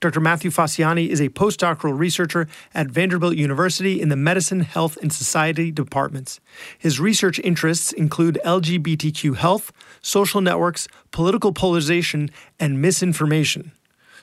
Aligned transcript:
Dr. 0.00 0.20
Matthew 0.20 0.50
Facciani 0.50 1.08
is 1.08 1.20
a 1.20 1.28
postdoctoral 1.30 1.98
researcher 1.98 2.48
at 2.74 2.88
Vanderbilt 2.88 3.36
University 3.36 4.00
in 4.00 4.08
the 4.08 4.16
Medicine, 4.16 4.60
Health, 4.60 4.98
and 5.00 5.12
Society 5.12 5.70
departments. 5.70 6.40
His 6.78 7.00
research 7.00 7.38
interests 7.40 7.92
include 7.92 8.38
LGBTQ 8.44 9.36
health, 9.36 9.72
social 10.02 10.40
networks, 10.40 10.88
political 11.10 11.52
polarization, 11.52 12.30
and 12.58 12.80
misinformation. 12.80 13.72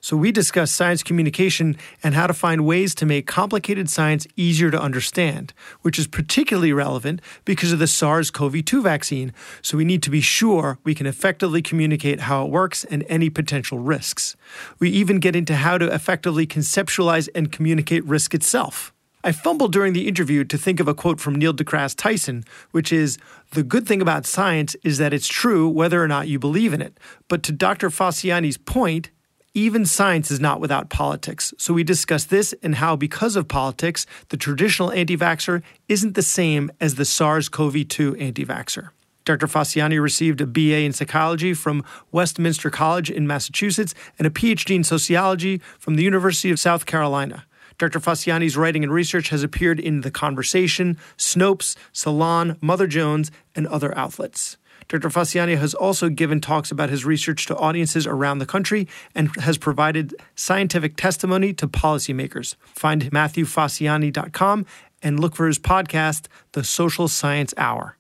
So, 0.04 0.18
we 0.18 0.34
discuss 0.34 0.70
science 0.70 1.02
communication 1.02 1.78
and 2.04 2.14
how 2.14 2.28
to 2.28 2.34
find 2.34 2.66
ways 2.66 2.94
to 2.96 3.06
make 3.06 3.26
complicated 3.26 3.90
science 3.90 4.28
easier 4.36 4.70
to 4.70 4.78
understand, 4.78 5.54
which 5.82 5.98
is 5.98 6.08
particularly 6.08 6.74
relevant 6.74 7.22
because 7.46 7.72
of 7.72 7.80
the 7.80 7.88
SARS 7.88 8.30
CoV 8.30 8.66
2 8.66 8.82
vaccine. 8.82 9.32
So, 9.62 9.78
we 9.78 9.86
need 9.86 10.04
to 10.04 10.10
be 10.10 10.20
sure 10.20 10.78
we 10.84 10.94
can 10.94 11.08
effectively 11.08 11.62
communicate 11.62 12.20
how 12.20 12.44
it 12.44 12.52
works 12.52 12.84
and 12.84 13.06
any 13.08 13.30
potential 13.30 13.80
risks. 13.80 14.36
We 14.78 14.90
even 14.90 15.22
get 15.22 15.38
into 15.38 15.56
how 15.56 15.78
to 15.78 15.86
effectively 15.86 16.46
conceptualize 16.46 17.30
and 17.34 17.50
communicate 17.50 18.04
risk 18.04 18.34
itself. 18.34 18.92
I 19.24 19.32
fumbled 19.32 19.72
during 19.72 19.94
the 19.94 20.10
interview 20.10 20.44
to 20.44 20.58
think 20.58 20.82
of 20.82 20.90
a 20.90 20.94
quote 20.94 21.22
from 21.22 21.36
Neil 21.36 21.54
deGrasse 21.54 21.96
Tyson, 21.96 22.44
which 22.72 22.92
is 22.92 23.18
The 23.52 23.64
good 23.64 23.88
thing 23.88 24.02
about 24.02 24.26
science 24.26 24.76
is 24.84 24.98
that 24.98 25.14
it's 25.14 25.30
true 25.30 25.70
whether 25.70 26.04
or 26.04 26.10
not 26.10 26.28
you 26.28 26.40
believe 26.40 26.74
in 26.74 26.82
it. 26.82 27.00
But 27.30 27.42
to 27.44 27.54
Dr. 27.54 27.90
Facciani's 27.90 28.58
point, 28.58 29.12
even 29.54 29.86
science 29.86 30.32
is 30.32 30.40
not 30.40 30.60
without 30.60 30.90
politics. 30.90 31.54
So 31.58 31.74
we 31.74 31.84
discuss 31.84 32.26
this 32.26 32.54
and 32.64 32.76
how, 32.76 32.96
because 32.96 33.36
of 33.36 33.48
politics, 33.48 34.06
the 34.30 34.38
traditional 34.38 34.92
anti 34.92 35.16
vaxxer 35.16 35.62
isn't 35.88 36.16
the 36.16 36.24
same 36.24 36.72
as 36.82 36.96
the 36.96 37.06
SARS 37.06 37.50
CoV 37.50 37.88
2 37.88 38.16
anti 38.16 38.46
vaxxer. 38.46 38.90
Dr. 39.26 39.48
Facciani 39.48 40.02
received 40.02 40.42
a 40.42 40.48
BA 40.48 40.80
in 40.80 40.92
psychology 40.92 41.54
from 41.54 41.84
Westminster 42.12 42.70
College 42.70 43.10
in 43.10 43.26
Massachusetts 43.26 43.94
and 44.18 44.28
a 44.28 44.30
PhD 44.30 44.76
in 44.76 44.84
sociology 44.84 45.62
from 45.80 45.96
the 45.96 46.04
University 46.04 46.52
of 46.52 46.60
South 46.60 46.86
Carolina. 46.86 47.46
Dr. 47.78 48.00
Facciani's 48.00 48.58
writing 48.58 48.84
and 48.84 48.92
research 48.92 49.30
has 49.30 49.44
appeared 49.44 49.80
in 49.80 50.02
The 50.02 50.12
Conversation, 50.12 50.98
Snopes, 51.18 51.76
Salon, 51.92 52.58
Mother 52.62 52.86
Jones, 52.86 53.32
and 53.56 53.66
other 53.68 53.98
outlets. 53.98 54.58
Dr. 54.88 55.10
Facciani 55.10 55.58
has 55.58 55.74
also 55.74 56.10
given 56.10 56.42
talks 56.42 56.72
about 56.72 56.90
his 56.90 57.06
research 57.06 57.46
to 57.48 57.56
audiences 57.58 58.06
around 58.06 58.40
the 58.40 58.46
country 58.46 58.88
and 59.16 59.36
has 59.38 59.58
provided 59.58 60.16
scientific 60.36 60.96
testimony 60.96 61.54
to 61.54 61.68
policymakers. 61.68 62.56
Find 62.76 63.04
MatthewFacciani.com 63.12 64.66
and 65.02 65.20
look 65.20 65.36
for 65.36 65.48
his 65.48 65.60
podcast, 65.60 66.28
The 66.54 66.64
Social 66.64 67.08
Science 67.08 67.54
Hour. 67.58 67.98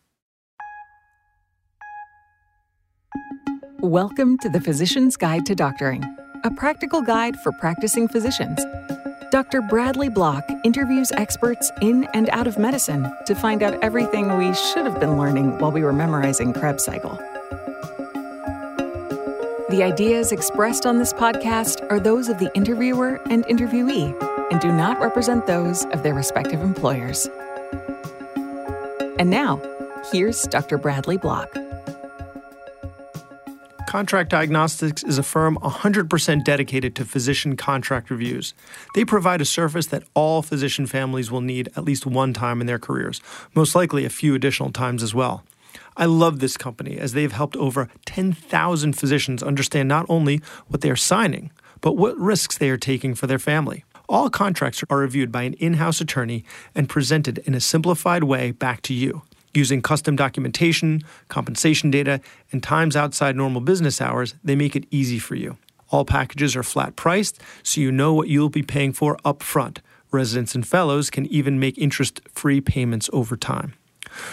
Welcome 3.79 4.37
to 4.37 4.49
the 4.49 4.61
Physician's 4.61 5.17
Guide 5.17 5.45
to 5.45 5.55
Doctoring, 5.55 6.03
a 6.45 6.51
practical 6.51 7.01
guide 7.01 7.35
for 7.41 7.51
practicing 7.59 8.07
physicians. 8.07 8.63
Dr. 9.33 9.63
Bradley 9.63 10.09
Block 10.09 10.47
interviews 10.63 11.11
experts 11.13 11.71
in 11.81 12.03
and 12.13 12.29
out 12.29 12.45
of 12.45 12.59
medicine 12.59 13.11
to 13.25 13.33
find 13.33 13.63
out 13.63 13.73
everything 13.83 14.37
we 14.37 14.53
should 14.53 14.85
have 14.85 14.99
been 14.99 15.17
learning 15.17 15.57
while 15.57 15.71
we 15.71 15.81
were 15.81 15.91
memorizing 15.91 16.53
Krebs 16.53 16.85
cycle. 16.85 17.15
The 19.71 19.79
ideas 19.81 20.31
expressed 20.31 20.85
on 20.85 20.99
this 20.99 21.13
podcast 21.13 21.83
are 21.89 21.99
those 21.99 22.29
of 22.29 22.37
the 22.37 22.51
interviewer 22.53 23.19
and 23.31 23.43
interviewee 23.45 24.13
and 24.51 24.61
do 24.61 24.71
not 24.71 24.99
represent 24.99 25.47
those 25.47 25.83
of 25.85 26.03
their 26.03 26.13
respective 26.13 26.61
employers. 26.61 27.27
And 29.17 29.31
now, 29.31 29.59
here's 30.11 30.43
Dr. 30.43 30.77
Bradley 30.77 31.17
Block. 31.17 31.51
Contract 33.93 34.31
Diagnostics 34.31 35.03
is 35.03 35.19
a 35.19 35.21
firm 35.21 35.55
100% 35.61 36.43
dedicated 36.43 36.95
to 36.95 37.05
physician 37.05 37.55
contract 37.55 38.09
reviews. 38.09 38.55
They 38.95 39.05
provide 39.05 39.39
a 39.39 39.45
service 39.45 39.85
that 39.85 40.01
all 40.15 40.41
physician 40.41 40.87
families 40.87 41.29
will 41.29 41.41
need 41.41 41.69
at 41.75 41.83
least 41.83 42.07
one 42.07 42.33
time 42.33 42.59
in 42.59 42.65
their 42.65 42.79
careers, 42.79 43.21
most 43.53 43.75
likely 43.75 44.03
a 44.03 44.09
few 44.09 44.33
additional 44.33 44.71
times 44.71 45.03
as 45.03 45.13
well. 45.13 45.43
I 45.95 46.05
love 46.05 46.39
this 46.39 46.57
company 46.57 46.97
as 46.97 47.13
they've 47.13 47.31
helped 47.31 47.55
over 47.57 47.87
10,000 48.07 48.93
physicians 48.93 49.43
understand 49.43 49.89
not 49.89 50.07
only 50.09 50.41
what 50.69 50.81
they 50.81 50.89
are 50.89 50.95
signing, 50.95 51.51
but 51.79 51.95
what 51.95 52.17
risks 52.17 52.57
they 52.57 52.71
are 52.71 52.77
taking 52.77 53.13
for 53.13 53.27
their 53.27 53.37
family. 53.37 53.85
All 54.09 54.31
contracts 54.31 54.83
are 54.89 54.97
reviewed 54.97 55.31
by 55.31 55.43
an 55.43 55.53
in 55.59 55.75
house 55.75 56.01
attorney 56.01 56.43
and 56.73 56.89
presented 56.89 57.37
in 57.45 57.53
a 57.53 57.61
simplified 57.61 58.23
way 58.23 58.49
back 58.49 58.81
to 58.81 58.93
you. 58.95 59.21
Using 59.53 59.81
custom 59.81 60.15
documentation, 60.15 61.01
compensation 61.27 61.91
data, 61.91 62.21
and 62.51 62.63
times 62.63 62.95
outside 62.95 63.35
normal 63.35 63.61
business 63.61 64.01
hours, 64.01 64.33
they 64.43 64.55
make 64.55 64.75
it 64.75 64.85
easy 64.89 65.19
for 65.19 65.35
you. 65.35 65.57
All 65.89 66.05
packages 66.05 66.55
are 66.55 66.63
flat 66.63 66.95
priced, 66.95 67.39
so 67.61 67.79
you 67.79 67.91
know 67.91 68.13
what 68.13 68.27
you'll 68.27 68.49
be 68.49 68.63
paying 68.63 68.93
for 68.93 69.17
up 69.23 69.43
front. 69.43 69.81
Residents 70.11 70.55
and 70.55 70.67
fellows 70.67 71.11
can 71.11 71.27
even 71.27 71.59
make 71.59 71.77
interest-free 71.77 72.61
payments 72.61 73.11
over 73.13 73.37
time. 73.37 73.75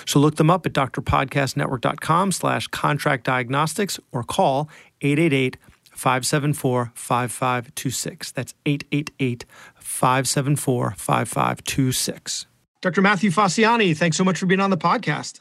So 0.06 0.19
look 0.19 0.36
them 0.36 0.50
up 0.50 0.64
at 0.66 0.72
drpodcastnetwork.com 0.72 2.32
slash 2.32 2.66
contract 2.69 3.25
diagnostics 3.25 4.00
or 4.12 4.22
call 4.22 4.69
888 5.03 5.56
574 5.91 6.92
5526. 6.94 8.32
That's 8.32 8.54
888 8.64 9.44
574 9.76 10.94
5526. 10.97 12.47
Dr. 12.82 13.02
Matthew 13.02 13.30
Facciani, 13.30 13.94
thanks 13.96 14.16
so 14.16 14.24
much 14.24 14.38
for 14.38 14.46
being 14.46 14.60
on 14.60 14.70
the 14.70 14.78
podcast. 14.78 15.41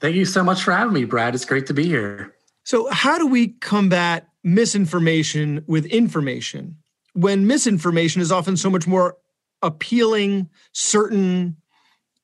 Thank 0.00 0.14
you 0.14 0.24
so 0.24 0.44
much 0.44 0.62
for 0.62 0.72
having 0.72 0.94
me, 0.94 1.04
Brad. 1.04 1.34
It's 1.34 1.44
great 1.44 1.66
to 1.66 1.74
be 1.74 1.84
here. 1.84 2.34
So, 2.64 2.88
how 2.90 3.18
do 3.18 3.26
we 3.26 3.48
combat 3.48 4.28
misinformation 4.44 5.64
with 5.66 5.86
information 5.86 6.76
when 7.14 7.46
misinformation 7.46 8.22
is 8.22 8.30
often 8.30 8.56
so 8.56 8.70
much 8.70 8.86
more 8.86 9.16
appealing, 9.62 10.48
certain, 10.72 11.56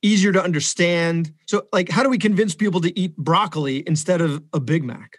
easier 0.02 0.32
to 0.32 0.42
understand? 0.42 1.32
So, 1.46 1.66
like, 1.72 1.88
how 1.88 2.04
do 2.04 2.08
we 2.08 2.18
convince 2.18 2.54
people 2.54 2.80
to 2.82 2.96
eat 2.98 3.16
broccoli 3.16 3.82
instead 3.86 4.20
of 4.20 4.42
a 4.52 4.60
Big 4.60 4.84
Mac? 4.84 5.18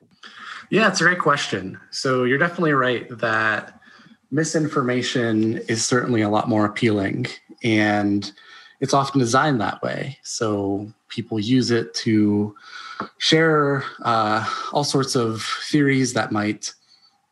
Yeah, 0.70 0.88
it's 0.88 1.02
a 1.02 1.04
great 1.04 1.20
question. 1.20 1.78
So, 1.92 2.24
you're 2.24 2.38
definitely 2.38 2.74
right 2.74 3.06
that 3.20 3.82
misinformation 4.32 5.58
is 5.68 5.84
certainly 5.84 6.22
a 6.22 6.30
lot 6.30 6.48
more 6.48 6.64
appealing. 6.64 7.28
And 7.64 8.32
it's 8.80 8.94
often 8.94 9.20
designed 9.20 9.60
that 9.62 9.82
way. 9.82 10.18
So 10.24 10.92
people 11.10 11.40
use 11.40 11.72
it 11.72 11.94
to 11.96 12.56
share 13.18 13.84
uh, 14.04 14.48
all 14.72 14.84
sorts 14.84 15.16
of 15.16 15.42
theories 15.70 16.14
that 16.14 16.32
might 16.32 16.74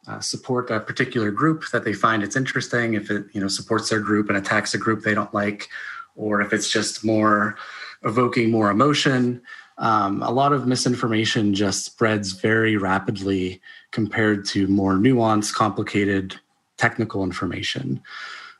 uh, 0.07 0.19
support 0.19 0.69
a 0.71 0.79
particular 0.79 1.31
group 1.31 1.69
that 1.71 1.83
they 1.83 1.93
find 1.93 2.23
it's 2.23 2.35
interesting. 2.35 2.93
If 2.93 3.11
it 3.11 3.25
you 3.33 3.41
know 3.41 3.47
supports 3.47 3.89
their 3.89 3.99
group 3.99 4.29
and 4.29 4.37
attacks 4.37 4.73
a 4.73 4.77
group 4.77 5.03
they 5.03 5.13
don't 5.13 5.33
like, 5.33 5.69
or 6.15 6.41
if 6.41 6.53
it's 6.53 6.69
just 6.69 7.03
more 7.03 7.57
evoking 8.03 8.51
more 8.51 8.69
emotion. 8.69 9.41
Um, 9.79 10.23
a 10.23 10.31
lot 10.31 10.53
of 10.53 10.65
misinformation 10.65 11.53
just 11.53 11.85
spreads 11.85 12.31
very 12.31 12.77
rapidly 12.77 13.61
compared 13.91 14.45
to 14.45 14.67
more 14.67 14.93
nuanced, 14.93 15.53
complicated 15.53 16.35
technical 16.77 17.23
information. 17.23 18.01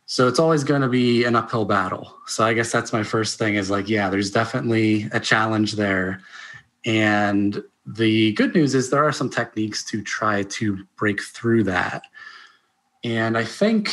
So 0.09 0.29
it's 0.29 0.40
always 0.40 0.63
going 0.63 0.81
to 0.81 0.88
be 0.88 1.25
an 1.25 1.35
uphill 1.35 1.66
battle. 1.66 2.16
So 2.28 2.45
I 2.45 2.53
guess 2.53 2.72
that's 2.72 2.94
my 2.94 3.03
first 3.03 3.38
thing 3.38 3.56
is 3.56 3.69
like, 3.69 3.90
yeah, 3.90 4.09
there's 4.09 4.31
definitely 4.31 5.09
a 5.12 5.19
challenge 5.19 5.73
there. 5.73 6.22
And 6.85 7.62
the 7.85 8.31
good 8.34 8.56
news 8.56 8.73
is 8.73 8.90
there 8.90 9.03
are 9.03 9.12
some 9.12 9.29
techniques 9.29 9.84
to 9.85 10.01
try 10.01 10.44
to 10.44 10.85
break 10.95 11.22
through 11.22 11.66
that. 11.66 12.03
And 13.03 13.38
I 13.38 13.44
think 13.44 13.91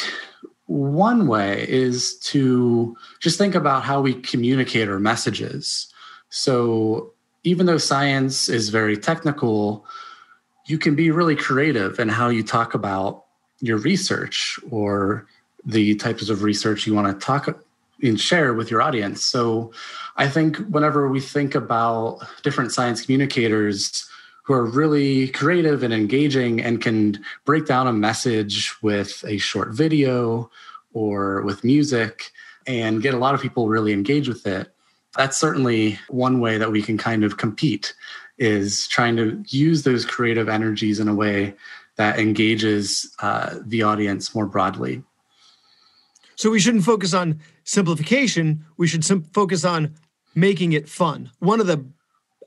one 0.66 1.26
way 1.26 1.68
is 1.68 2.16
to 2.20 2.96
just 3.18 3.36
think 3.36 3.56
about 3.56 3.82
how 3.82 4.00
we 4.00 4.14
communicate 4.14 4.88
our 4.88 5.00
messages. 5.00 5.92
So 6.28 7.12
even 7.42 7.66
though 7.66 7.78
science 7.78 8.48
is 8.48 8.68
very 8.68 8.96
technical, 8.96 9.84
you 10.66 10.78
can 10.78 10.94
be 10.94 11.10
really 11.10 11.36
creative 11.36 11.98
in 11.98 12.08
how 12.08 12.28
you 12.28 12.44
talk 12.44 12.72
about 12.74 13.24
your 13.58 13.78
research 13.78 14.60
or 14.70 15.26
the 15.64 15.94
types 15.96 16.28
of 16.28 16.42
research 16.42 16.86
you 16.86 16.94
want 16.94 17.08
to 17.08 17.26
talk 17.26 17.60
and 18.02 18.20
share 18.20 18.54
with 18.54 18.70
your 18.70 18.82
audience. 18.82 19.24
So 19.24 19.72
I 20.16 20.28
think 20.28 20.58
whenever 20.68 21.08
we 21.08 21.20
think 21.20 21.54
about 21.54 22.20
different 22.42 22.72
science 22.72 23.04
communicators 23.04 24.08
who 24.44 24.52
are 24.52 24.66
really 24.66 25.28
creative 25.28 25.82
and 25.82 25.94
engaging 25.94 26.60
and 26.60 26.80
can 26.82 27.24
break 27.44 27.66
down 27.66 27.86
a 27.86 27.92
message 27.92 28.74
with 28.82 29.24
a 29.26 29.38
short 29.38 29.70
video 29.70 30.50
or 30.92 31.42
with 31.42 31.64
music 31.64 32.30
and 32.66 33.02
get 33.02 33.14
a 33.14 33.18
lot 33.18 33.34
of 33.34 33.40
people 33.40 33.68
really 33.68 33.92
engaged 33.92 34.28
with 34.28 34.46
it, 34.46 34.74
that's 35.16 35.38
certainly 35.38 35.98
one 36.08 36.40
way 36.40 36.58
that 36.58 36.70
we 36.70 36.82
can 36.82 36.98
kind 36.98 37.24
of 37.24 37.36
compete 37.36 37.94
is 38.36 38.86
trying 38.88 39.16
to 39.16 39.42
use 39.48 39.82
those 39.82 40.04
creative 40.04 40.48
energies 40.48 41.00
in 41.00 41.08
a 41.08 41.14
way 41.14 41.54
that 41.96 42.18
engages 42.18 43.14
uh, 43.20 43.56
the 43.64 43.82
audience 43.82 44.34
more 44.34 44.46
broadly. 44.46 45.02
So 46.36 46.50
we 46.50 46.60
shouldn't 46.60 46.84
focus 46.84 47.14
on 47.14 47.40
simplification. 47.64 48.64
We 48.76 48.86
should 48.86 49.04
sim- 49.04 49.24
focus 49.32 49.64
on 49.64 49.94
making 50.34 50.72
it 50.72 50.88
fun. 50.88 51.30
One 51.38 51.60
of 51.60 51.66
the 51.66 51.84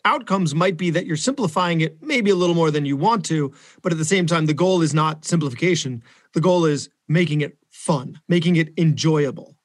outcomes 0.06 0.56
might 0.56 0.78
be 0.78 0.90
that 0.92 1.06
you're 1.06 1.18
simplifying 1.18 1.82
it 1.82 2.02
maybe 2.02 2.32
a 2.32 2.36
little 2.36 2.56
more 2.56 2.72
than 2.72 2.86
you 2.86 2.96
want 2.96 3.26
to, 3.26 3.54
but 3.82 3.92
at 3.92 3.98
the 3.98 4.06
same 4.06 4.26
time, 4.26 4.46
the 4.46 4.54
goal 4.54 4.82
is 4.82 4.94
not 4.94 5.26
simplification. 5.26 6.02
The 6.34 6.42
goal 6.42 6.66
is 6.66 6.90
making 7.08 7.42
it 7.42 7.58
fun, 7.70 8.20
making 8.28 8.56
it 8.56 8.74
enjoyable. 8.78 9.56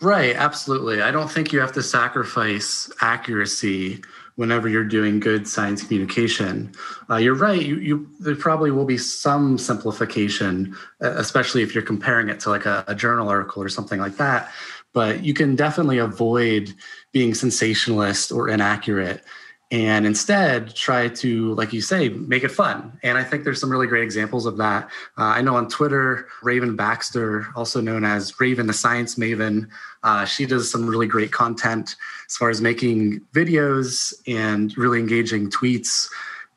Right, 0.00 0.36
absolutely. 0.36 1.00
I 1.00 1.10
don't 1.10 1.30
think 1.30 1.52
you 1.52 1.60
have 1.60 1.72
to 1.72 1.82
sacrifice 1.82 2.90
accuracy 3.00 4.02
whenever 4.36 4.68
you're 4.68 4.84
doing 4.84 5.20
good 5.20 5.46
science 5.46 5.82
communication. 5.82 6.72
Uh, 7.10 7.16
you're 7.16 7.34
right. 7.34 7.62
You, 7.62 7.76
you, 7.76 8.08
there 8.18 8.34
probably 8.34 8.70
will 8.70 8.84
be 8.84 8.98
some 8.98 9.58
simplification, 9.58 10.76
especially 11.00 11.62
if 11.62 11.74
you're 11.74 11.84
comparing 11.84 12.28
it 12.28 12.40
to 12.40 12.50
like 12.50 12.66
a, 12.66 12.84
a 12.86 12.94
journal 12.94 13.28
article 13.28 13.62
or 13.62 13.68
something 13.68 14.00
like 14.00 14.16
that. 14.16 14.50
But 14.94 15.22
you 15.24 15.34
can 15.34 15.56
definitely 15.56 15.98
avoid 15.98 16.74
being 17.12 17.34
sensationalist 17.34 18.32
or 18.32 18.48
inaccurate 18.48 19.22
and 19.72 20.04
instead 20.04 20.76
try 20.76 21.08
to, 21.08 21.54
like 21.54 21.72
you 21.72 21.80
say, 21.80 22.10
make 22.10 22.44
it 22.44 22.50
fun. 22.50 22.98
And 23.02 23.16
I 23.16 23.24
think 23.24 23.42
there's 23.42 23.58
some 23.58 23.70
really 23.70 23.86
great 23.86 24.04
examples 24.04 24.44
of 24.44 24.58
that. 24.58 24.84
Uh, 25.16 25.22
I 25.22 25.40
know 25.40 25.56
on 25.56 25.66
Twitter, 25.66 26.28
Raven 26.42 26.76
Baxter, 26.76 27.46
also 27.56 27.80
known 27.80 28.04
as 28.04 28.38
Raven 28.38 28.66
the 28.66 28.74
Science 28.74 29.14
Maven, 29.14 29.68
uh, 30.02 30.26
she 30.26 30.44
does 30.44 30.70
some 30.70 30.86
really 30.86 31.06
great 31.06 31.32
content 31.32 31.96
as 32.28 32.36
far 32.36 32.50
as 32.50 32.60
making 32.60 33.22
videos 33.32 34.12
and 34.26 34.76
really 34.76 34.98
engaging 34.98 35.48
tweets 35.48 36.06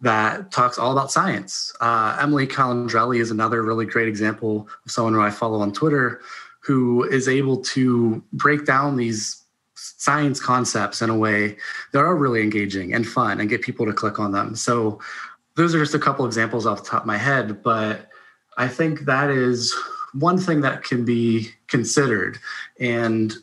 that 0.01 0.51
talks 0.51 0.77
all 0.77 0.91
about 0.91 1.09
science. 1.09 1.73
Uh, 1.79 2.17
Emily 2.19 2.45
Calandrelli 2.45 3.21
is 3.21 3.31
another 3.31 3.63
really 3.63 3.85
great 3.85 4.09
example 4.09 4.67
of 4.85 4.91
someone 4.91 5.13
who 5.13 5.21
I 5.21 5.31
follow 5.31 5.61
on 5.61 5.71
Twitter 5.71 6.19
who 6.59 7.03
is 7.03 7.29
able 7.29 7.57
to 7.61 8.21
break 8.33 8.65
down 8.65 8.97
these 8.97 9.44
science 9.97 10.39
concepts 10.39 11.01
in 11.01 11.09
a 11.09 11.17
way 11.17 11.57
that 11.91 11.99
are 11.99 12.15
really 12.15 12.41
engaging 12.41 12.93
and 12.93 13.07
fun 13.07 13.39
and 13.39 13.49
get 13.49 13.61
people 13.61 13.85
to 13.85 13.93
click 13.93 14.19
on 14.19 14.31
them. 14.31 14.55
So 14.55 14.99
those 15.55 15.73
are 15.73 15.79
just 15.79 15.95
a 15.95 15.99
couple 15.99 16.25
examples 16.25 16.65
off 16.65 16.83
the 16.83 16.89
top 16.89 17.01
of 17.01 17.07
my 17.07 17.17
head, 17.17 17.63
but 17.63 18.09
I 18.57 18.67
think 18.67 19.01
that 19.01 19.29
is 19.29 19.73
one 20.13 20.37
thing 20.37 20.61
that 20.61 20.83
can 20.83 21.05
be 21.05 21.49
considered. 21.67 22.37
And 22.79 23.33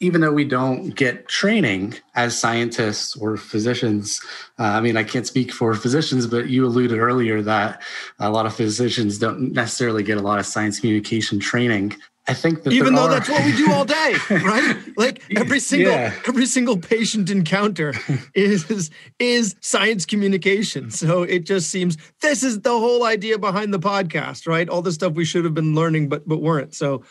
even 0.00 0.20
though 0.20 0.32
we 0.32 0.44
don't 0.44 0.94
get 0.94 1.26
training 1.28 1.94
as 2.14 2.38
scientists 2.38 3.16
or 3.16 3.36
physicians, 3.36 4.20
uh, 4.58 4.64
I 4.64 4.80
mean, 4.80 4.96
I 4.96 5.04
can't 5.04 5.26
speak 5.26 5.52
for 5.52 5.74
physicians, 5.74 6.26
but 6.26 6.48
you 6.48 6.66
alluded 6.66 6.98
earlier 6.98 7.40
that 7.42 7.82
a 8.18 8.30
lot 8.30 8.44
of 8.44 8.54
physicians 8.54 9.18
don't 9.18 9.52
necessarily 9.52 10.02
get 10.02 10.18
a 10.18 10.22
lot 10.22 10.38
of 10.38 10.46
science 10.46 10.80
communication 10.80 11.40
training. 11.40 11.96
I 12.28 12.34
think 12.34 12.64
that 12.64 12.72
even 12.72 12.94
though 12.94 13.02
are... 13.02 13.10
that's 13.10 13.28
what 13.28 13.44
we 13.44 13.56
do 13.56 13.72
all 13.72 13.84
day, 13.84 14.16
right? 14.30 14.76
Like 14.96 15.22
every 15.36 15.60
single 15.60 15.92
yeah. 15.92 16.12
every 16.26 16.46
single 16.46 16.76
patient 16.76 17.30
encounter 17.30 17.94
is 18.34 18.90
is 19.18 19.54
science 19.60 20.04
communication. 20.04 20.90
So 20.90 21.22
it 21.22 21.46
just 21.46 21.70
seems 21.70 21.96
this 22.20 22.42
is 22.42 22.60
the 22.60 22.70
whole 22.70 23.04
idea 23.04 23.38
behind 23.38 23.72
the 23.72 23.78
podcast, 23.78 24.46
right? 24.46 24.68
All 24.68 24.82
the 24.82 24.92
stuff 24.92 25.12
we 25.12 25.24
should 25.24 25.44
have 25.44 25.54
been 25.54 25.74
learning 25.74 26.08
but 26.08 26.26
but 26.26 26.42
weren't. 26.42 26.74
So, 26.74 27.04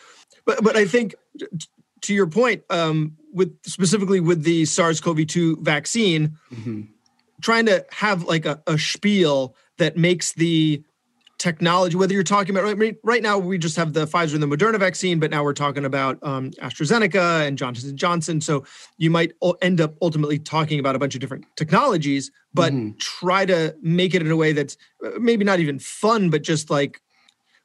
but 0.45 0.63
but 0.63 0.75
I 0.75 0.85
think 0.85 1.15
to 2.01 2.13
your 2.13 2.27
point, 2.27 2.63
um, 2.69 3.15
with 3.33 3.57
specifically 3.65 4.19
with 4.19 4.43
the 4.43 4.65
SARS-CoV-2 4.65 5.61
vaccine, 5.61 6.37
mm-hmm. 6.53 6.81
trying 7.41 7.65
to 7.65 7.85
have 7.91 8.23
like 8.23 8.45
a, 8.45 8.61
a 8.67 8.77
spiel 8.77 9.55
that 9.77 9.97
makes 9.97 10.33
the 10.33 10.83
technology, 11.37 11.95
whether 11.95 12.13
you're 12.13 12.23
talking 12.23 12.55
about 12.55 12.77
right, 12.77 12.95
right 13.03 13.21
now, 13.21 13.37
we 13.37 13.57
just 13.57 13.75
have 13.75 13.93
the 13.93 14.05
Pfizer 14.05 14.33
and 14.33 14.43
the 14.43 14.47
Moderna 14.47 14.79
vaccine, 14.79 15.19
but 15.19 15.31
now 15.31 15.43
we're 15.43 15.53
talking 15.53 15.85
about 15.85 16.17
um, 16.23 16.51
AstraZeneca 16.51 17.45
and 17.47 17.57
Johnson 17.57 17.95
Johnson. 17.97 18.41
So 18.41 18.65
you 18.97 19.09
might 19.09 19.33
end 19.61 19.81
up 19.81 19.95
ultimately 20.01 20.39
talking 20.39 20.79
about 20.79 20.95
a 20.95 20.99
bunch 20.99 21.13
of 21.15 21.21
different 21.21 21.45
technologies, 21.55 22.31
but 22.53 22.71
mm-hmm. 22.71 22.97
try 22.97 23.45
to 23.45 23.75
make 23.81 24.13
it 24.15 24.21
in 24.21 24.31
a 24.31 24.35
way 24.35 24.53
that's 24.53 24.77
uh, 25.05 25.11
maybe 25.19 25.43
not 25.43 25.59
even 25.59 25.79
fun, 25.79 26.29
but 26.29 26.41
just 26.41 26.69
like 26.69 27.01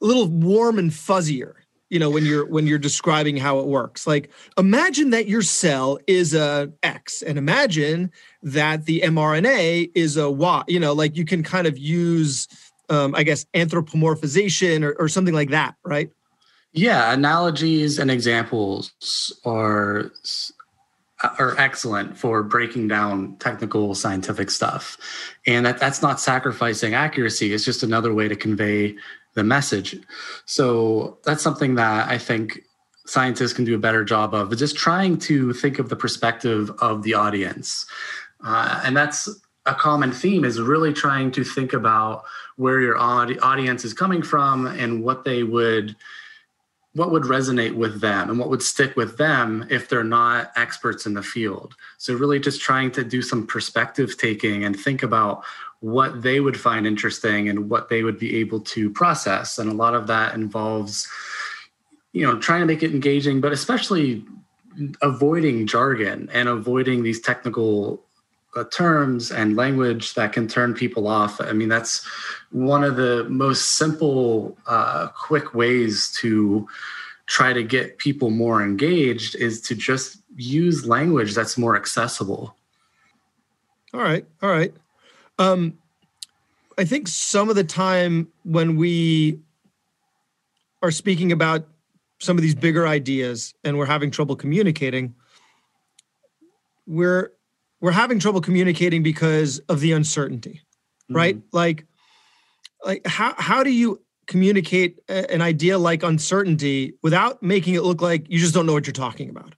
a 0.03 0.07
little 0.07 0.27
warm 0.27 0.79
and 0.79 0.91
fuzzier. 0.91 1.55
You 1.91 1.99
know, 1.99 2.09
when 2.09 2.25
you're 2.25 2.47
when 2.47 2.69
you're 2.69 2.79
describing 2.79 3.37
how 3.37 3.59
it 3.59 3.67
works, 3.67 4.07
like 4.07 4.31
imagine 4.57 5.11
that 5.11 5.27
your 5.27 5.43
cell 5.43 5.99
is 6.07 6.35
a 6.35 6.73
X, 6.85 7.21
and 7.21 7.37
imagine 7.37 8.13
that 8.45 8.85
the 8.85 9.01
mRNA 9.01 9.91
is 9.97 10.17
a 10.17 10.31
Y. 10.31 10.63
You 10.69 10.79
know, 10.79 10.93
like 10.93 11.17
you 11.17 11.25
can 11.25 11.43
kind 11.43 11.67
of 11.67 11.77
use 11.77 12.47
um, 12.91 13.15
I 13.15 13.23
guess, 13.23 13.47
anthropomorphization 13.55 14.85
or, 14.85 14.95
or 14.99 15.09
something 15.09 15.35
like 15.35 15.51
that, 15.51 15.77
right? 15.85 16.11
Yeah, 16.73 17.13
analogies 17.13 17.99
and 17.99 18.11
examples 18.11 18.93
are 19.45 20.13
are 21.39 21.55
excellent 21.59 22.17
for 22.17 22.43
breaking 22.43 22.89
down 22.89 23.37
technical 23.37 23.95
scientific 23.95 24.51
stuff, 24.51 24.97
and 25.47 25.67
that 25.67 25.79
that's 25.79 26.03
not 26.03 26.21
sacrificing 26.21 26.95
accuracy. 26.95 27.53
It's 27.53 27.65
just 27.65 27.83
another 27.83 28.15
way 28.15 28.29
to 28.29 28.37
convey 28.37 28.97
the 29.35 29.45
message. 29.45 29.97
So 30.47 31.19
that's 31.25 31.43
something 31.43 31.75
that 31.75 32.09
I 32.09 32.19
think 32.19 32.63
scientists 33.07 33.53
can 33.53 33.65
do 33.65 33.75
a 33.75 33.79
better 33.79 34.05
job 34.05 34.35
of, 34.35 34.57
just 34.57 34.77
trying 34.77 35.19
to 35.19 35.53
think 35.53 35.79
of 35.79 35.89
the 35.89 35.97
perspective 35.97 36.71
of 36.81 37.03
the 37.03 37.15
audience, 37.15 37.85
uh, 38.45 38.81
and 38.85 38.97
that's 38.97 39.29
a 39.67 39.75
common 39.75 40.13
theme 40.13 40.45
is 40.45 40.61
really 40.61 40.93
trying 40.93 41.31
to 41.33 41.45
think 41.45 41.73
about 41.73 42.25
where 42.57 42.81
your 42.81 42.97
audience 42.99 43.85
is 43.85 43.93
coming 43.93 44.23
from 44.23 44.67
and 44.67 45.03
what 45.03 45.25
they 45.25 45.43
would 45.43 45.97
what 46.95 47.13
would 47.13 47.23
resonate 47.23 47.75
with 47.77 48.01
them 48.01 48.31
and 48.31 48.39
what 48.39 48.51
would 48.51 48.63
stick 48.63 48.97
with 48.97 49.17
them 49.17 49.65
if 49.71 49.89
they're 49.89 50.03
not 50.03 50.51
experts 50.57 51.07
in 51.07 51.15
the 51.15 51.23
field. 51.23 51.77
So 51.99 52.15
really 52.15 52.41
just 52.41 52.61
trying 52.61 52.91
to 52.93 53.05
do 53.05 53.23
some 53.23 53.47
perspective 53.47 54.19
taking 54.19 54.65
and 54.65 54.79
think 54.79 55.05
about 55.05 55.45
what 55.79 56.23
they 56.23 56.41
would 56.41 56.59
find 56.59 56.89
interesting 56.89 57.49
and 57.49 57.71
what 57.71 57.91
they 57.91 58.03
would 58.03 58.19
be 58.19 58.37
able 58.39 58.59
to 58.61 58.91
process. 58.91 59.57
And 59.57 59.71
a 59.71 59.75
lot 59.75 59.95
of 59.95 60.09
that 60.09 60.35
involves 60.35 61.09
you 62.13 62.27
know 62.27 62.39
trying 62.39 62.61
to 62.61 62.67
make 62.67 62.83
it 62.83 62.93
engaging 62.93 63.41
but 63.41 63.53
especially 63.53 64.25
avoiding 65.03 65.67
jargon 65.67 66.29
and 66.33 66.49
avoiding 66.49 67.03
these 67.03 67.21
technical 67.21 68.03
uh, 68.57 68.65
terms 68.65 69.31
and 69.31 69.57
language 69.57 70.15
that 70.15 70.33
can 70.33 70.49
turn 70.49 70.75
people 70.75 71.07
off. 71.07 71.41
I 71.41 71.53
mean, 71.53 71.69
that's 71.69 72.05
one 72.51 72.83
of 72.83 72.97
the 72.97 73.25
most 73.29 73.77
simple, 73.77 74.57
uh, 74.67 75.09
quick 75.09 75.55
ways 75.55 76.11
to 76.21 76.69
try 77.27 77.53
to 77.53 77.63
get 77.63 77.99
people 77.99 78.31
more 78.31 78.63
engaged 78.63 79.37
is 79.37 79.61
to 79.61 79.75
just 79.75 80.19
use 80.37 80.87
language 80.87 81.35
that's 81.35 81.57
more 81.57 81.77
accessible. 81.77 82.57
All 83.95 84.01
right. 84.01 84.27
All 84.43 84.51
right. 84.51 84.75
Um, 85.39 85.79
I 86.77 86.85
think 86.85 87.09
some 87.09 87.49
of 87.49 87.57
the 87.57 87.65
time 87.65 88.29
when 88.45 88.77
we 88.77 89.39
are 90.83 90.91
speaking 90.91 91.31
about 91.31 91.67
some 92.19 92.37
of 92.37 92.43
these 92.43 92.55
bigger 92.55 92.87
ideas 92.87 93.55
and 93.65 93.79
we're 93.79 93.87
having 93.87 94.11
trouble 94.11 94.35
communicating, 94.37 95.15
we're 96.87 97.33
we're 97.81 97.93
having 97.93 98.19
trouble 98.19 98.41
communicating 98.41 99.03
because 99.03 99.59
of 99.69 99.81
the 99.81 99.93
uncertainty, 99.93 100.61
mm-hmm. 101.05 101.17
right? 101.17 101.41
Like, 101.53 101.87
like 102.85 103.07
how 103.07 103.35
how 103.39 103.63
do 103.63 103.71
you 103.71 104.01
communicate 104.27 105.01
a, 105.09 105.31
an 105.33 105.43
idea 105.43 105.79
like 105.79 106.03
uncertainty 106.03 106.95
without 107.03 107.43
making 107.43 107.75
it 107.75 107.83
look 107.83 108.01
like 108.01 108.31
you 108.31 108.39
just 108.39 108.55
don't 108.55 108.67
know 108.67 108.73
what 108.73 108.87
you're 108.87 108.93
talking 108.93 109.29
about? 109.29 109.55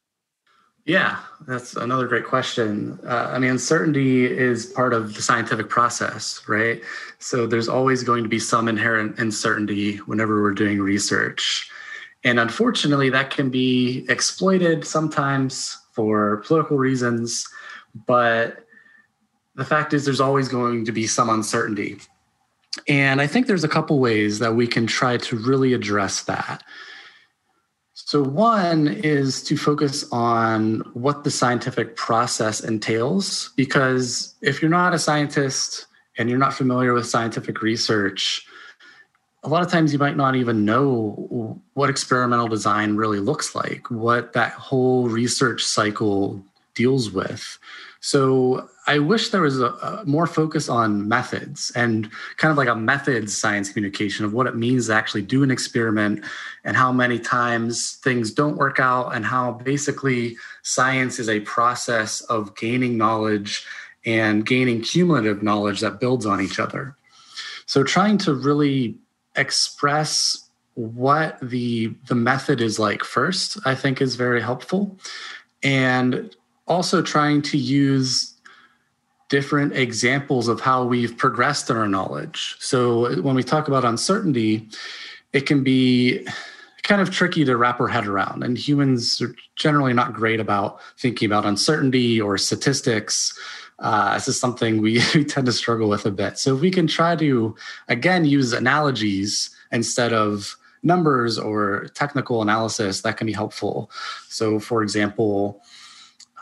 Yeah, 0.84 1.18
that's 1.46 1.76
another 1.76 2.08
great 2.08 2.26
question. 2.26 2.98
Uh, 3.06 3.30
I 3.32 3.38
mean, 3.38 3.50
uncertainty 3.50 4.26
is 4.26 4.66
part 4.66 4.92
of 4.92 5.14
the 5.14 5.22
scientific 5.22 5.68
process, 5.68 6.42
right? 6.48 6.82
So 7.20 7.46
there's 7.46 7.68
always 7.68 8.02
going 8.02 8.24
to 8.24 8.28
be 8.28 8.40
some 8.40 8.66
inherent 8.66 9.16
uncertainty 9.18 9.98
whenever 9.98 10.42
we're 10.42 10.54
doing 10.54 10.80
research. 10.80 11.70
And 12.24 12.40
unfortunately, 12.40 13.10
that 13.10 13.30
can 13.30 13.48
be 13.48 14.04
exploited 14.08 14.84
sometimes 14.84 15.78
for 15.92 16.38
political 16.38 16.78
reasons 16.78 17.46
but 17.94 18.64
the 19.54 19.64
fact 19.64 19.92
is 19.92 20.04
there's 20.04 20.20
always 20.20 20.48
going 20.48 20.84
to 20.84 20.92
be 20.92 21.06
some 21.06 21.28
uncertainty. 21.28 21.98
And 22.88 23.20
i 23.20 23.26
think 23.26 23.46
there's 23.46 23.64
a 23.64 23.68
couple 23.68 23.98
ways 23.98 24.38
that 24.38 24.54
we 24.54 24.66
can 24.66 24.86
try 24.86 25.18
to 25.18 25.36
really 25.36 25.74
address 25.74 26.22
that. 26.22 26.62
So 27.94 28.22
one 28.22 28.88
is 28.88 29.42
to 29.44 29.56
focus 29.56 30.04
on 30.10 30.80
what 30.94 31.24
the 31.24 31.30
scientific 31.30 31.96
process 31.96 32.60
entails 32.60 33.50
because 33.56 34.34
if 34.42 34.60
you're 34.60 34.70
not 34.70 34.94
a 34.94 34.98
scientist 34.98 35.86
and 36.18 36.28
you're 36.28 36.38
not 36.38 36.54
familiar 36.54 36.94
with 36.94 37.06
scientific 37.06 37.62
research 37.62 38.46
a 39.44 39.48
lot 39.48 39.62
of 39.62 39.70
times 39.70 39.92
you 39.92 39.98
might 39.98 40.16
not 40.16 40.36
even 40.36 40.64
know 40.64 41.60
what 41.74 41.90
experimental 41.90 42.46
design 42.46 42.94
really 42.94 43.18
looks 43.18 43.54
like, 43.54 43.90
what 43.90 44.34
that 44.34 44.52
whole 44.52 45.08
research 45.08 45.64
cycle 45.64 46.44
deals 46.74 47.10
with. 47.10 47.58
So 48.00 48.68
I 48.86 48.98
wish 48.98 49.28
there 49.28 49.42
was 49.42 49.60
a, 49.60 49.66
a, 49.66 50.02
more 50.06 50.26
focus 50.26 50.68
on 50.68 51.08
methods 51.08 51.70
and 51.76 52.10
kind 52.36 52.50
of 52.50 52.58
like 52.58 52.68
a 52.68 52.74
methods 52.74 53.36
science 53.36 53.70
communication 53.70 54.24
of 54.24 54.32
what 54.32 54.46
it 54.46 54.56
means 54.56 54.86
to 54.86 54.94
actually 54.94 55.22
do 55.22 55.42
an 55.42 55.50
experiment 55.50 56.24
and 56.64 56.76
how 56.76 56.92
many 56.92 57.18
times 57.18 58.00
things 58.02 58.32
don't 58.32 58.56
work 58.56 58.80
out 58.80 59.14
and 59.14 59.24
how 59.24 59.52
basically 59.52 60.36
science 60.62 61.18
is 61.18 61.28
a 61.28 61.40
process 61.40 62.22
of 62.22 62.56
gaining 62.56 62.96
knowledge 62.96 63.64
and 64.04 64.44
gaining 64.44 64.80
cumulative 64.80 65.42
knowledge 65.42 65.80
that 65.80 66.00
builds 66.00 66.26
on 66.26 66.40
each 66.40 66.58
other. 66.58 66.96
So 67.66 67.84
trying 67.84 68.18
to 68.18 68.34
really 68.34 68.96
express 69.36 70.48
what 70.74 71.38
the 71.42 71.94
the 72.08 72.14
method 72.14 72.60
is 72.60 72.78
like 72.78 73.04
first 73.04 73.58
i 73.66 73.74
think 73.74 74.00
is 74.00 74.16
very 74.16 74.40
helpful 74.40 74.96
and 75.62 76.34
also 76.72 77.02
trying 77.02 77.42
to 77.42 77.58
use 77.58 78.34
different 79.28 79.72
examples 79.74 80.48
of 80.48 80.60
how 80.60 80.84
we've 80.84 81.16
progressed 81.16 81.70
in 81.70 81.76
our 81.76 81.88
knowledge. 81.88 82.56
So 82.58 83.20
when 83.22 83.34
we 83.34 83.42
talk 83.42 83.68
about 83.68 83.84
uncertainty 83.84 84.68
it 85.32 85.46
can 85.46 85.62
be 85.64 86.26
kind 86.82 87.00
of 87.00 87.10
tricky 87.10 87.44
to 87.44 87.56
wrap 87.56 87.80
our 87.80 87.88
head 87.88 88.06
around 88.06 88.42
and 88.42 88.58
humans 88.58 89.20
are 89.22 89.34
generally 89.56 89.92
not 89.92 90.12
great 90.12 90.40
about 90.40 90.80
thinking 90.98 91.26
about 91.26 91.46
uncertainty 91.46 92.20
or 92.20 92.36
statistics. 92.36 93.38
Uh, 93.78 94.14
this 94.14 94.28
is 94.28 94.38
something 94.38 94.82
we, 94.82 95.00
we 95.14 95.24
tend 95.24 95.46
to 95.46 95.52
struggle 95.52 95.88
with 95.88 96.04
a 96.06 96.10
bit. 96.10 96.38
So 96.38 96.54
if 96.54 96.60
we 96.60 96.70
can 96.70 96.86
try 96.86 97.16
to 97.16 97.54
again 97.88 98.24
use 98.24 98.52
analogies 98.52 99.50
instead 99.70 100.12
of 100.12 100.56
numbers 100.82 101.38
or 101.38 101.88
technical 101.94 102.42
analysis 102.42 103.02
that 103.02 103.16
can 103.16 103.26
be 103.26 103.32
helpful. 103.32 103.90
So, 104.28 104.58
for 104.58 104.82
example, 104.82 105.62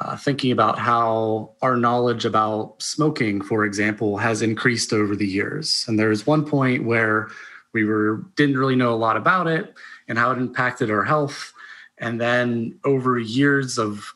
uh, 0.01 0.17
thinking 0.17 0.51
about 0.51 0.79
how 0.79 1.53
our 1.61 1.77
knowledge 1.77 2.25
about 2.25 2.83
smoking, 2.83 3.43
for 3.43 3.65
example, 3.65 4.17
has 4.17 4.41
increased 4.41 4.93
over 4.93 5.15
the 5.15 5.27
years. 5.27 5.85
And 5.87 5.99
there's 5.99 6.27
one 6.27 6.45
point 6.45 6.85
where 6.85 7.29
we 7.73 7.85
were 7.85 8.25
didn't 8.35 8.57
really 8.57 8.77
know 8.77 8.95
a 8.95 8.97
lot 8.97 9.17
about 9.17 9.47
it 9.47 9.75
and 10.09 10.19
how 10.19 10.33
it 10.33 10.39
impacted 10.39 10.91
our 10.91 11.05
health. 11.05 11.53
And 11.99 12.21
then 12.21 12.79
over 12.85 13.19
years 13.19 13.79
of 13.79 14.15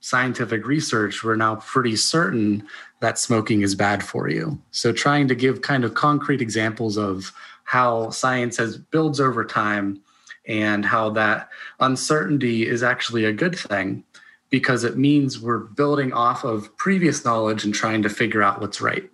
scientific 0.00 0.66
research, 0.66 1.22
we're 1.22 1.36
now 1.36 1.56
pretty 1.56 1.96
certain 1.96 2.66
that 3.00 3.18
smoking 3.18 3.60
is 3.60 3.74
bad 3.74 4.02
for 4.02 4.28
you. 4.28 4.60
So 4.70 4.92
trying 4.92 5.28
to 5.28 5.34
give 5.34 5.60
kind 5.60 5.84
of 5.84 5.94
concrete 5.94 6.40
examples 6.40 6.96
of 6.96 7.32
how 7.64 8.08
science 8.10 8.56
has 8.56 8.78
builds 8.78 9.20
over 9.20 9.44
time 9.44 10.00
and 10.46 10.86
how 10.86 11.10
that 11.10 11.50
uncertainty 11.80 12.66
is 12.66 12.82
actually 12.82 13.26
a 13.26 13.32
good 13.32 13.56
thing 13.56 14.02
because 14.50 14.84
it 14.84 14.96
means 14.96 15.40
we're 15.40 15.58
building 15.58 16.12
off 16.12 16.44
of 16.44 16.74
previous 16.76 17.24
knowledge 17.24 17.64
and 17.64 17.74
trying 17.74 18.02
to 18.02 18.08
figure 18.08 18.42
out 18.42 18.60
what's 18.60 18.80
right. 18.80 19.10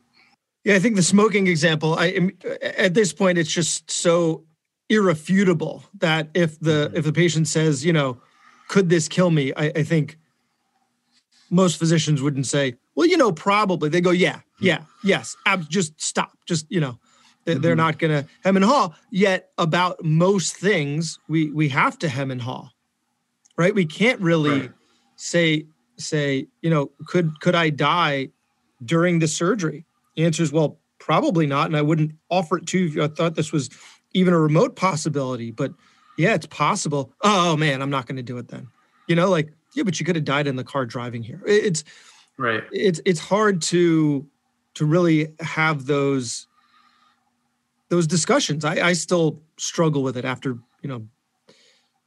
Yeah, 0.65 0.75
I 0.75 0.79
think 0.79 0.97
the 0.97 1.03
smoking 1.03 1.47
example, 1.47 1.95
I 1.99 2.33
at 2.63 2.95
this 2.95 3.13
point 3.13 3.37
it's 3.39 3.53
just 3.53 3.91
so 3.91 4.45
irrefutable 4.89 5.85
that 5.99 6.29
if 6.35 6.59
the 6.61 6.87
mm-hmm. 6.87 6.97
if 6.97 7.05
the 7.05 7.13
patient 7.13 7.49
says, 7.49 7.85
you 7.85 7.93
know, 7.93 8.21
could 8.69 8.89
this 8.89 9.09
kill 9.09 9.31
me? 9.31 9.53
I, 9.57 9.67
I 9.77 9.83
think 9.83 10.19
most 11.51 11.79
physicians 11.79 12.23
wouldn't 12.23 12.47
say, 12.47 12.75
well, 12.95 13.07
you 13.07 13.17
know, 13.17 13.31
probably. 13.31 13.89
They 13.89 14.01
go, 14.01 14.11
yeah, 14.11 14.41
yeah, 14.61 14.83
yes, 15.03 15.37
ab- 15.47 15.69
just 15.69 16.01
stop, 16.01 16.33
just 16.47 16.67
you 16.71 16.81
know, 16.81 16.99
they're 17.45 17.57
mm-hmm. 17.57 17.77
not 17.77 17.99
going 17.99 18.23
to 18.23 18.29
hem 18.43 18.57
and 18.57 18.65
haw. 18.65 18.95
Yet 19.11 19.51
about 19.59 20.03
most 20.03 20.57
things, 20.57 21.19
we 21.29 21.51
we 21.51 21.69
have 21.69 21.99
to 21.99 22.09
hem 22.09 22.31
and 22.31 22.41
haw, 22.41 22.71
right? 23.59 23.75
We 23.75 23.85
can't 23.85 24.21
really 24.21 24.61
right. 24.61 24.73
Say 25.17 25.67
say 25.97 26.47
you 26.63 26.71
know 26.71 26.91
could 27.07 27.41
could 27.41 27.55
I 27.55 27.71
die 27.71 28.29
during 28.85 29.19
the 29.19 29.29
surgery? 29.29 29.85
The 30.17 30.25
answer 30.25 30.43
is 30.43 30.53
well, 30.53 30.79
probably 30.99 31.47
not, 31.47 31.67
and 31.67 31.77
I 31.77 31.83
wouldn't 31.83 32.13
offer 32.31 32.59
it 32.59 32.67
to 32.69 32.79
you 32.79 33.03
if 33.03 33.11
I 33.11 33.15
thought 33.15 33.35
this 33.35 33.53
was 33.53 33.71
even 34.13 34.33
a 34.33 34.39
remote 34.39 34.77
possibility. 34.77 35.51
But 35.51 35.73
yeah, 36.17 36.35
it's 36.35 36.47
possible. 36.47 37.13
Oh 37.23 37.57
man, 37.57 37.83
I'm 37.83 37.91
not 37.91 38.07
going 38.07 38.17
to 38.17 38.23
do 38.23 38.39
it 38.39 38.49
then. 38.49 38.69
You 39.09 39.17
know, 39.17 39.29
like 39.29 39.53
yeah, 39.75 39.83
but 39.83 39.99
you 39.99 40.07
could 40.07 40.17
have 40.17 40.25
died 40.25 40.47
in 40.47 40.57
the 40.57 40.65
car 40.65 40.87
driving 40.87 41.23
here. 41.23 41.43
It's 41.47 41.85
right. 42.37 42.63
It's 42.73 43.01
it's 43.05 43.21
hard 43.21 43.61
to 43.63 44.27
to 44.75 44.85
really 44.85 45.29
have 45.41 45.87
those 45.87 46.47
those 47.89 48.07
discussions. 48.07 48.65
I, 48.65 48.89
I 48.89 48.93
still 48.93 49.41
struggle 49.57 50.03
with 50.03 50.17
it 50.17 50.25
after 50.25 50.59
you 50.83 50.89
know 50.89 51.07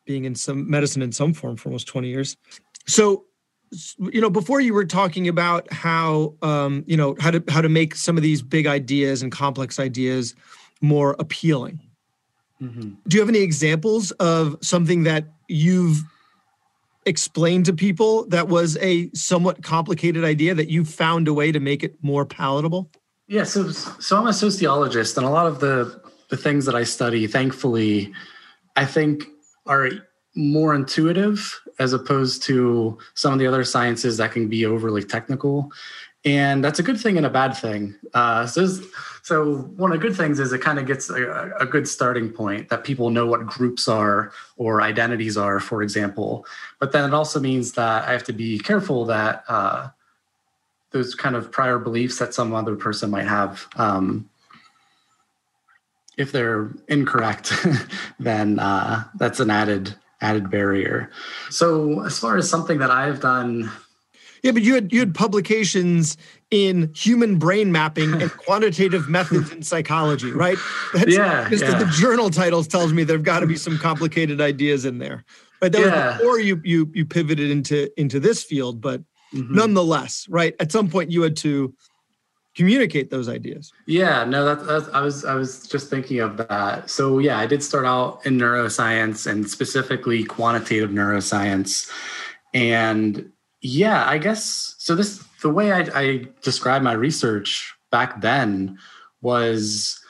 being 0.05 0.25
in 0.25 0.35
some 0.35 0.69
medicine 0.69 1.01
in 1.01 1.11
some 1.11 1.33
form 1.33 1.57
for 1.57 1.69
almost 1.69 1.87
20 1.87 2.07
years. 2.07 2.37
So 2.87 3.25
you 3.99 4.21
know 4.21 4.29
before 4.29 4.61
you 4.61 4.73
were 4.73 4.85
talking 4.85 5.27
about 5.27 5.71
how 5.71 6.35
um, 6.41 6.83
you 6.87 6.95
know 6.95 7.15
how 7.19 7.31
to 7.31 7.43
how 7.49 7.61
to 7.61 7.69
make 7.69 7.95
some 7.95 8.17
of 8.17 8.23
these 8.23 8.41
big 8.41 8.65
ideas 8.65 9.21
and 9.21 9.31
complex 9.31 9.77
ideas 9.79 10.35
more 10.79 11.15
appealing 11.19 11.81
mm-hmm. 12.61 12.91
do 13.07 13.17
you 13.17 13.19
have 13.19 13.27
any 13.27 13.41
examples 13.41 14.11
of 14.11 14.55
something 14.61 15.03
that 15.03 15.25
you've 15.49 16.01
explained 17.05 17.65
to 17.65 17.73
people 17.73 18.25
that 18.27 18.47
was 18.47 18.77
a 18.77 19.09
somewhat 19.13 19.63
complicated 19.63 20.23
idea 20.23 20.53
that 20.53 20.69
you 20.69 20.85
found 20.85 21.27
a 21.27 21.33
way 21.33 21.51
to 21.51 21.59
make 21.59 21.83
it 21.83 22.01
more 22.01 22.25
palatable 22.25 22.89
yeah, 23.27 23.43
so 23.43 23.71
so 23.71 24.17
I'm 24.17 24.27
a 24.27 24.33
sociologist, 24.33 25.17
and 25.17 25.25
a 25.25 25.29
lot 25.29 25.47
of 25.47 25.59
the 25.59 26.01
the 26.29 26.37
things 26.37 26.65
that 26.65 26.75
I 26.75 26.83
study, 26.83 27.27
thankfully, 27.27 28.13
I 28.75 28.85
think 28.85 29.25
are 29.65 29.89
more 30.35 30.73
intuitive 30.73 31.59
as 31.79 31.93
opposed 31.93 32.43
to 32.43 32.97
some 33.13 33.33
of 33.33 33.39
the 33.39 33.47
other 33.47 33.63
sciences 33.63 34.17
that 34.17 34.31
can 34.31 34.47
be 34.47 34.65
overly 34.65 35.03
technical. 35.03 35.71
And 36.25 36.63
that's 36.63 36.79
a 36.79 36.83
good 36.83 36.99
thing 36.99 37.17
and 37.17 37.25
a 37.25 37.29
bad 37.29 37.55
thing. 37.55 37.95
Uh, 38.13 38.45
so, 38.47 38.67
so 39.21 39.55
one 39.77 39.91
of 39.91 39.99
the 39.99 40.07
good 40.07 40.17
things 40.17 40.39
is 40.39 40.51
it 40.51 40.61
kind 40.61 40.79
of 40.79 40.85
gets 40.85 41.09
a, 41.09 41.53
a, 41.59 41.65
good 41.65 41.87
starting 41.87 42.29
point 42.29 42.69
that 42.69 42.83
people 42.83 43.11
know 43.11 43.25
what 43.27 43.45
groups 43.45 43.87
are 43.87 44.31
or 44.57 44.81
identities 44.81 45.37
are, 45.37 45.59
for 45.59 45.83
example. 45.83 46.45
But 46.79 46.91
then 46.91 47.05
it 47.07 47.13
also 47.13 47.39
means 47.39 47.73
that 47.73 48.07
I 48.07 48.11
have 48.11 48.23
to 48.25 48.33
be 48.33 48.59
careful 48.59 49.05
that 49.05 49.43
uh, 49.47 49.89
those 50.91 51.15
kind 51.15 51.35
of 51.35 51.51
prior 51.51 51.79
beliefs 51.79 52.19
that 52.19 52.33
some 52.33 52.53
other 52.53 52.75
person 52.75 53.11
might 53.11 53.27
have 53.27 53.67
um, 53.75 54.29
if 56.17 56.31
they're 56.31 56.71
incorrect 56.87 57.53
then 58.19 58.59
uh, 58.59 59.03
that's 59.15 59.39
an 59.39 59.49
added 59.49 59.95
added 60.21 60.49
barrier 60.49 61.11
so 61.49 62.01
as 62.05 62.17
far 62.17 62.37
as 62.37 62.49
something 62.49 62.77
that 62.79 62.91
i've 62.91 63.19
done 63.19 63.69
yeah 64.43 64.51
but 64.51 64.61
you 64.61 64.73
had 64.73 64.91
you 64.91 64.99
had 64.99 65.13
publications 65.13 66.17
in 66.49 66.91
human 66.95 67.37
brain 67.37 67.71
mapping 67.71 68.21
and 68.21 68.31
quantitative 68.37 69.09
methods 69.09 69.51
in 69.51 69.61
psychology 69.61 70.31
right 70.31 70.57
that's, 70.93 71.13
yeah, 71.13 71.47
just 71.49 71.63
yeah. 71.63 71.77
the 71.77 71.85
journal 71.91 72.29
titles 72.29 72.67
tells 72.67 72.93
me 72.93 73.03
there've 73.03 73.23
got 73.23 73.41
to 73.41 73.47
be 73.47 73.57
some 73.57 73.77
complicated 73.77 74.41
ideas 74.41 74.85
in 74.85 74.97
there 74.97 75.23
right 75.61 75.71
that 75.71 75.81
yeah. 75.81 76.07
was 76.07 76.17
before 76.17 76.39
you 76.39 76.61
you 76.63 76.89
you 76.93 77.05
pivoted 77.05 77.51
into 77.51 77.89
into 77.99 78.19
this 78.19 78.43
field 78.43 78.81
but 78.81 79.01
Mm-hmm. 79.33 79.55
Nonetheless, 79.55 80.27
right? 80.29 80.55
At 80.59 80.71
some 80.71 80.89
point, 80.89 81.11
you 81.11 81.21
had 81.21 81.35
to 81.37 81.73
communicate 82.57 83.11
those 83.11 83.29
ideas. 83.29 83.71
Yeah, 83.85 84.25
no, 84.25 84.43
that's, 84.43 84.67
that's 84.67 84.89
I 84.89 85.01
was 85.01 85.23
I 85.23 85.35
was 85.35 85.67
just 85.67 85.89
thinking 85.89 86.19
of 86.19 86.37
that. 86.37 86.89
So 86.89 87.19
yeah, 87.19 87.37
I 87.37 87.45
did 87.45 87.63
start 87.63 87.85
out 87.85 88.25
in 88.25 88.37
neuroscience 88.37 89.29
and 89.29 89.47
specifically 89.49 90.23
quantitative 90.23 90.89
neuroscience, 90.89 91.89
and 92.53 93.31
yeah, 93.61 94.09
I 94.09 94.17
guess 94.17 94.75
so. 94.79 94.95
This 94.95 95.23
the 95.43 95.49
way 95.49 95.71
I, 95.71 95.87
I 95.93 96.25
described 96.41 96.83
my 96.83 96.93
research 96.93 97.75
back 97.91 98.21
then 98.21 98.79
was 99.21 100.03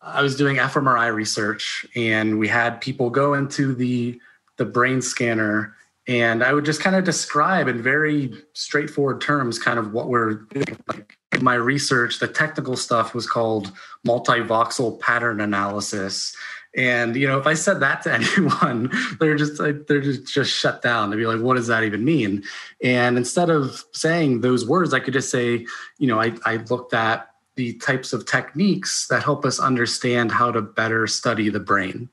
I 0.00 0.22
was 0.22 0.36
doing 0.36 0.56
fMRI 0.56 1.12
research, 1.12 1.84
and 1.96 2.38
we 2.38 2.46
had 2.46 2.80
people 2.80 3.10
go 3.10 3.34
into 3.34 3.74
the 3.74 4.20
the 4.56 4.64
brain 4.64 5.02
scanner 5.02 5.74
and 6.08 6.42
I 6.42 6.54
would 6.54 6.64
just 6.64 6.80
kind 6.80 6.96
of 6.96 7.04
describe 7.04 7.68
in 7.68 7.82
very 7.82 8.32
straightforward 8.54 9.20
terms 9.20 9.58
kind 9.58 9.78
of 9.78 9.92
what 9.92 10.08
we're. 10.08 10.46
Like 10.88 11.42
my 11.42 11.54
research, 11.54 12.18
the 12.18 12.26
technical 12.26 12.76
stuff 12.76 13.14
was 13.14 13.26
called 13.26 13.70
multivoxel 14.06 14.98
pattern 15.00 15.42
analysis. 15.42 16.34
And 16.74 17.14
you 17.14 17.28
know, 17.28 17.38
if 17.38 17.46
I 17.46 17.52
said 17.52 17.80
that 17.80 18.02
to 18.02 18.14
anyone, 18.38 18.90
they're 19.20 19.36
just 19.36 19.58
they're 19.58 20.00
just, 20.00 20.26
just 20.26 20.50
shut 20.50 20.80
down. 20.80 21.10
They'd 21.10 21.16
be 21.16 21.26
like, 21.26 21.40
"What 21.40 21.56
does 21.56 21.66
that 21.66 21.84
even 21.84 22.04
mean?" 22.04 22.42
And 22.82 23.18
instead 23.18 23.50
of 23.50 23.84
saying 23.92 24.40
those 24.40 24.66
words, 24.66 24.94
I 24.94 25.00
could 25.00 25.12
just 25.12 25.30
say, 25.30 25.66
you 25.98 26.06
know, 26.06 26.20
I, 26.20 26.32
I 26.46 26.56
looked 26.56 26.94
at 26.94 27.28
the 27.56 27.74
types 27.74 28.14
of 28.14 28.24
techniques 28.24 29.08
that 29.08 29.22
help 29.22 29.44
us 29.44 29.60
understand 29.60 30.32
how 30.32 30.52
to 30.52 30.62
better 30.62 31.06
study 31.06 31.50
the 31.50 31.60
brain. 31.60 32.08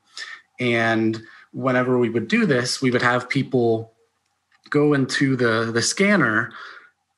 And 0.58 1.22
whenever 1.52 1.98
we 1.98 2.10
would 2.10 2.28
do 2.28 2.46
this, 2.46 2.80
we 2.82 2.90
would 2.90 3.02
have 3.02 3.28
people 3.28 3.92
go 4.70 4.92
into 4.94 5.36
the, 5.36 5.70
the 5.72 5.82
scanner, 5.82 6.52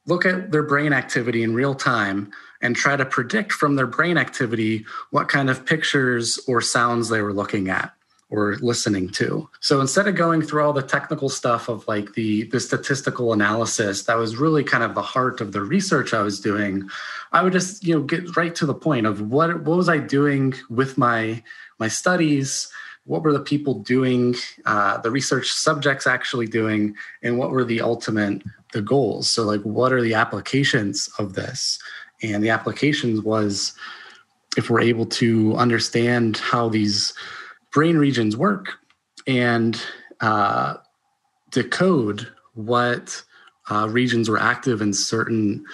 look 0.07 0.27
at 0.27 0.53
their 0.53 0.63
brain 0.63 0.93
activity 0.93 1.43
in 1.43 1.55
real 1.55 1.75
time, 1.75 2.31
and 2.61 2.75
try 2.75 2.97
to 2.97 3.05
predict 3.05 3.53
from 3.53 3.77
their 3.77 3.87
brain 3.87 4.19
activity 4.19 4.85
what 5.11 5.29
kind 5.29 5.49
of 5.49 5.65
pictures 5.65 6.39
or 6.49 6.61
sounds 6.61 7.09
they 7.09 7.23
were 7.23 7.33
looking 7.33 7.69
at 7.69 7.93
or 8.31 8.57
listening 8.57 9.09
to. 9.09 9.49
So 9.61 9.81
instead 9.81 10.07
of 10.07 10.15
going 10.15 10.43
through 10.43 10.63
all 10.63 10.73
the 10.73 10.83
technical 10.83 11.29
stuff 11.29 11.69
of 11.69 11.87
like 11.89 12.13
the 12.13 12.45
the 12.45 12.61
statistical 12.61 13.33
analysis 13.33 14.03
that 14.05 14.19
was 14.19 14.37
really 14.37 14.63
kind 14.63 14.85
of 14.85 14.95
the 14.95 15.03
heart 15.03 15.41
of 15.41 15.53
the 15.53 15.63
research 15.63 16.13
I 16.13 16.21
was 16.21 16.41
doing, 16.41 16.89
I 17.33 17.43
would 17.43 17.53
just, 17.53 17.85
you 17.85 17.95
know, 17.95 18.03
get 18.03 18.37
right 18.37 18.55
to 18.57 18.67
the 18.67 18.75
point 18.75 19.07
of 19.07 19.21
what 19.31 19.63
what 19.65 19.77
was 19.77 19.89
I 19.89 19.99
doing 19.99 20.55
with 20.69 20.99
my 20.99 21.43
my 21.79 21.89
studies 21.89 22.71
what 23.09 23.23
were 23.23 23.33
the 23.33 23.41
people 23.41 23.73
doing, 23.73 24.35
uh, 24.67 24.99
the 24.99 25.11
research 25.11 25.51
subjects 25.51 26.07
actually 26.07 26.47
doing, 26.47 26.95
and 27.23 27.39
what 27.39 27.51
were 27.51 27.65
the 27.65 27.81
ultimate 27.81 28.43
the 28.75 28.83
goals? 28.83 29.31
So, 29.31 29.45
like, 29.45 29.63
what 29.63 29.95
are 29.95 30.03
the 30.03 30.13
applications 30.13 31.09
of 31.19 31.33
this? 31.33 31.79
And 32.23 32.45
the 32.45 32.51
applications 32.51 33.23
was 33.23 33.73
if 34.59 34.69
we're 34.69 34.83
able 34.83 35.07
to 35.07 35.55
understand 35.57 36.37
how 36.37 36.69
these 36.69 37.15
brain 37.73 37.97
regions 37.97 38.37
work 38.37 38.75
and 39.27 39.81
uh, 40.21 40.75
decode 41.51 42.29
what 42.53 43.23
uh, 43.71 43.89
regions 43.89 44.29
were 44.29 44.41
active 44.41 44.83
in 44.83 44.93
certain 44.93 45.65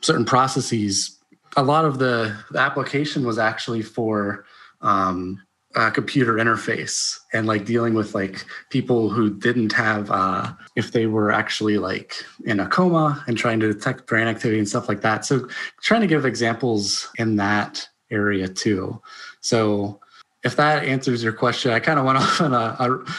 certain 0.00 0.24
processes. 0.24 1.18
A 1.58 1.62
lot 1.62 1.84
of 1.84 1.98
the, 1.98 2.34
the 2.52 2.58
application 2.58 3.26
was 3.26 3.38
actually 3.38 3.82
for 3.82 4.46
um, 4.80 5.42
a 5.76 5.90
computer 5.90 6.34
interface 6.34 7.18
and 7.32 7.46
like 7.46 7.64
dealing 7.64 7.94
with 7.94 8.14
like 8.14 8.44
people 8.70 9.08
who 9.08 9.30
didn't 9.38 9.72
have 9.72 10.10
uh, 10.10 10.52
if 10.74 10.92
they 10.92 11.06
were 11.06 11.30
actually 11.30 11.78
like 11.78 12.14
in 12.44 12.58
a 12.58 12.66
coma 12.66 13.22
and 13.28 13.38
trying 13.38 13.60
to 13.60 13.72
detect 13.72 14.06
brain 14.06 14.26
activity 14.26 14.58
and 14.58 14.68
stuff 14.68 14.88
like 14.88 15.00
that. 15.02 15.24
So 15.24 15.48
trying 15.80 16.00
to 16.00 16.08
give 16.08 16.24
examples 16.24 17.08
in 17.18 17.36
that 17.36 17.88
area 18.10 18.48
too. 18.48 19.00
So 19.40 20.00
if 20.42 20.56
that 20.56 20.84
answers 20.84 21.22
your 21.22 21.32
question, 21.32 21.70
I 21.70 21.80
kind 21.80 21.98
of 21.98 22.04
went 22.04 22.18
off 22.18 22.40
on 22.40 22.52
a, 22.52 22.76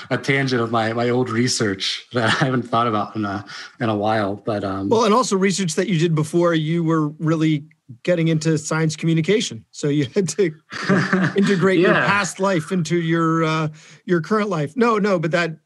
a, 0.10 0.16
a, 0.16 0.18
tangent 0.18 0.62
of 0.62 0.72
my 0.72 0.92
my 0.94 1.10
old 1.10 1.30
research 1.30 2.06
that 2.14 2.26
I 2.42 2.46
haven't 2.46 2.64
thought 2.64 2.88
about 2.88 3.16
in 3.16 3.26
a 3.26 3.46
in 3.80 3.90
a 3.90 3.96
while. 3.96 4.36
But 4.36 4.64
um, 4.64 4.90
well, 4.90 5.06
and 5.06 5.14
also 5.14 5.38
research 5.38 5.76
that 5.76 5.88
you 5.88 5.98
did 5.98 6.16
before 6.16 6.54
you 6.54 6.84
were 6.84 7.10
really 7.10 7.66
getting 8.04 8.28
into 8.28 8.58
science 8.58 8.96
communication, 8.96 9.66
so 9.72 9.88
you 9.88 10.06
had 10.14 10.30
to 10.30 10.54
integrate 11.36 11.80
yeah. 11.80 11.88
your 11.88 11.96
past 11.96 12.40
life 12.40 12.72
into 12.72 13.00
your 13.00 13.44
uh, 13.44 13.68
your 14.06 14.22
current 14.22 14.50
life. 14.50 14.76
No, 14.76 14.98
no, 14.98 15.20
but 15.20 15.32
that 15.32 15.58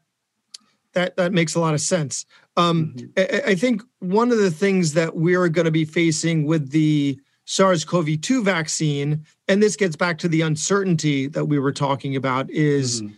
that 0.92 1.16
that 1.16 1.32
makes 1.32 1.54
a 1.54 1.60
lot 1.60 1.74
of 1.74 1.80
sense. 1.80 2.26
Um, 2.56 2.94
mm-hmm. 2.96 3.48
I, 3.48 3.52
I 3.52 3.54
think 3.54 3.82
one 4.00 4.32
of 4.32 4.38
the 4.38 4.50
things 4.50 4.94
that 4.94 5.16
we're 5.16 5.48
going 5.48 5.66
to 5.66 5.70
be 5.70 5.84
facing 5.84 6.46
with 6.46 6.70
the 6.70 7.20
SARS-CoV-2 7.44 8.42
vaccine, 8.42 9.24
and 9.46 9.62
this 9.62 9.76
gets 9.76 9.94
back 9.94 10.18
to 10.18 10.28
the 10.28 10.40
uncertainty 10.40 11.28
that 11.28 11.44
we 11.44 11.58
were 11.58 11.72
talking 11.72 12.16
about, 12.16 12.50
is 12.50 13.02
mm-hmm. 13.02 13.14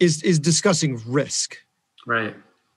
is 0.00 0.22
is 0.22 0.38
discussing 0.38 1.00
risk. 1.06 1.56
Right. 2.06 2.34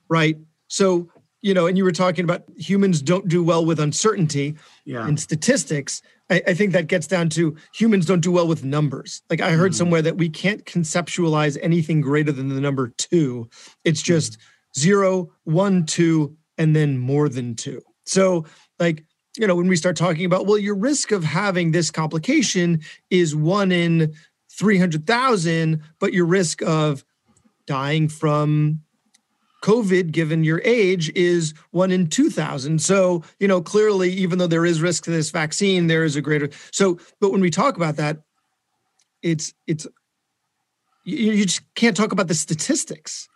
Right. 0.08 0.38
So 0.68 1.08
you 1.44 1.52
know, 1.52 1.66
and 1.66 1.76
you 1.76 1.84
were 1.84 1.92
talking 1.92 2.24
about 2.24 2.42
humans 2.56 3.02
don't 3.02 3.28
do 3.28 3.44
well 3.44 3.66
with 3.66 3.78
uncertainty 3.78 4.56
yeah. 4.86 5.06
and 5.06 5.20
statistics. 5.20 6.00
I, 6.30 6.40
I, 6.46 6.54
think 6.54 6.72
that 6.72 6.86
gets 6.86 7.06
down 7.06 7.28
to 7.30 7.54
humans 7.74 8.06
don't 8.06 8.22
do 8.22 8.32
well 8.32 8.48
with 8.48 8.64
numbers. 8.64 9.20
Like 9.28 9.42
I 9.42 9.50
heard 9.50 9.72
mm-hmm. 9.72 9.76
somewhere 9.76 10.00
that 10.00 10.16
we 10.16 10.30
can't 10.30 10.64
conceptualize 10.64 11.58
anything 11.60 12.00
greater 12.00 12.32
than 12.32 12.48
the 12.48 12.62
number 12.62 12.94
two. 12.96 13.50
It's 13.84 14.00
just 14.00 14.32
mm-hmm. 14.32 14.80
zero, 14.80 15.32
one, 15.44 15.84
two, 15.84 16.34
and 16.56 16.74
then 16.74 16.96
more 16.96 17.28
than 17.28 17.54
two. 17.56 17.82
So, 18.06 18.46
like, 18.78 19.04
you 19.36 19.46
know, 19.46 19.54
when 19.54 19.68
we 19.68 19.76
start 19.76 19.96
talking 19.96 20.24
about, 20.24 20.46
well, 20.46 20.56
your 20.56 20.76
risk 20.76 21.12
of 21.12 21.24
having 21.24 21.72
this 21.72 21.90
complication 21.90 22.80
is 23.10 23.36
one 23.36 23.70
in 23.70 24.14
300,000, 24.50 25.82
but 25.98 26.14
your 26.14 26.24
risk 26.24 26.62
of 26.62 27.04
dying 27.66 28.08
from 28.08 28.80
COVID, 29.64 30.12
given 30.12 30.44
your 30.44 30.60
age, 30.62 31.10
is 31.14 31.54
one 31.70 31.90
in 31.90 32.08
2,000. 32.08 32.82
So, 32.82 33.22
you 33.40 33.48
know, 33.48 33.62
clearly, 33.62 34.10
even 34.12 34.38
though 34.38 34.46
there 34.46 34.66
is 34.66 34.82
risk 34.82 35.04
to 35.04 35.10
this 35.10 35.30
vaccine, 35.30 35.86
there 35.86 36.04
is 36.04 36.16
a 36.16 36.20
greater. 36.20 36.50
So, 36.70 36.98
but 37.18 37.32
when 37.32 37.40
we 37.40 37.48
talk 37.48 37.78
about 37.78 37.96
that, 37.96 38.18
it's, 39.22 39.54
it's, 39.66 39.86
you, 41.04 41.32
you 41.32 41.46
just 41.46 41.62
can't 41.74 41.96
talk 41.96 42.12
about 42.12 42.28
the 42.28 42.34
statistics. 42.34 43.26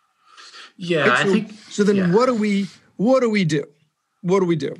Yeah, 0.77 1.09
right? 1.09 1.19
so, 1.19 1.31
I 1.31 1.33
think. 1.33 1.53
So 1.71 1.83
then, 1.83 1.97
yeah. 1.97 2.13
what 2.13 2.27
do 2.27 2.35
we, 2.35 2.67
what 2.97 3.21
do 3.21 3.31
we 3.31 3.45
do? 3.45 3.65
What 4.21 4.41
do 4.41 4.45
we 4.45 4.57
do? 4.57 4.75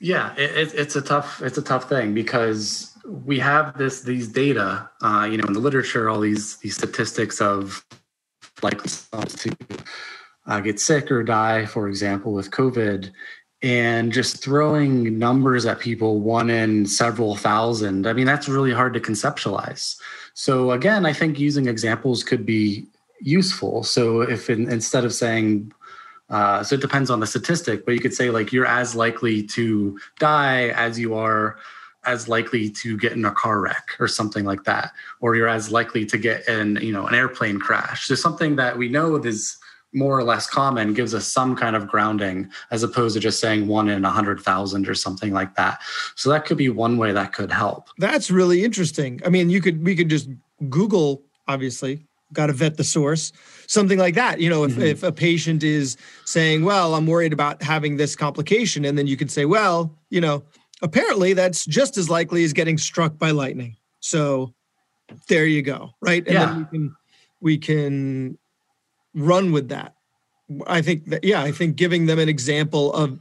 Yeah, 0.00 0.34
it, 0.36 0.74
it's 0.74 0.96
a 0.96 1.00
tough 1.00 1.40
it's 1.42 1.56
a 1.56 1.62
tough 1.62 1.88
thing 1.88 2.12
because 2.12 2.92
we 3.06 3.38
have 3.38 3.78
this 3.78 4.02
these 4.02 4.28
data, 4.28 4.90
uh, 5.00 5.26
you 5.30 5.38
know, 5.38 5.46
in 5.46 5.54
the 5.54 5.60
literature, 5.60 6.10
all 6.10 6.20
these 6.20 6.58
these 6.58 6.76
statistics 6.76 7.40
of 7.40 7.82
like 8.62 8.82
to 8.82 9.56
uh, 10.46 10.60
get 10.60 10.80
sick 10.80 11.10
or 11.10 11.22
die, 11.22 11.66
for 11.66 11.88
example, 11.88 12.32
with 12.32 12.50
COVID, 12.50 13.10
and 13.62 14.12
just 14.12 14.42
throwing 14.42 15.18
numbers 15.18 15.66
at 15.66 15.80
people, 15.80 16.20
one 16.20 16.50
in 16.50 16.86
several 16.86 17.36
thousand. 17.36 18.06
I 18.06 18.12
mean, 18.12 18.26
that's 18.26 18.48
really 18.48 18.72
hard 18.72 18.94
to 18.94 19.00
conceptualize. 19.00 19.96
So 20.34 20.72
again, 20.72 21.06
I 21.06 21.12
think 21.12 21.38
using 21.38 21.66
examples 21.66 22.22
could 22.22 22.44
be 22.44 22.86
useful. 23.20 23.82
So 23.82 24.20
if 24.20 24.50
in, 24.50 24.70
instead 24.70 25.04
of 25.04 25.12
saying 25.12 25.72
uh, 26.28 26.62
so 26.62 26.74
it 26.74 26.80
depends 26.80 27.08
on 27.08 27.20
the 27.20 27.26
statistic, 27.26 27.84
but 27.84 27.94
you 27.94 28.00
could 28.00 28.14
say 28.14 28.30
like 28.30 28.52
you're 28.52 28.66
as 28.66 28.96
likely 28.96 29.42
to 29.44 29.98
die 30.18 30.68
as 30.70 30.98
you 30.98 31.14
are 31.14 31.56
as 32.04 32.28
likely 32.28 32.70
to 32.70 32.96
get 32.96 33.12
in 33.12 33.24
a 33.24 33.32
car 33.32 33.60
wreck 33.60 33.90
or 33.98 34.08
something 34.08 34.44
like 34.44 34.64
that, 34.64 34.92
or 35.20 35.36
you're 35.36 35.48
as 35.48 35.70
likely 35.70 36.04
to 36.06 36.18
get 36.18 36.46
in 36.48 36.76
you 36.76 36.92
know 36.92 37.06
an 37.06 37.14
airplane 37.14 37.58
crash. 37.58 38.06
So 38.06 38.14
something 38.14 38.56
that 38.56 38.76
we 38.76 38.88
know 38.88 39.16
is 39.16 39.56
more 39.96 40.16
or 40.16 40.22
less 40.22 40.46
common 40.46 40.92
gives 40.92 41.14
us 41.14 41.26
some 41.26 41.56
kind 41.56 41.74
of 41.74 41.88
grounding 41.88 42.50
as 42.70 42.82
opposed 42.82 43.14
to 43.14 43.20
just 43.20 43.40
saying 43.40 43.66
one 43.66 43.88
in 43.88 44.04
a 44.04 44.10
hundred 44.10 44.40
thousand 44.40 44.88
or 44.88 44.94
something 44.94 45.32
like 45.32 45.54
that. 45.56 45.80
So 46.14 46.28
that 46.30 46.44
could 46.44 46.58
be 46.58 46.68
one 46.68 46.98
way 46.98 47.12
that 47.12 47.32
could 47.32 47.50
help. 47.50 47.88
That's 47.98 48.30
really 48.30 48.62
interesting. 48.62 49.20
I 49.24 49.30
mean, 49.30 49.48
you 49.48 49.62
could 49.62 49.82
we 49.82 49.96
could 49.96 50.10
just 50.10 50.28
Google 50.68 51.22
obviously 51.48 52.06
got 52.32 52.46
to 52.46 52.52
vet 52.52 52.76
the 52.76 52.84
source 52.84 53.32
something 53.68 54.00
like 54.00 54.16
that 54.16 54.40
you 54.40 54.50
know 54.50 54.64
if, 54.64 54.72
mm-hmm. 54.72 54.82
if 54.82 55.04
a 55.04 55.12
patient 55.12 55.62
is 55.62 55.96
saying 56.24 56.64
well 56.64 56.96
i'm 56.96 57.06
worried 57.06 57.32
about 57.32 57.62
having 57.62 57.96
this 57.96 58.16
complication 58.16 58.84
and 58.84 58.98
then 58.98 59.06
you 59.06 59.16
could 59.16 59.30
say 59.30 59.44
well 59.44 59.94
you 60.10 60.20
know 60.20 60.42
apparently 60.82 61.34
that's 61.34 61.64
just 61.64 61.96
as 61.96 62.10
likely 62.10 62.42
as 62.42 62.52
getting 62.52 62.76
struck 62.76 63.16
by 63.16 63.30
lightning 63.30 63.76
so 64.00 64.52
there 65.28 65.46
you 65.46 65.62
go 65.62 65.90
right 66.00 66.26
and 66.26 66.34
yeah. 66.34 66.46
then 66.46 66.58
we 66.58 66.64
can 66.66 66.96
we 67.40 67.58
can 67.58 68.38
run 69.16 69.50
with 69.50 69.68
that 69.68 69.94
i 70.66 70.80
think 70.80 71.06
that 71.06 71.24
yeah 71.24 71.42
i 71.42 71.50
think 71.50 71.74
giving 71.74 72.06
them 72.06 72.18
an 72.18 72.28
example 72.28 72.92
of 72.92 73.18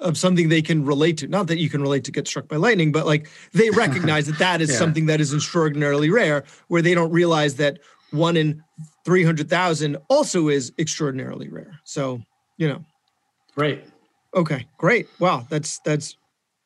of 0.00 0.18
something 0.18 0.48
they 0.48 0.62
can 0.62 0.84
relate 0.84 1.16
to. 1.18 1.28
Not 1.28 1.46
that 1.46 1.58
you 1.58 1.70
can 1.70 1.80
relate 1.80 2.04
to 2.04 2.12
get 2.12 2.28
struck 2.28 2.48
by 2.48 2.56
lightning, 2.56 2.92
but 2.92 3.06
like 3.06 3.28
they 3.52 3.70
recognize 3.84 4.26
that 4.26 4.38
that 4.38 4.60
is 4.60 4.70
yeah. 4.70 4.76
something 4.76 5.06
that 5.06 5.20
is 5.20 5.32
extraordinarily 5.32 6.10
rare, 6.10 6.44
where 6.68 6.82
they 6.82 6.94
don't 6.94 7.10
realize 7.10 7.56
that 7.56 7.78
one 8.10 8.36
in 8.36 8.62
300,000 9.04 9.96
also 10.08 10.48
is 10.48 10.72
extraordinarily 10.78 11.48
rare. 11.48 11.80
So, 11.84 12.20
you 12.56 12.68
know. 12.68 12.84
Right. 13.56 13.84
Okay, 14.34 14.66
great. 14.76 15.08
Wow, 15.18 15.46
that's 15.48 15.78
that's 15.78 16.16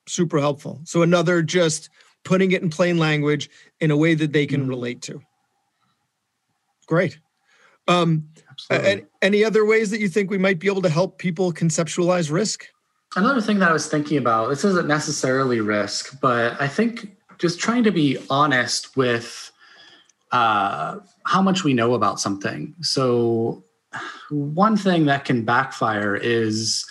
super 0.08 0.40
helpful. 0.40 0.80
So 0.84 1.02
another 1.02 1.40
just 1.40 1.88
putting 2.24 2.50
it 2.50 2.62
in 2.62 2.70
plain 2.70 2.98
language 2.98 3.48
in 3.78 3.90
a 3.90 3.96
way 3.96 4.14
that 4.14 4.32
they 4.32 4.46
can 4.46 4.66
mm 4.66 4.68
relate 4.68 5.02
to. 5.02 5.22
Great. 6.86 7.20
Um 7.90 8.29
Absolutely. 8.70 9.07
any 9.22 9.44
other 9.44 9.64
ways 9.64 9.90
that 9.90 10.00
you 10.00 10.09
think 10.09 10.31
we 10.31 10.38
might 10.38 10.59
be 10.59 10.66
able 10.66 10.83
to 10.83 10.88
help 10.88 11.18
people 11.18 11.53
conceptualize 11.53 12.31
risk? 12.31 12.66
Another 13.16 13.40
thing 13.40 13.59
that 13.59 13.70
I 13.70 13.72
was 13.72 13.88
thinking 13.88 14.18
about, 14.18 14.50
this 14.50 14.64
isn't 14.64 14.87
necessarily 14.87 15.61
risk, 15.61 16.20
but 16.20 16.61
I 16.61 16.68
think 16.68 17.16
just 17.38 17.59
trying 17.59 17.83
to 17.85 17.90
be 17.90 18.18
honest 18.29 18.96
with 18.96 19.50
uh, 20.31 20.98
how 21.26 21.42
much 21.42 21.64
we 21.64 21.74
know 21.74 21.94
about 21.94 22.20
something. 22.20 22.74
So, 22.83 23.64
one 24.29 24.76
thing 24.76 25.07
that 25.07 25.24
can 25.24 25.44
backfire 25.44 26.14
is 26.14 26.87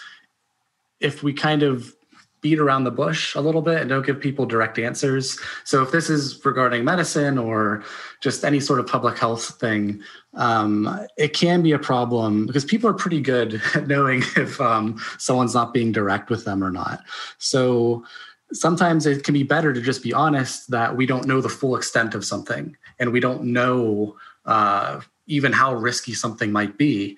if 1.00 1.24
we 1.24 1.32
kind 1.32 1.64
of 1.64 1.94
beat 2.42 2.60
around 2.60 2.84
the 2.84 2.92
bush 2.92 3.36
a 3.36 3.42
little 3.42 3.62
bit 3.62 3.82
and 3.82 3.90
don't 3.90 4.06
give 4.06 4.20
people 4.20 4.46
direct 4.46 4.80
answers. 4.80 5.40
So, 5.64 5.82
if 5.82 5.92
this 5.92 6.10
is 6.10 6.44
regarding 6.46 6.84
medicine 6.84 7.38
or 7.38 7.84
just 8.22 8.44
any 8.44 8.60
sort 8.60 8.80
of 8.80 8.88
public 8.88 9.18
health 9.18 9.60
thing, 9.60 10.02
um, 10.36 11.00
it 11.18 11.34
can 11.34 11.62
be 11.62 11.72
a 11.72 11.80
problem 11.80 12.46
because 12.46 12.66
people 12.66 12.90
are 12.90 12.94
pretty 12.94 13.22
good 13.22 13.62
at 13.76 13.88
knowing 13.88 14.24
if 14.36 14.60
um, 14.62 15.00
someone's 15.18 15.54
not 15.54 15.74
being 15.74 15.92
direct 15.92 16.30
with 16.30 16.46
them 16.46 16.64
or 16.64 16.72
not. 16.72 17.04
So, 17.38 18.04
sometimes 18.52 19.06
it 19.06 19.24
can 19.24 19.34
be 19.34 19.44
better 19.44 19.74
to 19.74 19.82
just 19.82 20.04
be 20.04 20.14
honest 20.14 20.72
that 20.72 20.96
we 20.96 21.06
don't 21.06 21.28
know 21.28 21.42
the 21.42 21.50
full 21.50 21.76
extent 21.76 22.16
of 22.16 22.26
something 22.26 22.76
and 22.98 23.12
we 23.12 23.20
don't 23.20 23.44
know 23.44 24.18
uh, 24.46 25.02
even 25.28 25.54
how 25.54 25.74
risky 25.74 26.14
something 26.14 26.52
might 26.52 26.78
be 26.78 27.18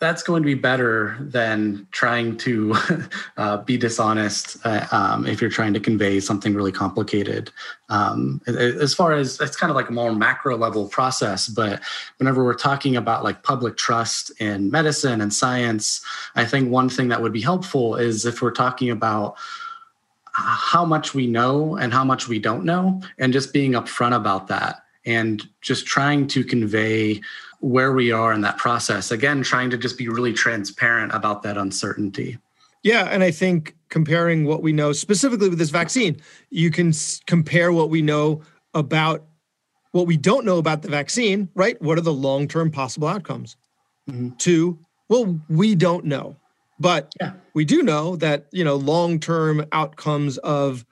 that's 0.00 0.22
going 0.22 0.42
to 0.42 0.46
be 0.46 0.54
better 0.54 1.16
than 1.20 1.86
trying 1.92 2.36
to 2.36 2.74
uh, 3.36 3.58
be 3.58 3.76
dishonest 3.76 4.56
uh, 4.64 4.86
um, 4.90 5.26
if 5.26 5.40
you're 5.40 5.50
trying 5.50 5.72
to 5.72 5.80
convey 5.80 6.20
something 6.20 6.54
really 6.54 6.72
complicated. 6.72 7.50
Um, 7.88 8.40
as 8.46 8.92
far 8.92 9.12
as 9.12 9.40
it's 9.40 9.56
kind 9.56 9.70
of 9.70 9.76
like 9.76 9.88
a 9.88 9.92
more 9.92 10.12
macro 10.12 10.56
level 10.56 10.88
process, 10.88 11.48
but 11.48 11.80
whenever 12.18 12.44
we're 12.44 12.54
talking 12.54 12.96
about 12.96 13.22
like 13.22 13.42
public 13.44 13.76
trust 13.76 14.32
in 14.40 14.70
medicine 14.70 15.20
and 15.20 15.32
science, 15.32 16.04
I 16.34 16.44
think 16.44 16.70
one 16.70 16.88
thing 16.88 17.08
that 17.08 17.22
would 17.22 17.32
be 17.32 17.42
helpful 17.42 17.96
is 17.96 18.26
if 18.26 18.42
we're 18.42 18.50
talking 18.50 18.90
about 18.90 19.36
how 20.32 20.84
much 20.84 21.14
we 21.14 21.28
know 21.28 21.76
and 21.76 21.92
how 21.92 22.04
much 22.04 22.26
we 22.26 22.40
don't 22.40 22.64
know, 22.64 23.00
and 23.18 23.32
just 23.32 23.52
being 23.52 23.72
upfront 23.72 24.16
about 24.16 24.48
that 24.48 24.84
and 25.06 25.48
just 25.60 25.86
trying 25.86 26.26
to 26.26 26.44
convey 26.44 27.20
where 27.64 27.94
we 27.94 28.12
are 28.12 28.34
in 28.34 28.42
that 28.42 28.58
process. 28.58 29.10
Again, 29.10 29.42
trying 29.42 29.70
to 29.70 29.78
just 29.78 29.96
be 29.96 30.06
really 30.06 30.34
transparent 30.34 31.14
about 31.14 31.42
that 31.44 31.56
uncertainty. 31.56 32.36
Yeah. 32.82 33.04
And 33.04 33.22
I 33.22 33.30
think 33.30 33.74
comparing 33.88 34.44
what 34.44 34.62
we 34.62 34.70
know 34.70 34.92
specifically 34.92 35.48
with 35.48 35.58
this 35.58 35.70
vaccine, 35.70 36.20
you 36.50 36.70
can 36.70 36.88
s- 36.88 37.22
compare 37.26 37.72
what 37.72 37.88
we 37.88 38.02
know 38.02 38.42
about 38.74 39.24
what 39.92 40.06
we 40.06 40.18
don't 40.18 40.44
know 40.44 40.58
about 40.58 40.82
the 40.82 40.90
vaccine, 40.90 41.48
right? 41.54 41.80
What 41.80 41.96
are 41.96 42.02
the 42.02 42.12
long 42.12 42.48
term 42.48 42.70
possible 42.70 43.08
outcomes? 43.08 43.56
Mm-hmm. 44.10 44.36
Two, 44.36 44.78
well, 45.08 45.40
we 45.48 45.74
don't 45.74 46.04
know. 46.04 46.36
But 46.78 47.14
yeah. 47.18 47.32
we 47.54 47.64
do 47.64 47.82
know 47.82 48.16
that, 48.16 48.46
you 48.52 48.64
know, 48.64 48.76
long 48.76 49.18
term 49.18 49.64
outcomes 49.72 50.36
of 50.38 50.84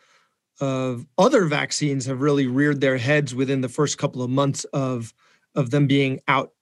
of 0.59 1.07
other 1.19 1.45
vaccines 1.45 2.07
have 2.07 2.23
really 2.23 2.47
reared 2.47 2.81
their 2.81 2.97
heads 2.97 3.35
within 3.35 3.61
the 3.61 3.69
first 3.69 3.99
couple 3.99 4.23
of 4.23 4.31
months 4.31 4.65
of 4.73 5.13
of 5.55 5.71
them 5.71 5.87
being 5.87 6.21
out 6.29 6.53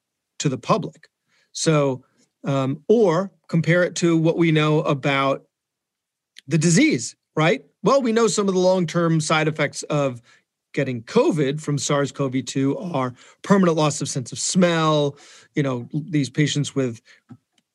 to 0.41 0.49
the 0.49 0.57
public. 0.57 1.07
So, 1.51 2.03
um, 2.43 2.83
or 2.87 3.31
compare 3.47 3.83
it 3.83 3.95
to 3.95 4.17
what 4.17 4.37
we 4.37 4.51
know 4.51 4.81
about 4.81 5.43
the 6.47 6.57
disease, 6.57 7.15
right? 7.35 7.63
Well, 7.83 8.01
we 8.01 8.11
know 8.11 8.27
some 8.27 8.47
of 8.47 8.53
the 8.53 8.59
long 8.59 8.87
term 8.87 9.21
side 9.21 9.47
effects 9.47 9.83
of 9.83 10.21
getting 10.73 11.03
COVID 11.03 11.61
from 11.61 11.77
SARS 11.77 12.11
CoV 12.11 12.45
2 12.45 12.77
are 12.77 13.13
permanent 13.41 13.77
loss 13.77 14.01
of 14.01 14.09
sense 14.09 14.31
of 14.31 14.39
smell, 14.39 15.17
you 15.53 15.63
know, 15.63 15.87
these 15.93 16.29
patients 16.29 16.73
with 16.73 17.01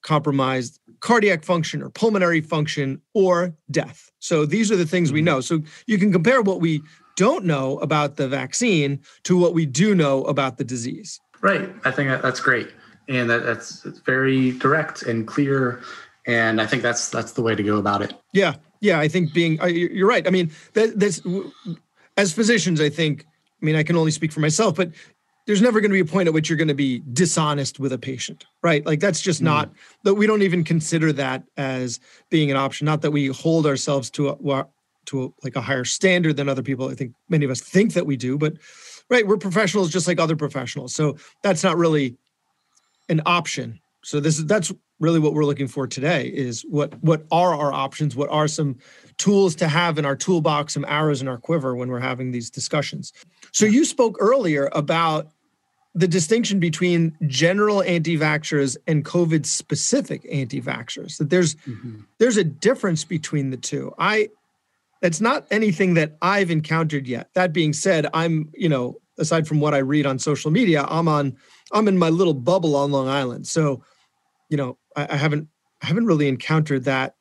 compromised 0.03 0.81
cardiac 1.01 1.45
function 1.45 1.83
or 1.83 1.91
pulmonary 1.91 2.41
function 2.41 3.01
or 3.13 3.55
death. 3.71 4.11
So 4.21 4.47
these 4.47 4.71
are 4.73 4.77
the 4.77 4.87
things 4.87 5.13
we 5.13 5.21
mm-hmm. 5.21 5.27
know. 5.27 5.41
So 5.41 5.61
you 5.87 5.99
can 5.99 6.13
compare 6.13 6.43
what 6.43 6.61
we 6.61 6.83
don't 7.17 7.45
know 7.45 7.79
about 7.79 8.17
the 8.17 8.29
vaccine 8.29 9.01
to 9.25 9.37
what 9.37 9.55
we 9.55 9.67
do 9.67 9.95
know 9.95 10.23
about 10.25 10.59
the 10.59 10.65
disease. 10.65 11.21
Right. 11.41 11.71
I 11.85 11.91
think 11.91 12.23
that's 12.23 12.41
great. 12.41 12.71
And 13.09 13.31
that, 13.31 13.45
that's 13.45 13.83
very 14.05 14.53
direct 14.53 15.03
and 15.03 15.27
clear. 15.27 15.83
And 16.27 16.61
I 16.61 16.67
think 16.67 16.83
that's 16.83 17.09
that's 17.09 17.33
the 17.33 17.43
way 17.43 17.55
to 17.55 17.63
go 17.63 17.77
about 17.77 18.03
it. 18.03 18.15
Yeah. 18.33 18.55
Yeah. 18.81 18.99
I 18.99 19.09
think 19.09 19.33
being, 19.33 19.61
uh, 19.61 19.67
you're 19.67 20.09
right. 20.09 20.27
I 20.27 20.31
mean, 20.31 20.51
that, 20.75 20.99
that's, 20.99 21.21
as 22.17 22.33
physicians, 22.33 22.81
I 22.81 22.89
think, 22.89 23.25
I 23.63 23.65
mean, 23.65 23.77
I 23.77 23.83
can 23.83 23.97
only 23.97 24.11
speak 24.11 24.33
for 24.33 24.41
myself, 24.41 24.75
but 24.75 24.91
there's 25.47 25.63
never 25.63 25.81
going 25.81 25.91
to 25.91 25.95
be 25.95 26.01
a 26.01 26.05
point 26.05 26.27
at 26.27 26.35
which 26.35 26.49
you're 26.49 26.57
going 26.57 26.67
to 26.67 26.75
be 26.75 27.01
dishonest 27.13 27.79
with 27.79 27.93
a 27.93 27.99
patient, 27.99 28.45
right? 28.63 28.85
Like 28.85 28.99
that's 28.99 29.21
just 29.21 29.41
mm. 29.41 29.45
not 29.45 29.71
that 30.03 30.15
we 30.15 30.27
don't 30.27 30.43
even 30.43 30.65
consider 30.65 31.13
that 31.13 31.45
as 31.57 32.01
being 32.31 32.51
an 32.51 32.57
option. 32.57 32.85
Not 32.85 33.03
that 33.03 33.13
we 33.13 33.29
hold 33.29 33.67
ourselves 33.67 34.11
to 34.11 34.31
a, 34.31 34.67
to 35.07 35.25
a, 35.25 35.29
like 35.45 35.55
a 35.55 35.61
higher 35.61 35.85
standard 35.85 36.37
than 36.37 36.49
other 36.49 36.63
people. 36.63 36.89
I 36.89 36.95
think 36.95 37.13
many 37.29 37.45
of 37.45 37.53
us 37.53 37.61
think 37.61 37.93
that 37.93 38.07
we 38.07 38.17
do, 38.17 38.37
but 38.37 38.55
right, 39.11 39.27
we're 39.27 39.37
professionals 39.37 39.91
just 39.91 40.07
like 40.07 40.19
other 40.19 40.37
professionals. 40.37 40.95
So 40.95 41.17
that's 41.43 41.63
not 41.63 41.77
really 41.77 42.17
an 43.09 43.23
option. 43.27 43.81
So 44.03 44.21
this 44.21 44.39
is 44.39 44.47
that's 44.47 44.73
really 44.99 45.19
what 45.19 45.35
we're 45.35 45.45
looking 45.45 45.69
for 45.69 45.87
today 45.87 46.29
is 46.29 46.63
what 46.63 46.95
what 47.03 47.25
are 47.31 47.55
our 47.55 47.73
options? 47.73 48.17
What 48.17 48.31
are 48.31 48.49
some 48.49 48.77
tools 49.19 49.55
to 49.57 49.69
have 49.69 49.99
in 49.99 50.05
our 50.05 50.17
toolbox, 50.17 50.75
some 50.75 50.85
arrows 50.89 51.21
in 51.21 51.29
our 51.29 51.39
quiver 51.39 51.75
when 51.75 51.91
we're 51.91 52.01
having 52.01 52.31
these 52.31 52.51
discussions? 52.51 53.13
So 53.53 53.67
you 53.67 53.85
spoke 53.85 54.17
earlier 54.21 54.71
about 54.73 55.29
the 55.95 56.07
distinction 56.07 56.61
between 56.61 57.17
general 57.27 57.83
anti-vaxxers 57.83 58.77
and 58.87 59.03
COVID 59.03 59.47
specific 59.47 60.27
anti-vaxxers. 60.31 61.17
That 61.17 61.31
there's 61.31 61.55
mm-hmm. 61.57 62.01
there's 62.19 62.37
a 62.37 62.45
difference 62.45 63.05
between 63.05 63.51
the 63.51 63.57
two. 63.57 63.95
I 63.99 64.29
it's 65.03 65.21
not 65.21 65.47
anything 65.51 65.95
that 65.95 66.17
I've 66.23 66.51
encountered 66.51 67.07
yet. 67.07 67.31
That 67.35 67.53
being 67.53 67.73
said, 67.73 68.07
I'm, 68.15 68.51
you 68.55 68.69
know, 68.69 68.97
aside 69.19 69.47
from 69.47 69.61
what 69.61 69.75
I 69.75 69.79
read 69.79 70.07
on 70.07 70.19
social 70.19 70.51
media, 70.51 70.85
I'm 70.89 71.09
on 71.09 71.37
I'm 71.73 71.89
in 71.89 71.99
my 71.99 72.11
little 72.11 72.35
bubble 72.35 72.77
on 72.77 72.93
Long 72.93 73.09
Island. 73.09 73.47
So, 73.47 73.83
you 74.49 74.57
know, 74.57 74.79
I, 74.97 75.09
I 75.11 75.17
haven't 75.17 75.49
I 75.83 75.87
haven't 75.87 76.07
really 76.07 76.29
encountered 76.29 76.85
that 76.85 77.17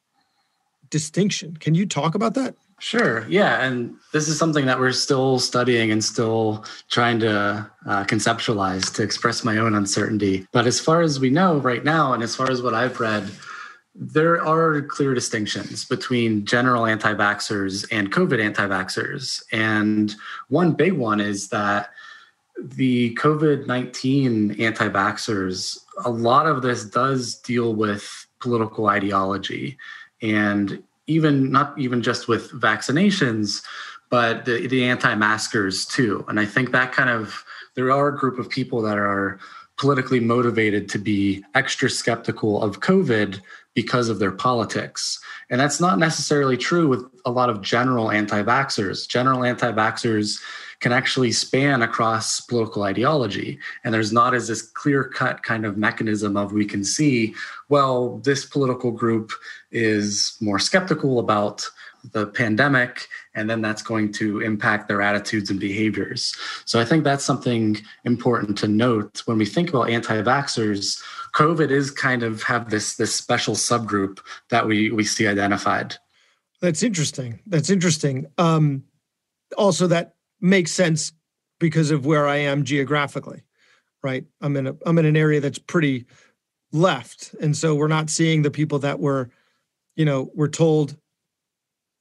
distinction. 0.89 1.57
Can 1.57 1.75
you 1.75 1.85
talk 1.85 2.15
about 2.15 2.33
that? 2.35 2.55
Sure. 2.79 3.25
Yeah. 3.29 3.65
And 3.65 3.95
this 4.11 4.27
is 4.27 4.37
something 4.37 4.65
that 4.65 4.79
we're 4.79 4.91
still 4.91 5.39
studying 5.39 5.91
and 5.91 6.03
still 6.03 6.65
trying 6.89 7.19
to 7.21 7.69
uh, 7.87 8.03
conceptualize 8.03 8.93
to 8.95 9.03
express 9.03 9.43
my 9.43 9.57
own 9.57 9.75
uncertainty. 9.75 10.45
But 10.51 10.67
as 10.67 10.79
far 10.79 11.01
as 11.01 11.19
we 11.19 11.29
know 11.29 11.57
right 11.57 11.83
now, 11.83 12.13
and 12.13 12.21
as 12.21 12.35
far 12.35 12.51
as 12.51 12.61
what 12.61 12.73
I've 12.73 12.99
read, 12.99 13.31
there 13.95 14.45
are 14.45 14.81
clear 14.81 15.13
distinctions 15.13 15.85
between 15.85 16.45
general 16.45 16.85
anti 16.85 17.13
vaxxers 17.13 17.85
and 17.91 18.11
COVID 18.11 18.43
anti 18.43 18.67
vaxxers. 18.67 19.41
And 19.51 20.13
one 20.49 20.73
big 20.73 20.93
one 20.93 21.21
is 21.21 21.47
that 21.49 21.91
the 22.57 23.15
COVID 23.15 23.67
19 23.67 24.59
anti 24.59 24.89
vaxxers, 24.89 25.77
a 26.03 26.09
lot 26.09 26.45
of 26.45 26.61
this 26.61 26.85
does 26.85 27.35
deal 27.35 27.73
with 27.73 28.27
political 28.39 28.87
ideology. 28.87 29.77
And 30.21 30.83
even 31.07 31.51
not 31.51 31.77
even 31.77 32.01
just 32.01 32.27
with 32.27 32.51
vaccinations, 32.51 33.63
but 34.09 34.45
the, 34.45 34.67
the 34.67 34.83
anti-maskers 34.85 35.85
too. 35.85 36.25
And 36.27 36.39
I 36.39 36.45
think 36.45 36.71
that 36.71 36.91
kind 36.91 37.09
of 37.09 37.43
there 37.75 37.91
are 37.91 38.07
a 38.07 38.17
group 38.17 38.39
of 38.39 38.49
people 38.49 38.81
that 38.83 38.97
are 38.97 39.39
politically 39.77 40.19
motivated 40.19 40.87
to 40.89 40.97
be 40.97 41.43
extra 41.53 41.89
skeptical 41.89 42.61
of 42.63 42.79
COVID 42.79 43.41
because 43.75 44.09
of 44.09 44.19
their 44.19 44.31
politics. 44.31 45.19
And 45.49 45.61
that's 45.61 45.79
not 45.79 45.99
necessarily 45.99 46.57
true 46.57 46.87
with 46.87 47.05
a 47.25 47.31
lot 47.31 47.49
of 47.49 47.61
general 47.61 48.09
anti 48.09 48.41
vaxxers. 48.41 49.07
General 49.07 49.43
anti 49.43 49.71
vaxxers 49.71 50.39
can 50.79 50.91
actually 50.91 51.31
span 51.31 51.81
across 51.81 52.41
political 52.41 52.83
ideology. 52.83 53.59
And 53.83 53.93
there's 53.93 54.11
not 54.11 54.33
as 54.33 54.47
this 54.47 54.61
clear 54.61 55.03
cut 55.03 55.43
kind 55.43 55.65
of 55.65 55.77
mechanism 55.77 56.35
of 56.35 56.51
we 56.51 56.65
can 56.65 56.83
see, 56.83 57.35
well, 57.69 58.17
this 58.19 58.45
political 58.45 58.91
group 58.91 59.31
is 59.71 60.35
more 60.41 60.59
skeptical 60.59 61.19
about 61.19 61.69
the 62.11 62.27
pandemic, 62.27 63.07
and 63.33 63.49
then 63.49 63.61
that's 63.61 63.81
going 63.81 64.11
to 64.13 64.41
impact 64.41 64.87
their 64.87 65.01
attitudes 65.01 65.49
and 65.49 65.59
behaviors. 65.59 66.35
So 66.65 66.79
I 66.79 66.85
think 66.85 67.03
that's 67.03 67.25
something 67.25 67.77
important 68.03 68.57
to 68.59 68.67
note 68.67 69.23
when 69.25 69.37
we 69.37 69.45
think 69.45 69.69
about 69.69 69.89
anti 69.89 70.21
vaxxers. 70.21 71.01
COVID 71.35 71.69
is 71.69 71.91
kind 71.91 72.23
of 72.23 72.41
have 72.43 72.69
this 72.69 72.95
this 72.95 73.13
special 73.13 73.55
subgroup 73.55 74.19
that 74.49 74.65
we 74.65 74.89
we 74.91 75.03
see 75.03 75.27
identified. 75.27 75.95
That's 76.61 76.81
interesting. 76.81 77.41
That's 77.45 77.69
interesting. 77.69 78.25
Um, 78.37 78.83
also, 79.57 79.87
that 79.87 80.15
makes 80.39 80.71
sense 80.71 81.11
because 81.59 81.91
of 81.91 82.05
where 82.05 82.27
I 82.27 82.37
am 82.37 82.63
geographically, 82.63 83.43
right? 84.01 84.25
I'm 84.41 84.55
in 84.55 84.67
a 84.67 84.75
I'm 84.85 84.97
in 84.97 85.05
an 85.05 85.17
area 85.17 85.41
that's 85.41 85.59
pretty 85.59 86.05
left, 86.71 87.35
and 87.41 87.55
so 87.55 87.75
we're 87.75 87.87
not 87.87 88.09
seeing 88.09 88.41
the 88.41 88.51
people 88.51 88.79
that 88.79 88.99
were, 88.99 89.29
you 89.95 90.05
know, 90.05 90.31
we're 90.35 90.47
told 90.47 90.95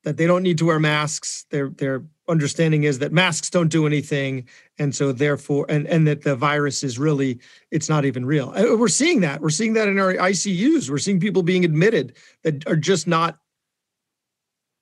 that 0.04 0.16
they 0.16 0.26
don't 0.26 0.44
need 0.44 0.58
to 0.58 0.66
wear 0.66 0.78
masks. 0.78 1.44
Their 1.50 1.70
their 1.70 2.04
understanding 2.28 2.84
is 2.84 2.98
that 3.00 3.12
masks 3.12 3.50
don't 3.50 3.68
do 3.68 3.86
anything, 3.86 4.46
and 4.78 4.94
so 4.94 5.12
therefore, 5.12 5.66
and 5.68 5.86
and 5.86 6.06
that 6.06 6.22
the 6.22 6.36
virus 6.36 6.82
is 6.82 6.98
really 6.98 7.38
it's 7.70 7.88
not 7.88 8.04
even 8.04 8.24
real. 8.24 8.52
We're 8.54 8.88
seeing 8.88 9.20
that. 9.20 9.40
We're 9.40 9.50
seeing 9.50 9.74
that 9.74 9.88
in 9.88 9.98
our 9.98 10.14
ICUs. 10.14 10.90
We're 10.90 10.98
seeing 10.98 11.20
people 11.20 11.42
being 11.42 11.64
admitted 11.64 12.14
that 12.42 12.66
are 12.66 12.76
just 12.76 13.06
not. 13.06 13.38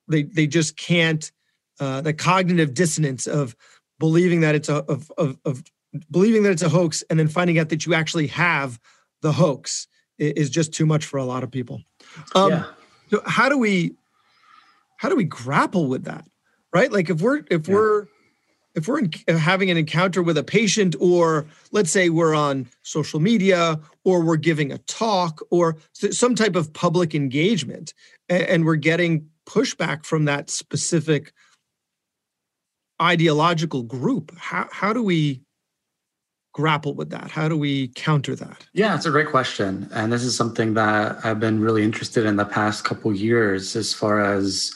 They 0.07 0.23
they 0.23 0.47
just 0.47 0.77
can't 0.77 1.31
uh, 1.79 2.01
the 2.01 2.13
cognitive 2.13 2.73
dissonance 2.73 3.27
of 3.27 3.55
believing 3.99 4.41
that 4.41 4.55
it's 4.55 4.69
a 4.69 4.83
of, 4.83 5.11
of, 5.17 5.37
of 5.45 5.63
believing 6.11 6.43
that 6.43 6.51
it's 6.51 6.61
a 6.61 6.69
hoax 6.69 7.03
and 7.09 7.19
then 7.19 7.27
finding 7.27 7.59
out 7.59 7.69
that 7.69 7.85
you 7.85 7.93
actually 7.93 8.27
have 8.27 8.79
the 9.21 9.31
hoax 9.31 9.87
is 10.17 10.49
just 10.49 10.73
too 10.73 10.85
much 10.85 11.05
for 11.05 11.17
a 11.17 11.25
lot 11.25 11.43
of 11.43 11.51
people. 11.51 11.81
Um, 12.35 12.51
yeah. 12.51 12.65
So 13.09 13.21
how 13.25 13.49
do 13.49 13.57
we 13.57 13.95
how 14.97 15.09
do 15.09 15.15
we 15.15 15.23
grapple 15.23 15.87
with 15.87 16.05
that? 16.05 16.25
Right? 16.73 16.91
Like 16.91 17.09
if 17.09 17.21
we're 17.21 17.43
if 17.49 17.67
yeah. 17.67 17.75
we're 17.75 18.07
if 18.75 18.87
we're 18.87 18.99
in, 18.99 19.11
having 19.27 19.69
an 19.69 19.77
encounter 19.77 20.23
with 20.23 20.37
a 20.37 20.43
patient 20.43 20.95
or 20.99 21.45
let's 21.71 21.91
say 21.91 22.09
we're 22.09 22.33
on 22.33 22.67
social 22.81 23.19
media 23.19 23.79
or 24.03 24.21
we're 24.21 24.37
giving 24.37 24.71
a 24.71 24.79
talk 24.79 25.41
or 25.51 25.77
some 25.93 26.33
type 26.35 26.55
of 26.55 26.73
public 26.73 27.13
engagement 27.13 27.93
and, 28.29 28.43
and 28.43 28.65
we're 28.65 28.75
getting 28.75 29.27
pushback 29.47 30.05
from 30.05 30.25
that 30.25 30.49
specific 30.49 31.33
ideological 33.01 33.83
group. 33.83 34.35
How 34.37 34.67
how 34.71 34.93
do 34.93 35.03
we 35.03 35.41
grapple 36.53 36.93
with 36.93 37.09
that? 37.09 37.31
How 37.31 37.49
do 37.49 37.57
we 37.57 37.89
counter 37.89 38.35
that? 38.35 38.65
Yeah, 38.73 38.95
it's 38.95 39.05
a 39.05 39.11
great 39.11 39.29
question, 39.29 39.89
and 39.91 40.13
this 40.13 40.23
is 40.23 40.37
something 40.37 40.75
that 40.75 41.17
I've 41.25 41.39
been 41.39 41.59
really 41.59 41.83
interested 41.83 42.25
in 42.25 42.37
the 42.37 42.45
past 42.45 42.83
couple 42.83 43.13
years, 43.13 43.75
as 43.75 43.93
far 43.93 44.21
as 44.21 44.73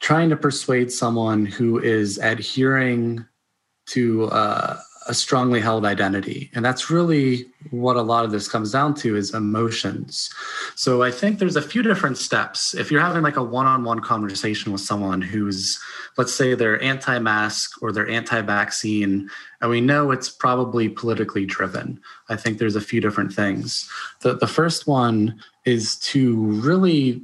trying 0.00 0.30
to 0.30 0.36
persuade 0.36 0.92
someone 0.92 1.46
who 1.46 1.78
is 1.78 2.18
adhering 2.18 3.24
to 3.86 4.26
uh, 4.26 4.78
a 5.08 5.14
strongly 5.14 5.58
held 5.58 5.86
identity. 5.86 6.50
And 6.54 6.62
that's 6.62 6.90
really 6.90 7.46
what 7.70 7.96
a 7.96 8.02
lot 8.02 8.26
of 8.26 8.30
this 8.30 8.46
comes 8.46 8.72
down 8.72 8.94
to 8.96 9.16
is 9.16 9.32
emotions. 9.32 10.30
So 10.76 11.02
i 11.02 11.10
think 11.10 11.38
there's 11.38 11.56
a 11.56 11.62
few 11.62 11.82
different 11.82 12.18
steps. 12.18 12.74
If 12.74 12.90
you're 12.90 13.00
having 13.00 13.22
like 13.22 13.36
a 13.36 13.42
one-on-one 13.42 14.00
conversation 14.00 14.70
with 14.70 14.82
someone 14.82 15.22
who's 15.22 15.80
let's 16.18 16.34
say 16.34 16.54
they're 16.54 16.80
anti-mask 16.82 17.82
or 17.82 17.90
they're 17.90 18.08
anti-vaccine 18.08 19.30
and 19.60 19.70
we 19.70 19.80
know 19.80 20.10
it's 20.10 20.28
probably 20.28 20.88
politically 20.88 21.46
driven. 21.46 22.00
I 22.28 22.36
think 22.36 22.58
there's 22.58 22.76
a 22.76 22.80
few 22.80 23.00
different 23.00 23.32
things. 23.32 23.90
The, 24.20 24.34
the 24.34 24.46
first 24.46 24.86
one 24.86 25.40
is 25.64 25.96
to 26.12 26.36
really 26.36 27.22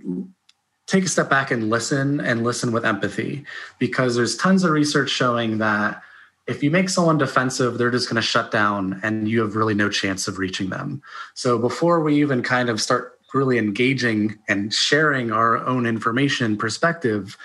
take 0.87 1.05
a 1.05 1.09
step 1.09 1.31
back 1.31 1.51
and 1.51 1.71
listen 1.71 2.21
and 2.21 2.45
listen 2.45 2.73
with 2.73 2.85
empathy 2.85 3.45
because 3.79 4.15
there's 4.15 4.37
tons 4.37 4.65
of 4.65 4.71
research 4.71 5.11
showing 5.11 5.59
that 5.59 6.03
if 6.47 6.63
you 6.63 6.71
make 6.71 6.91
someone 6.91 7.17
defensive, 7.17 7.79
they're 7.79 7.91
just 7.91 8.09
going 8.09 8.17
to 8.17 8.23
shut 8.23 8.51
down 8.51 9.01
and 9.03 9.29
you 9.29 9.41
have 9.41 9.57
really 9.57 9.75
no 9.75 9.89
chance 9.89 10.29
of 10.29 10.39
reaching 10.39 10.69
them. 10.69 11.03
So 11.33 11.59
before 11.59 12.01
we 12.01 12.21
even 12.21 12.43
kind 12.43 12.69
of 12.69 12.83
start 12.83 13.19
really 13.33 13.57
engaging 13.59 14.39
and 14.49 14.73
sharing 14.73 15.33
our 15.33 15.59
own 15.67 15.87
information 15.87 16.57
perspective, 16.57 17.37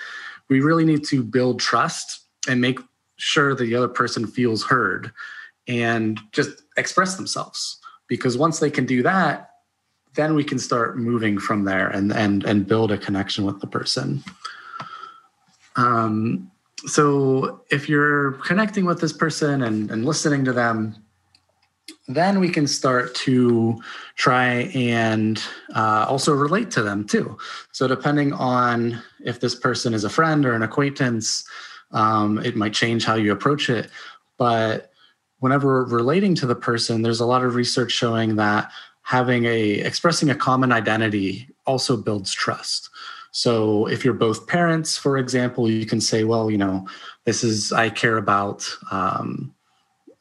we 0.48 0.60
really 0.60 0.84
need 0.84 1.04
to 1.04 1.22
build 1.22 1.60
trust 1.60 2.20
and 2.48 2.60
make 2.60 2.78
sure 3.16 3.54
the 3.54 3.74
other 3.74 3.88
person 3.88 4.26
feels 4.26 4.64
heard 4.64 5.12
and 5.66 6.20
just 6.32 6.62
express 6.76 7.16
themselves. 7.16 7.78
Because 8.06 8.36
once 8.36 8.58
they 8.58 8.70
can 8.70 8.86
do 8.86 9.02
that, 9.02 9.49
then 10.14 10.34
we 10.34 10.44
can 10.44 10.58
start 10.58 10.98
moving 10.98 11.38
from 11.38 11.64
there 11.64 11.88
and 11.88 12.12
and 12.12 12.44
and 12.44 12.66
build 12.66 12.90
a 12.92 12.98
connection 12.98 13.44
with 13.44 13.60
the 13.60 13.66
person. 13.66 14.22
Um, 15.76 16.50
so 16.86 17.62
if 17.70 17.88
you're 17.88 18.32
connecting 18.32 18.84
with 18.84 19.00
this 19.00 19.12
person 19.12 19.62
and, 19.62 19.90
and 19.90 20.04
listening 20.04 20.44
to 20.46 20.52
them, 20.52 20.96
then 22.08 22.40
we 22.40 22.48
can 22.48 22.66
start 22.66 23.14
to 23.14 23.80
try 24.16 24.70
and 24.74 25.42
uh, 25.74 26.06
also 26.08 26.32
relate 26.34 26.70
to 26.72 26.82
them 26.82 27.06
too. 27.06 27.38
So 27.72 27.86
depending 27.86 28.32
on 28.32 29.00
if 29.24 29.40
this 29.40 29.54
person 29.54 29.94
is 29.94 30.04
a 30.04 30.10
friend 30.10 30.44
or 30.44 30.54
an 30.54 30.62
acquaintance, 30.62 31.44
um, 31.92 32.38
it 32.38 32.56
might 32.56 32.72
change 32.72 33.04
how 33.04 33.14
you 33.14 33.32
approach 33.32 33.68
it. 33.68 33.90
But 34.38 34.90
whenever 35.38 35.84
relating 35.84 36.34
to 36.36 36.46
the 36.46 36.54
person, 36.54 37.02
there's 37.02 37.20
a 37.20 37.26
lot 37.26 37.44
of 37.44 37.54
research 37.54 37.92
showing 37.92 38.36
that 38.36 38.70
having 39.10 39.44
a 39.44 39.70
expressing 39.80 40.30
a 40.30 40.36
common 40.36 40.70
identity 40.70 41.48
also 41.66 41.96
builds 41.96 42.32
trust. 42.32 42.88
So 43.32 43.86
if 43.86 44.04
you're 44.04 44.14
both 44.14 44.46
parents, 44.46 44.96
for 44.96 45.18
example, 45.18 45.68
you 45.68 45.84
can 45.84 46.00
say, 46.00 46.22
well, 46.22 46.48
you 46.48 46.58
know, 46.58 46.86
this 47.24 47.42
is, 47.42 47.72
I 47.72 47.90
care 47.90 48.18
about, 48.18 48.68
um, 48.92 49.52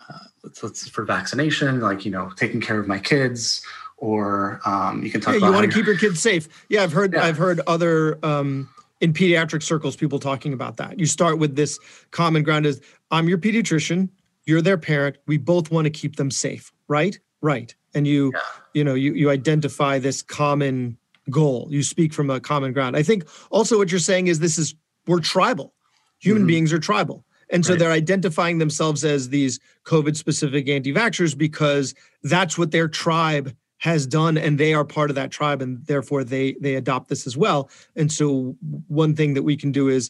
uh, 0.10 0.26
let's, 0.44 0.64
let's, 0.64 0.90
for 0.90 1.06
vaccination, 1.06 1.82
like, 1.82 2.04
you 2.04 2.10
know, 2.10 2.32
taking 2.36 2.62
care 2.62 2.80
of 2.80 2.88
my 2.88 2.98
kids, 2.98 3.64
or 3.98 4.60
um, 4.66 5.04
you 5.04 5.12
can 5.12 5.22
talk 5.22 5.34
yeah, 5.34 5.38
about 5.38 5.48
you 5.48 5.54
want 5.54 5.72
to 5.72 5.78
keep 5.78 5.86
your 5.86 5.98
kids 5.98 6.20
safe. 6.20 6.48
Yeah, 6.70 6.82
I've 6.82 6.92
heard, 6.92 7.14
Yeah. 7.14 7.26
I've 7.26 7.38
heard 7.38 7.62
other, 7.68 8.18
um, 8.26 8.70
in 9.02 9.14
pediatric 9.14 9.62
circles, 9.62 9.96
people 9.96 10.18
talking 10.18 10.52
about 10.52 10.78
that. 10.78 11.00
You 11.00 11.06
start 11.06 11.38
with 11.38 11.56
this 11.56 11.78
common 12.10 12.42
ground 12.42 12.66
is 12.66 12.82
I'm 13.12 13.30
your 13.30 13.38
pediatrician, 13.38 14.10
you're 14.46 14.64
their 14.64 14.80
parent. 14.80 15.18
We 15.28 15.38
both 15.38 15.70
want 15.70 15.86
to 15.86 15.92
keep 15.92 16.16
them 16.16 16.32
safe, 16.32 16.72
right? 16.88 17.20
Right. 17.42 17.76
And 17.94 18.06
you, 18.08 18.32
Yeah. 18.34 18.40
you 18.74 18.84
know, 18.84 18.94
you 18.94 19.14
you 19.14 19.30
identify 19.30 20.00
this 20.00 20.22
common 20.22 20.98
goal. 21.30 21.68
You 21.70 21.84
speak 21.84 22.14
from 22.14 22.30
a 22.30 22.40
common 22.40 22.74
ground. 22.74 22.96
I 22.96 23.04
think 23.04 23.24
also 23.52 23.78
what 23.78 23.92
you're 23.92 24.00
saying 24.00 24.28
is 24.28 24.40
this 24.40 24.58
is 24.58 24.76
we're 25.08 25.20
tribal. 25.20 25.74
Human 26.20 26.44
Mhm. 26.44 26.48
beings 26.48 26.74
are 26.74 26.80
tribal. 26.80 27.26
And 27.52 27.66
so 27.66 27.72
Right. 27.74 27.80
they're 27.80 27.92
identifying 27.92 28.60
themselves 28.60 29.04
as 29.04 29.30
these 29.30 29.60
COVID 29.86 30.16
specific 30.16 30.70
anti 30.70 30.94
vaxxers 30.94 31.36
because 31.38 31.96
that's 32.24 32.58
what 32.58 32.72
their 32.72 32.88
tribe 32.88 33.54
has 33.78 34.06
done 34.06 34.38
and 34.38 34.60
they 34.60 34.74
are 34.74 34.84
part 34.86 35.10
of 35.10 35.16
that 35.16 35.32
tribe 35.32 35.62
and 35.62 35.84
therefore 35.86 36.24
they 36.24 36.56
they 36.62 36.76
adopt 36.76 37.10
this 37.10 37.26
as 37.26 37.36
well. 37.38 37.70
And 37.96 38.12
so 38.12 38.56
one 38.88 39.16
thing 39.16 39.34
that 39.36 39.44
we 39.44 39.56
can 39.58 39.72
do 39.72 39.88
is 39.88 40.10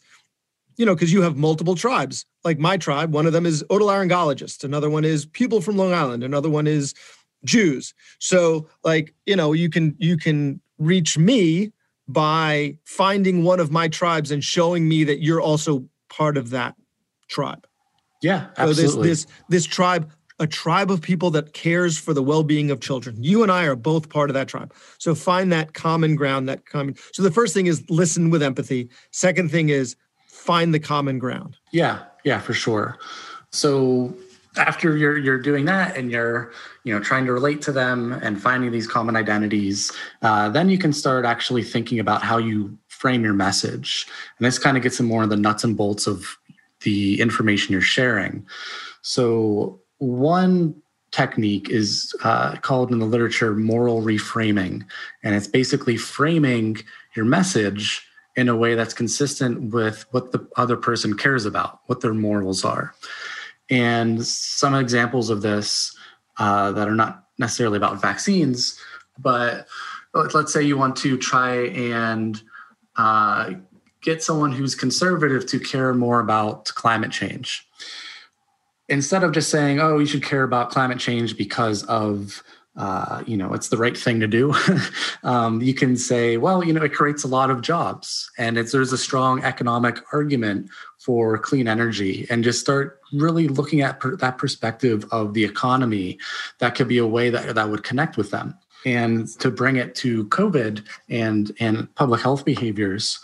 you 0.76 0.86
know, 0.86 0.94
because 0.94 1.12
you 1.12 1.20
have 1.20 1.36
multiple 1.36 1.74
tribes. 1.74 2.24
Like 2.42 2.58
my 2.58 2.78
tribe, 2.78 3.12
one 3.12 3.26
of 3.26 3.34
them 3.34 3.44
is 3.44 3.62
otolaryngologists, 3.64 4.64
another 4.64 4.88
one 4.88 5.04
is 5.04 5.26
people 5.26 5.60
from 5.60 5.76
Long 5.76 5.92
Island, 5.92 6.24
another 6.24 6.48
one 6.48 6.66
is 6.66 6.94
Jews. 7.44 7.94
So, 8.18 8.68
like, 8.84 9.14
you 9.26 9.36
know, 9.36 9.52
you 9.52 9.70
can 9.70 9.94
you 9.98 10.16
can 10.16 10.60
reach 10.78 11.18
me 11.18 11.72
by 12.08 12.76
finding 12.84 13.44
one 13.44 13.60
of 13.60 13.70
my 13.70 13.88
tribes 13.88 14.30
and 14.30 14.42
showing 14.42 14.88
me 14.88 15.04
that 15.04 15.22
you're 15.22 15.40
also 15.40 15.84
part 16.08 16.36
of 16.36 16.50
that 16.50 16.74
tribe. 17.28 17.66
Yeah, 18.22 18.48
So 18.56 18.66
this 18.66 18.78
absolutely. 18.80 19.08
this 19.08 19.26
this 19.48 19.64
tribe, 19.64 20.10
a 20.38 20.46
tribe 20.46 20.90
of 20.90 21.00
people 21.00 21.30
that 21.30 21.52
cares 21.54 21.96
for 21.96 22.12
the 22.12 22.22
well-being 22.22 22.70
of 22.70 22.80
children. 22.80 23.22
You 23.22 23.42
and 23.42 23.50
I 23.50 23.64
are 23.64 23.76
both 23.76 24.10
part 24.10 24.28
of 24.28 24.34
that 24.34 24.48
tribe. 24.48 24.74
So 24.98 25.14
find 25.14 25.52
that 25.52 25.72
common 25.72 26.16
ground, 26.16 26.48
that 26.48 26.66
common. 26.66 26.96
So 27.12 27.22
the 27.22 27.30
first 27.30 27.54
thing 27.54 27.66
is 27.66 27.88
listen 27.88 28.30
with 28.30 28.42
empathy. 28.42 28.90
Second 29.12 29.50
thing 29.50 29.68
is 29.68 29.96
find 30.26 30.74
the 30.74 30.80
common 30.80 31.18
ground. 31.18 31.56
Yeah, 31.72 32.00
yeah, 32.24 32.40
for 32.40 32.52
sure. 32.52 32.98
So 33.52 34.14
after 34.56 34.96
you're 34.96 35.16
you're 35.16 35.38
doing 35.38 35.64
that 35.66 35.96
and 35.96 36.10
you're 36.10 36.52
you 36.84 36.92
know 36.92 37.00
trying 37.00 37.24
to 37.26 37.32
relate 37.32 37.62
to 37.62 37.72
them 37.72 38.12
and 38.12 38.40
finding 38.40 38.70
these 38.70 38.86
common 38.86 39.16
identities, 39.16 39.92
uh, 40.22 40.48
then 40.48 40.68
you 40.68 40.78
can 40.78 40.92
start 40.92 41.24
actually 41.24 41.62
thinking 41.62 41.98
about 41.98 42.22
how 42.22 42.38
you 42.38 42.76
frame 42.88 43.22
your 43.22 43.34
message. 43.34 44.06
And 44.38 44.46
this 44.46 44.58
kind 44.58 44.76
of 44.76 44.82
gets 44.82 45.00
in 45.00 45.06
more 45.06 45.22
of 45.22 45.30
the 45.30 45.36
nuts 45.36 45.64
and 45.64 45.76
bolts 45.76 46.06
of 46.06 46.36
the 46.82 47.20
information 47.20 47.72
you're 47.72 47.80
sharing. 47.80 48.46
So 49.02 49.80
one 49.98 50.74
technique 51.10 51.68
is 51.70 52.14
uh, 52.22 52.56
called 52.56 52.92
in 52.92 52.98
the 52.98 53.06
literature 53.06 53.54
moral 53.54 54.02
reframing, 54.02 54.84
and 55.22 55.34
it's 55.34 55.48
basically 55.48 55.96
framing 55.96 56.78
your 57.14 57.24
message 57.24 58.06
in 58.36 58.48
a 58.48 58.56
way 58.56 58.74
that's 58.74 58.94
consistent 58.94 59.72
with 59.72 60.06
what 60.12 60.32
the 60.32 60.46
other 60.56 60.76
person 60.76 61.16
cares 61.16 61.44
about, 61.44 61.80
what 61.86 62.00
their 62.00 62.14
morals 62.14 62.64
are. 62.64 62.94
And 63.70 64.24
some 64.26 64.74
examples 64.74 65.30
of 65.30 65.42
this 65.42 65.96
uh, 66.38 66.72
that 66.72 66.88
are 66.88 66.94
not 66.94 67.26
necessarily 67.38 67.76
about 67.76 68.00
vaccines, 68.00 68.78
but 69.18 69.66
let- 70.14 70.34
let's 70.34 70.52
say 70.52 70.62
you 70.62 70.76
want 70.76 70.96
to 70.96 71.16
try 71.16 71.66
and 71.68 72.42
uh, 72.96 73.52
get 74.02 74.22
someone 74.22 74.52
who's 74.52 74.74
conservative 74.74 75.46
to 75.46 75.58
care 75.58 75.94
more 75.94 76.20
about 76.20 76.66
climate 76.66 77.12
change. 77.12 77.66
Instead 78.88 79.22
of 79.22 79.32
just 79.32 79.50
saying, 79.50 79.78
oh, 79.80 79.98
you 79.98 80.06
should 80.06 80.22
care 80.22 80.42
about 80.42 80.70
climate 80.70 80.98
change 80.98 81.36
because 81.36 81.84
of 81.84 82.42
uh, 82.76 83.22
you 83.26 83.36
know, 83.36 83.52
it's 83.52 83.68
the 83.68 83.76
right 83.76 83.96
thing 83.96 84.20
to 84.20 84.26
do. 84.26 84.54
um, 85.24 85.60
you 85.60 85.74
can 85.74 85.96
say, 85.96 86.36
well, 86.36 86.64
you 86.64 86.72
know, 86.72 86.82
it 86.82 86.92
creates 86.92 87.24
a 87.24 87.28
lot 87.28 87.50
of 87.50 87.62
jobs, 87.62 88.30
and 88.38 88.56
it's 88.56 88.72
there's 88.72 88.92
a 88.92 88.98
strong 88.98 89.42
economic 89.42 89.98
argument 90.12 90.70
for 90.98 91.36
clean 91.36 91.66
energy, 91.66 92.26
and 92.30 92.44
just 92.44 92.60
start 92.60 93.00
really 93.12 93.48
looking 93.48 93.80
at 93.80 93.98
per, 93.98 94.16
that 94.16 94.38
perspective 94.38 95.04
of 95.10 95.34
the 95.34 95.44
economy. 95.44 96.18
That 96.58 96.74
could 96.74 96.88
be 96.88 96.98
a 96.98 97.06
way 97.06 97.28
that 97.30 97.54
that 97.54 97.68
would 97.70 97.82
connect 97.82 98.16
with 98.16 98.30
them, 98.30 98.56
and 98.86 99.26
to 99.40 99.50
bring 99.50 99.76
it 99.76 99.94
to 99.96 100.26
COVID 100.26 100.86
and 101.08 101.50
and 101.58 101.92
public 101.96 102.20
health 102.20 102.44
behaviors. 102.44 103.18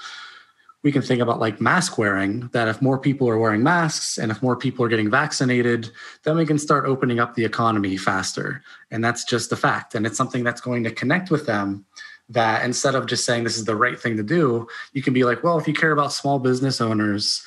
We 0.87 0.93
can 0.93 1.03
think 1.03 1.21
about 1.21 1.41
like 1.41 1.61
mask 1.61 1.99
wearing, 1.99 2.49
that 2.53 2.69
if 2.69 2.81
more 2.81 2.97
people 2.97 3.29
are 3.29 3.39
wearing 3.39 3.65
masks 3.65 4.19
and 4.19 4.31
if 4.31 4.41
more 4.41 4.55
people 4.55 4.85
are 4.85 4.89
getting 4.89 5.11
vaccinated, 5.11 5.91
then 6.23 6.37
we 6.37 6.47
can 6.47 6.61
start 6.61 6.87
opening 6.87 7.19
up 7.19 7.35
the 7.35 7.45
economy 7.45 7.97
faster. 7.97 8.63
And 8.93 9.03
that's 9.03 9.25
just 9.25 9.51
a 9.51 9.57
fact. 9.57 9.97
And 9.97 10.07
it's 10.07 10.17
something 10.17 10.45
that's 10.45 10.61
going 10.61 10.85
to 10.85 10.93
connect 10.93 11.29
with 11.29 11.45
them 11.47 11.85
that 12.29 12.65
instead 12.65 12.95
of 12.95 13.07
just 13.07 13.25
saying 13.25 13.43
this 13.43 13.57
is 13.57 13.65
the 13.65 13.75
right 13.75 13.99
thing 13.99 14.17
to 14.17 14.23
do, 14.23 14.69
you 14.93 15.03
can 15.03 15.13
be 15.13 15.25
like, 15.25 15.43
well, 15.43 15.59
if 15.59 15.67
you 15.67 15.75
care 15.75 15.91
about 15.91 16.13
small 16.13 16.39
business 16.39 16.81
owners, 16.81 17.43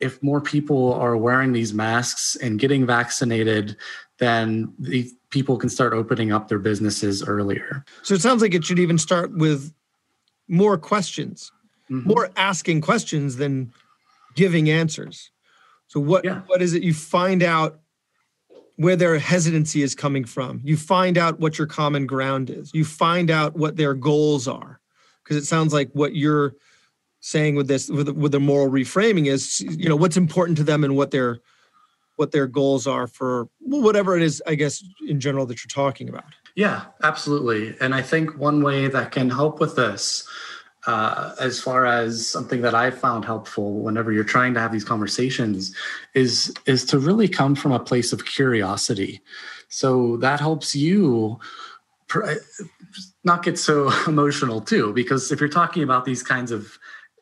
if 0.00 0.20
more 0.20 0.40
people 0.40 0.92
are 0.94 1.16
wearing 1.16 1.52
these 1.52 1.72
masks 1.72 2.34
and 2.34 2.58
getting 2.58 2.84
vaccinated, 2.84 3.76
then 4.18 4.74
the 4.76 5.08
people 5.30 5.56
can 5.56 5.68
start 5.68 5.92
opening 5.92 6.32
up 6.32 6.48
their 6.48 6.58
businesses 6.58 7.22
earlier. 7.22 7.84
So 8.02 8.14
it 8.14 8.22
sounds 8.22 8.42
like 8.42 8.54
it 8.54 8.64
should 8.64 8.80
even 8.80 8.98
start 8.98 9.32
with 9.36 9.72
more 10.48 10.76
questions, 10.76 11.52
Mhm. 11.90 12.06
more 12.06 12.30
asking 12.36 12.80
questions 12.80 13.36
than 13.36 13.72
giving 14.34 14.70
answers. 14.70 15.30
So 15.88 15.98
what 16.00 16.24
Yeah. 16.24 16.42
what 16.46 16.62
is 16.62 16.72
it 16.72 16.82
you 16.82 16.94
find 16.94 17.42
out 17.42 17.80
where 18.76 18.96
their 18.96 19.18
hesitancy 19.18 19.82
is 19.82 19.94
coming 19.94 20.24
from? 20.24 20.60
You 20.64 20.76
find 20.76 21.18
out 21.18 21.40
what 21.40 21.58
your 21.58 21.66
common 21.66 22.06
ground 22.06 22.48
is. 22.48 22.70
You 22.72 22.84
find 22.84 23.30
out 23.30 23.56
what 23.56 23.76
their 23.76 23.94
goals 23.94 24.46
are. 24.48 24.80
Because 25.24 25.36
it 25.36 25.46
sounds 25.46 25.72
like 25.72 25.90
what 25.92 26.14
you're 26.14 26.54
saying 27.20 27.54
with 27.54 27.68
this 27.68 27.88
with, 27.90 28.08
with 28.10 28.32
the 28.32 28.40
moral 28.40 28.70
reframing 28.70 29.26
is 29.26 29.60
you 29.60 29.88
know 29.88 29.96
what's 29.96 30.16
important 30.16 30.56
to 30.58 30.64
them 30.64 30.82
and 30.84 30.96
what 30.96 31.10
their 31.10 31.38
what 32.16 32.32
their 32.32 32.46
goals 32.46 32.86
are 32.86 33.06
for 33.06 33.46
well, 33.60 33.82
whatever 33.82 34.16
it 34.16 34.22
is 34.22 34.42
i 34.46 34.54
guess 34.54 34.82
in 35.06 35.20
general 35.20 35.44
that 35.44 35.62
you're 35.62 35.68
talking 35.84 36.08
about 36.08 36.24
Yeah, 36.56 36.86
absolutely. 37.04 37.76
And 37.80 37.94
I 37.94 38.02
think 38.02 38.36
one 38.38 38.62
way 38.62 38.88
that 38.88 39.12
can 39.12 39.30
help 39.30 39.60
with 39.60 39.76
this, 39.76 40.26
uh, 40.86 41.34
as 41.40 41.60
far 41.60 41.84
as 41.86 42.26
something 42.26 42.62
that 42.62 42.74
I 42.74 42.90
found 42.90 43.24
helpful 43.24 43.80
whenever 43.80 44.12
you're 44.12 44.24
trying 44.24 44.54
to 44.54 44.60
have 44.60 44.72
these 44.72 44.84
conversations, 44.84 45.74
is 46.14 46.54
is 46.66 46.84
to 46.86 46.98
really 46.98 47.28
come 47.28 47.54
from 47.54 47.72
a 47.72 47.80
place 47.80 48.12
of 48.12 48.24
curiosity. 48.24 49.20
So 49.68 50.16
that 50.18 50.40
helps 50.40 50.74
you 50.74 51.38
pr- 52.08 52.32
not 53.24 53.42
get 53.42 53.58
so 53.58 53.90
emotional 54.06 54.60
too, 54.60 54.92
because 54.92 55.30
if 55.30 55.40
you're 55.40 55.48
talking 55.48 55.82
about 55.82 56.04
these 56.04 56.22
kinds 56.22 56.50
of 56.50 56.78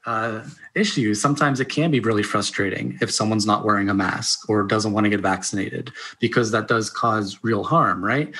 uh, 0.06 0.44
issues, 0.74 1.20
sometimes 1.20 1.60
it 1.60 1.68
can 1.68 1.90
be 1.90 2.00
really 2.00 2.22
frustrating 2.22 2.96
if 3.02 3.10
someone's 3.10 3.44
not 3.44 3.64
wearing 3.64 3.90
a 3.90 3.94
mask 3.94 4.48
or 4.48 4.62
doesn't 4.62 4.92
want 4.92 5.04
to 5.04 5.10
get 5.10 5.20
vaccinated, 5.20 5.92
because 6.20 6.50
that 6.52 6.68
does 6.68 6.88
cause 6.88 7.38
real 7.42 7.64
harm, 7.64 8.02
right? 8.02 8.34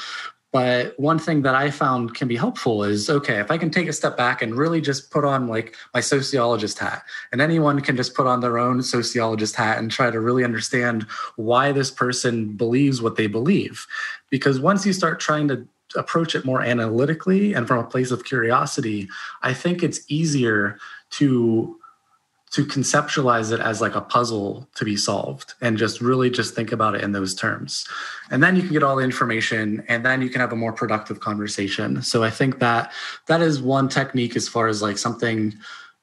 But 0.50 0.98
one 0.98 1.18
thing 1.18 1.42
that 1.42 1.54
I 1.54 1.70
found 1.70 2.14
can 2.14 2.26
be 2.26 2.36
helpful 2.36 2.82
is 2.82 3.10
okay, 3.10 3.38
if 3.38 3.50
I 3.50 3.58
can 3.58 3.70
take 3.70 3.86
a 3.86 3.92
step 3.92 4.16
back 4.16 4.40
and 4.40 4.54
really 4.54 4.80
just 4.80 5.10
put 5.10 5.24
on 5.24 5.46
like 5.46 5.76
my 5.92 6.00
sociologist 6.00 6.78
hat, 6.78 7.04
and 7.32 7.40
anyone 7.40 7.80
can 7.80 7.96
just 7.96 8.14
put 8.14 8.26
on 8.26 8.40
their 8.40 8.58
own 8.58 8.82
sociologist 8.82 9.56
hat 9.56 9.78
and 9.78 9.90
try 9.90 10.10
to 10.10 10.20
really 10.20 10.44
understand 10.44 11.02
why 11.36 11.70
this 11.72 11.90
person 11.90 12.56
believes 12.56 13.02
what 13.02 13.16
they 13.16 13.26
believe. 13.26 13.86
Because 14.30 14.58
once 14.58 14.86
you 14.86 14.94
start 14.94 15.20
trying 15.20 15.48
to 15.48 15.66
approach 15.96 16.34
it 16.34 16.44
more 16.44 16.62
analytically 16.62 17.54
and 17.54 17.66
from 17.66 17.78
a 17.78 17.88
place 17.88 18.10
of 18.10 18.24
curiosity, 18.24 19.08
I 19.42 19.52
think 19.54 19.82
it's 19.82 20.00
easier 20.08 20.78
to 21.10 21.77
to 22.58 22.64
conceptualize 22.64 23.52
it 23.52 23.60
as 23.60 23.80
like 23.80 23.94
a 23.94 24.00
puzzle 24.00 24.68
to 24.74 24.84
be 24.84 24.96
solved 24.96 25.54
and 25.60 25.78
just 25.78 26.00
really 26.00 26.28
just 26.28 26.56
think 26.56 26.72
about 26.72 26.96
it 26.96 27.04
in 27.04 27.12
those 27.12 27.32
terms. 27.32 27.86
And 28.32 28.42
then 28.42 28.56
you 28.56 28.62
can 28.62 28.72
get 28.72 28.82
all 28.82 28.96
the 28.96 29.04
information 29.04 29.84
and 29.86 30.04
then 30.04 30.22
you 30.22 30.28
can 30.28 30.40
have 30.40 30.52
a 30.52 30.56
more 30.56 30.72
productive 30.72 31.20
conversation. 31.20 32.02
So 32.02 32.24
i 32.24 32.30
think 32.30 32.58
that 32.58 32.90
that 33.26 33.42
is 33.42 33.62
one 33.62 33.88
technique 33.88 34.34
as 34.34 34.48
far 34.48 34.66
as 34.66 34.82
like 34.82 34.98
something 34.98 35.54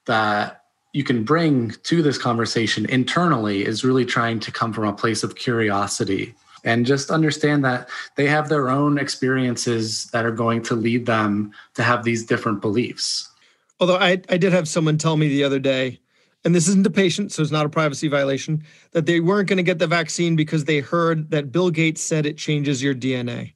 that 0.06 0.62
you 0.94 1.04
can 1.04 1.24
bring 1.24 1.72
to 1.82 2.00
this 2.00 2.16
conversation 2.16 2.86
internally 2.86 3.66
is 3.66 3.84
really 3.84 4.06
trying 4.06 4.40
to 4.40 4.50
come 4.50 4.72
from 4.72 4.86
a 4.88 4.94
place 4.94 5.22
of 5.22 5.34
curiosity 5.34 6.34
and 6.64 6.86
just 6.86 7.10
understand 7.10 7.66
that 7.66 7.90
they 8.14 8.28
have 8.28 8.48
their 8.48 8.70
own 8.70 8.96
experiences 8.96 10.06
that 10.06 10.24
are 10.24 10.32
going 10.32 10.62
to 10.62 10.74
lead 10.74 11.04
them 11.04 11.52
to 11.74 11.82
have 11.82 12.02
these 12.02 12.24
different 12.24 12.62
beliefs. 12.62 13.30
Although 13.78 13.98
i, 13.98 14.22
I 14.30 14.38
did 14.38 14.54
have 14.54 14.66
someone 14.66 14.96
tell 14.96 15.18
me 15.18 15.28
the 15.28 15.44
other 15.44 15.58
day 15.58 16.00
and 16.46 16.54
this 16.54 16.68
isn't 16.68 16.86
a 16.86 16.90
patient, 16.90 17.32
so 17.32 17.42
it's 17.42 17.50
not 17.50 17.66
a 17.66 17.68
privacy 17.68 18.06
violation, 18.06 18.62
that 18.92 19.04
they 19.04 19.18
weren't 19.18 19.48
going 19.48 19.56
to 19.56 19.64
get 19.64 19.80
the 19.80 19.88
vaccine 19.88 20.36
because 20.36 20.64
they 20.64 20.78
heard 20.78 21.32
that 21.32 21.50
Bill 21.50 21.70
Gates 21.70 22.00
said 22.00 22.24
it 22.24 22.38
changes 22.38 22.80
your 22.80 22.94
DNA. 22.94 23.54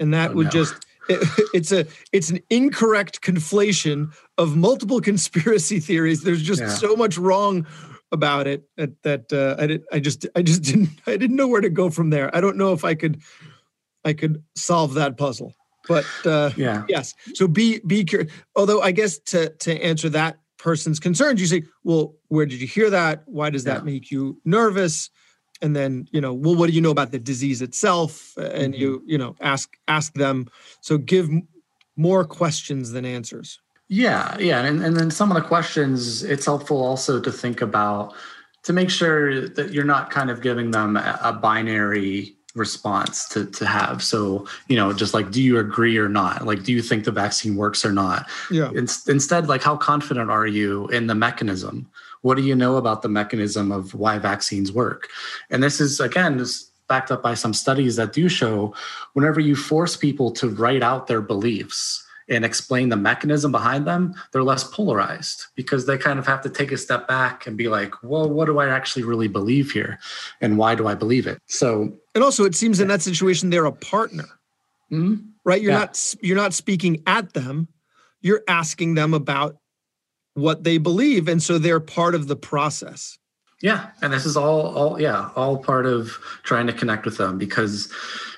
And 0.00 0.14
that 0.14 0.30
oh, 0.30 0.34
would 0.36 0.46
no. 0.46 0.50
just 0.50 0.86
it, 1.10 1.28
it's 1.52 1.70
a 1.70 1.86
it's 2.10 2.30
an 2.30 2.40
incorrect 2.48 3.20
conflation 3.20 4.10
of 4.38 4.56
multiple 4.56 5.00
conspiracy 5.10 5.80
theories. 5.80 6.22
There's 6.22 6.42
just 6.42 6.62
yeah. 6.62 6.68
so 6.68 6.96
much 6.96 7.18
wrong 7.18 7.66
about 8.10 8.46
it 8.46 8.66
that, 8.78 9.02
that 9.02 9.30
uh, 9.30 9.62
I 9.62 9.66
did 9.66 9.84
I 9.92 10.00
just 10.00 10.26
I 10.34 10.40
just 10.40 10.62
didn't 10.68 10.88
I 11.06 11.18
didn't 11.18 11.36
know 11.36 11.48
where 11.48 11.60
to 11.60 11.68
go 11.68 11.90
from 11.90 12.08
there. 12.08 12.34
I 12.34 12.40
don't 12.40 12.56
know 12.56 12.72
if 12.72 12.86
I 12.86 12.94
could 12.94 13.20
I 14.02 14.14
could 14.14 14.42
solve 14.56 14.94
that 14.94 15.18
puzzle. 15.18 15.52
But 15.86 16.06
uh, 16.24 16.52
yeah, 16.56 16.84
yes. 16.88 17.12
So 17.34 17.48
be 17.48 17.80
be 17.86 18.04
curious. 18.04 18.32
Although 18.56 18.80
I 18.80 18.92
guess 18.92 19.18
to 19.26 19.50
to 19.50 19.82
answer 19.82 20.08
that 20.08 20.38
person's 20.58 21.00
concerns, 21.00 21.40
you 21.40 21.46
say, 21.46 21.62
well, 21.84 22.14
where 22.28 22.46
did 22.46 22.60
you 22.60 22.66
hear 22.66 22.90
that? 22.90 23.22
Why 23.26 23.50
does 23.50 23.64
that 23.64 23.78
yeah. 23.78 23.92
make 23.92 24.10
you 24.10 24.40
nervous? 24.44 25.10
And 25.60 25.74
then, 25.74 26.06
you 26.12 26.20
know, 26.20 26.32
well, 26.32 26.54
what 26.54 26.68
do 26.68 26.72
you 26.72 26.80
know 26.80 26.90
about 26.90 27.10
the 27.10 27.18
disease 27.18 27.62
itself? 27.62 28.34
And 28.36 28.74
mm-hmm. 28.74 28.82
you, 28.82 29.02
you 29.06 29.18
know, 29.18 29.34
ask 29.40 29.76
ask 29.88 30.14
them. 30.14 30.46
So 30.80 30.98
give 30.98 31.28
more 31.96 32.24
questions 32.24 32.92
than 32.92 33.04
answers. 33.04 33.60
Yeah, 33.88 34.36
yeah. 34.38 34.64
And, 34.64 34.84
and 34.84 34.96
then 34.96 35.10
some 35.10 35.30
of 35.30 35.34
the 35.34 35.48
questions, 35.48 36.22
it's 36.22 36.44
helpful 36.44 36.84
also 36.84 37.20
to 37.20 37.32
think 37.32 37.62
about 37.62 38.14
to 38.64 38.72
make 38.72 38.90
sure 38.90 39.48
that 39.48 39.72
you're 39.72 39.84
not 39.84 40.10
kind 40.10 40.30
of 40.30 40.42
giving 40.42 40.70
them 40.70 40.96
a, 40.96 41.18
a 41.22 41.32
binary 41.32 42.37
response 42.54 43.28
to, 43.28 43.46
to 43.46 43.66
have. 43.66 44.02
So, 44.02 44.46
you 44.68 44.76
know, 44.76 44.92
just 44.92 45.14
like, 45.14 45.30
do 45.30 45.42
you 45.42 45.58
agree 45.58 45.98
or 45.98 46.08
not? 46.08 46.46
Like, 46.46 46.64
do 46.64 46.72
you 46.72 46.82
think 46.82 47.04
the 47.04 47.12
vaccine 47.12 47.56
works 47.56 47.84
or 47.84 47.92
not? 47.92 48.26
Yeah. 48.50 48.70
In, 48.70 48.88
instead, 49.06 49.48
like, 49.48 49.62
how 49.62 49.76
confident 49.76 50.30
are 50.30 50.46
you 50.46 50.88
in 50.88 51.06
the 51.06 51.14
mechanism? 51.14 51.88
What 52.22 52.36
do 52.36 52.42
you 52.42 52.54
know 52.54 52.76
about 52.76 53.02
the 53.02 53.08
mechanism 53.08 53.70
of 53.70 53.94
why 53.94 54.18
vaccines 54.18 54.72
work? 54.72 55.08
And 55.50 55.62
this 55.62 55.80
is, 55.80 56.00
again, 56.00 56.38
this 56.38 56.68
backed 56.88 57.10
up 57.10 57.22
by 57.22 57.34
some 57.34 57.54
studies 57.54 57.96
that 57.96 58.12
do 58.12 58.28
show 58.28 58.74
whenever 59.12 59.40
you 59.40 59.54
force 59.54 59.96
people 59.96 60.30
to 60.32 60.48
write 60.48 60.82
out 60.82 61.06
their 61.06 61.20
beliefs, 61.20 62.04
and 62.28 62.44
explain 62.44 62.88
the 62.88 62.96
mechanism 62.96 63.50
behind 63.50 63.86
them, 63.86 64.14
they're 64.32 64.42
less 64.42 64.64
polarized 64.64 65.46
because 65.54 65.86
they 65.86 65.96
kind 65.96 66.18
of 66.18 66.26
have 66.26 66.42
to 66.42 66.50
take 66.50 66.72
a 66.72 66.76
step 66.76 67.08
back 67.08 67.46
and 67.46 67.56
be 67.56 67.68
like, 67.68 67.94
well, 68.02 68.28
what 68.28 68.46
do 68.46 68.58
I 68.58 68.68
actually 68.68 69.04
really 69.04 69.28
believe 69.28 69.70
here? 69.70 69.98
And 70.40 70.58
why 70.58 70.74
do 70.74 70.86
I 70.86 70.94
believe 70.94 71.26
it? 71.26 71.40
So, 71.46 71.92
and 72.14 72.22
also 72.22 72.44
it 72.44 72.54
seems 72.54 72.80
in 72.80 72.88
that 72.88 73.02
situation, 73.02 73.50
they're 73.50 73.64
a 73.64 73.72
partner, 73.72 74.28
mm-hmm. 74.92 75.16
right? 75.44 75.60
You're 75.60 75.72
yeah. 75.72 75.78
not, 75.78 76.14
you're 76.20 76.36
not 76.36 76.52
speaking 76.52 77.02
at 77.06 77.32
them. 77.32 77.68
You're 78.20 78.42
asking 78.48 78.94
them 78.94 79.14
about 79.14 79.56
what 80.34 80.64
they 80.64 80.78
believe. 80.78 81.28
And 81.28 81.42
so 81.42 81.58
they're 81.58 81.80
part 81.80 82.14
of 82.14 82.28
the 82.28 82.36
process. 82.36 83.18
Yeah. 83.60 83.90
And 84.02 84.12
this 84.12 84.24
is 84.24 84.36
all, 84.36 84.76
all, 84.76 85.00
yeah, 85.00 85.30
all 85.34 85.58
part 85.58 85.86
of 85.86 86.10
trying 86.44 86.66
to 86.68 86.72
connect 86.72 87.04
with 87.04 87.16
them 87.16 87.38
because, 87.38 87.92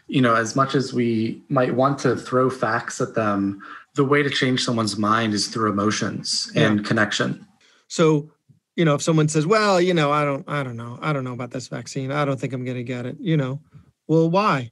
you 0.06 0.22
know, 0.22 0.34
as 0.34 0.56
much 0.56 0.74
as 0.74 0.94
we 0.94 1.42
might 1.48 1.74
want 1.74 1.98
to 2.00 2.16
throw 2.16 2.48
facts 2.48 3.00
at 3.00 3.14
them, 3.14 3.60
the 3.94 4.04
way 4.04 4.22
to 4.22 4.30
change 4.30 4.64
someone's 4.64 4.96
mind 4.96 5.34
is 5.34 5.48
through 5.48 5.70
emotions 5.70 6.50
and 6.54 6.84
connection. 6.84 7.46
So, 7.88 8.30
you 8.76 8.84
know, 8.84 8.94
if 8.94 9.02
someone 9.02 9.28
says, 9.28 9.46
"Well, 9.46 9.80
you 9.80 9.94
know, 9.94 10.12
I 10.12 10.24
don't 10.24 10.44
I 10.48 10.62
don't 10.62 10.76
know. 10.76 10.98
I 11.02 11.12
don't 11.12 11.24
know 11.24 11.32
about 11.32 11.50
this 11.50 11.68
vaccine. 11.68 12.12
I 12.12 12.24
don't 12.24 12.38
think 12.38 12.52
I'm 12.52 12.64
going 12.64 12.76
to 12.76 12.84
get 12.84 13.06
it." 13.06 13.16
You 13.20 13.36
know, 13.36 13.60
well, 14.06 14.30
why? 14.30 14.70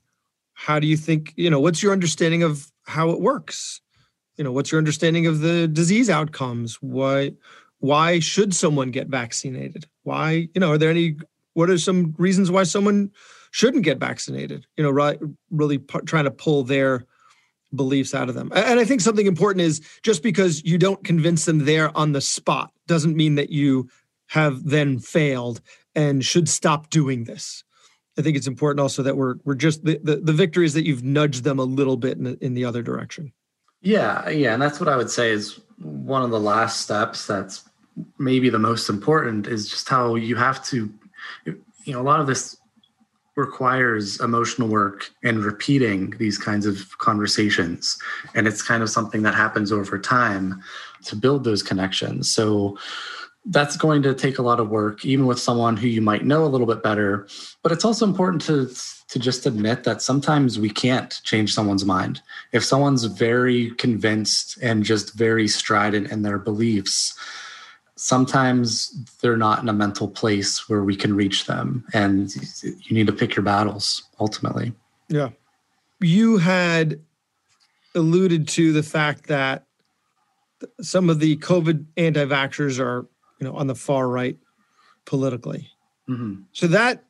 How 0.54 0.80
do 0.80 0.88
you 0.88 0.96
think, 0.96 1.32
you 1.36 1.50
know, 1.50 1.60
what's 1.60 1.82
your 1.82 1.92
understanding 1.92 2.42
of 2.42 2.72
how 2.84 3.10
it 3.10 3.20
works? 3.20 3.80
You 4.36 4.44
know, 4.44 4.50
what's 4.50 4.72
your 4.72 4.78
understanding 4.78 5.26
of 5.26 5.40
the 5.40 5.68
disease 5.68 6.10
outcomes? 6.10 6.76
Why 6.80 7.32
why 7.80 8.18
should 8.18 8.54
someone 8.54 8.90
get 8.90 9.06
vaccinated? 9.08 9.86
Why, 10.02 10.48
you 10.54 10.60
know, 10.60 10.72
are 10.72 10.78
there 10.78 10.90
any 10.90 11.16
what 11.54 11.70
are 11.70 11.78
some 11.78 12.14
reasons 12.18 12.50
why 12.50 12.64
someone 12.64 13.10
shouldn't 13.50 13.84
get 13.84 13.98
vaccinated? 13.98 14.66
You 14.76 14.84
know, 14.84 14.90
right 14.90 15.18
really 15.50 15.78
p- 15.78 16.00
trying 16.06 16.24
to 16.24 16.30
pull 16.30 16.64
their 16.64 17.06
beliefs 17.74 18.14
out 18.14 18.28
of 18.28 18.34
them. 18.34 18.50
And 18.54 18.80
I 18.80 18.84
think 18.84 19.00
something 19.00 19.26
important 19.26 19.62
is 19.62 19.80
just 20.02 20.22
because 20.22 20.64
you 20.64 20.78
don't 20.78 21.02
convince 21.04 21.44
them 21.44 21.64
there 21.64 21.96
on 21.96 22.12
the 22.12 22.20
spot 22.20 22.72
doesn't 22.86 23.16
mean 23.16 23.34
that 23.34 23.50
you 23.50 23.88
have 24.28 24.64
then 24.64 24.98
failed 24.98 25.60
and 25.94 26.24
should 26.24 26.48
stop 26.48 26.90
doing 26.90 27.24
this. 27.24 27.64
I 28.18 28.22
think 28.22 28.36
it's 28.36 28.46
important 28.46 28.80
also 28.80 29.02
that 29.04 29.16
we're 29.16 29.36
we're 29.44 29.54
just 29.54 29.84
the, 29.84 30.00
the, 30.02 30.16
the 30.16 30.32
victory 30.32 30.66
is 30.66 30.74
that 30.74 30.84
you've 30.84 31.04
nudged 31.04 31.44
them 31.44 31.58
a 31.58 31.64
little 31.64 31.96
bit 31.96 32.18
in 32.18 32.24
the, 32.24 32.38
in 32.44 32.54
the 32.54 32.64
other 32.64 32.82
direction. 32.82 33.32
Yeah, 33.80 34.28
yeah, 34.28 34.54
and 34.54 34.60
that's 34.60 34.80
what 34.80 34.88
I 34.88 34.96
would 34.96 35.10
say 35.10 35.30
is 35.30 35.60
one 35.78 36.22
of 36.22 36.30
the 36.30 36.40
last 36.40 36.80
steps 36.80 37.26
that's 37.26 37.62
maybe 38.18 38.50
the 38.50 38.58
most 38.58 38.88
important 38.88 39.46
is 39.46 39.68
just 39.68 39.88
how 39.88 40.16
you 40.16 40.34
have 40.34 40.64
to 40.66 40.92
you 41.46 41.92
know 41.92 42.00
a 42.00 42.02
lot 42.02 42.20
of 42.20 42.26
this 42.26 42.57
requires 43.38 44.20
emotional 44.20 44.68
work 44.68 45.10
and 45.22 45.44
repeating 45.44 46.10
these 46.18 46.36
kinds 46.36 46.66
of 46.66 46.98
conversations. 46.98 47.96
And 48.34 48.46
it's 48.46 48.62
kind 48.62 48.82
of 48.82 48.90
something 48.90 49.22
that 49.22 49.34
happens 49.34 49.72
over 49.72 49.98
time 49.98 50.62
to 51.04 51.16
build 51.16 51.44
those 51.44 51.62
connections. 51.62 52.30
So 52.30 52.76
that's 53.46 53.76
going 53.76 54.02
to 54.02 54.14
take 54.14 54.38
a 54.38 54.42
lot 54.42 54.60
of 54.60 54.68
work, 54.68 55.04
even 55.04 55.24
with 55.24 55.38
someone 55.38 55.76
who 55.76 55.86
you 55.86 56.02
might 56.02 56.24
know 56.24 56.44
a 56.44 56.46
little 56.52 56.66
bit 56.66 56.82
better. 56.82 57.26
But 57.62 57.72
it's 57.72 57.84
also 57.84 58.04
important 58.04 58.42
to 58.42 58.68
to 59.08 59.18
just 59.18 59.46
admit 59.46 59.84
that 59.84 60.02
sometimes 60.02 60.58
we 60.58 60.68
can't 60.68 61.18
change 61.24 61.54
someone's 61.54 61.84
mind. 61.84 62.20
If 62.52 62.62
someone's 62.62 63.04
very 63.04 63.70
convinced 63.76 64.58
and 64.62 64.84
just 64.84 65.14
very 65.14 65.48
strident 65.48 66.10
in 66.12 66.20
their 66.22 66.38
beliefs, 66.38 67.18
sometimes 67.98 68.90
they're 69.20 69.36
not 69.36 69.60
in 69.60 69.68
a 69.68 69.72
mental 69.72 70.08
place 70.08 70.68
where 70.68 70.84
we 70.84 70.96
can 70.96 71.14
reach 71.14 71.46
them 71.46 71.84
and 71.92 72.34
you 72.62 72.94
need 72.94 73.06
to 73.06 73.12
pick 73.12 73.34
your 73.34 73.42
battles 73.42 74.04
ultimately. 74.20 74.72
Yeah. 75.08 75.30
You 76.00 76.38
had 76.38 77.00
alluded 77.94 78.48
to 78.48 78.72
the 78.72 78.82
fact 78.82 79.26
that 79.26 79.64
some 80.80 81.08
of 81.08 81.20
the 81.20 81.36
covid 81.38 81.84
anti-vaxxers 81.96 82.80
are 82.80 83.06
you 83.38 83.46
know 83.46 83.54
on 83.54 83.66
the 83.66 83.74
far 83.74 84.08
right 84.08 84.36
politically. 85.04 85.68
Mm-hmm. 86.08 86.42
so 86.52 86.66
that 86.68 87.04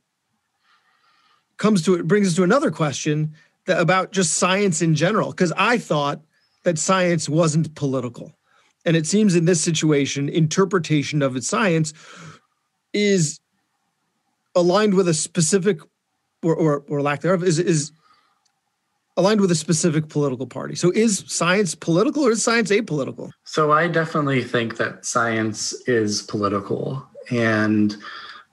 comes 1.56 1.82
to 1.82 1.94
it 1.94 2.06
brings 2.06 2.28
us 2.28 2.34
to 2.34 2.42
another 2.42 2.70
question 2.70 3.34
that, 3.66 3.80
about 3.80 4.10
just 4.10 4.34
science 4.34 4.82
in 4.82 4.96
general 4.96 5.30
because 5.30 5.52
i 5.56 5.78
thought 5.78 6.20
that 6.64 6.78
science 6.78 7.28
wasn't 7.28 7.74
political 7.76 8.32
and 8.88 8.96
it 8.96 9.06
seems 9.06 9.34
in 9.34 9.44
this 9.44 9.60
situation, 9.60 10.30
interpretation 10.30 11.20
of 11.20 11.36
its 11.36 11.46
science 11.46 11.92
is 12.94 13.38
aligned 14.56 14.94
with 14.94 15.06
a 15.08 15.12
specific 15.12 15.80
or, 16.42 16.56
or, 16.56 16.84
or 16.88 17.02
lack 17.02 17.20
thereof 17.20 17.44
is, 17.44 17.58
is 17.58 17.92
aligned 19.18 19.42
with 19.42 19.50
a 19.50 19.54
specific 19.54 20.08
political 20.08 20.46
party. 20.46 20.74
So 20.74 20.90
is 20.92 21.22
science 21.26 21.74
political 21.74 22.24
or 22.24 22.30
is 22.30 22.42
science 22.42 22.70
apolitical? 22.70 23.30
So 23.44 23.72
I 23.72 23.88
definitely 23.88 24.42
think 24.42 24.78
that 24.78 25.04
science 25.04 25.74
is 25.86 26.22
political. 26.22 27.06
And 27.30 27.94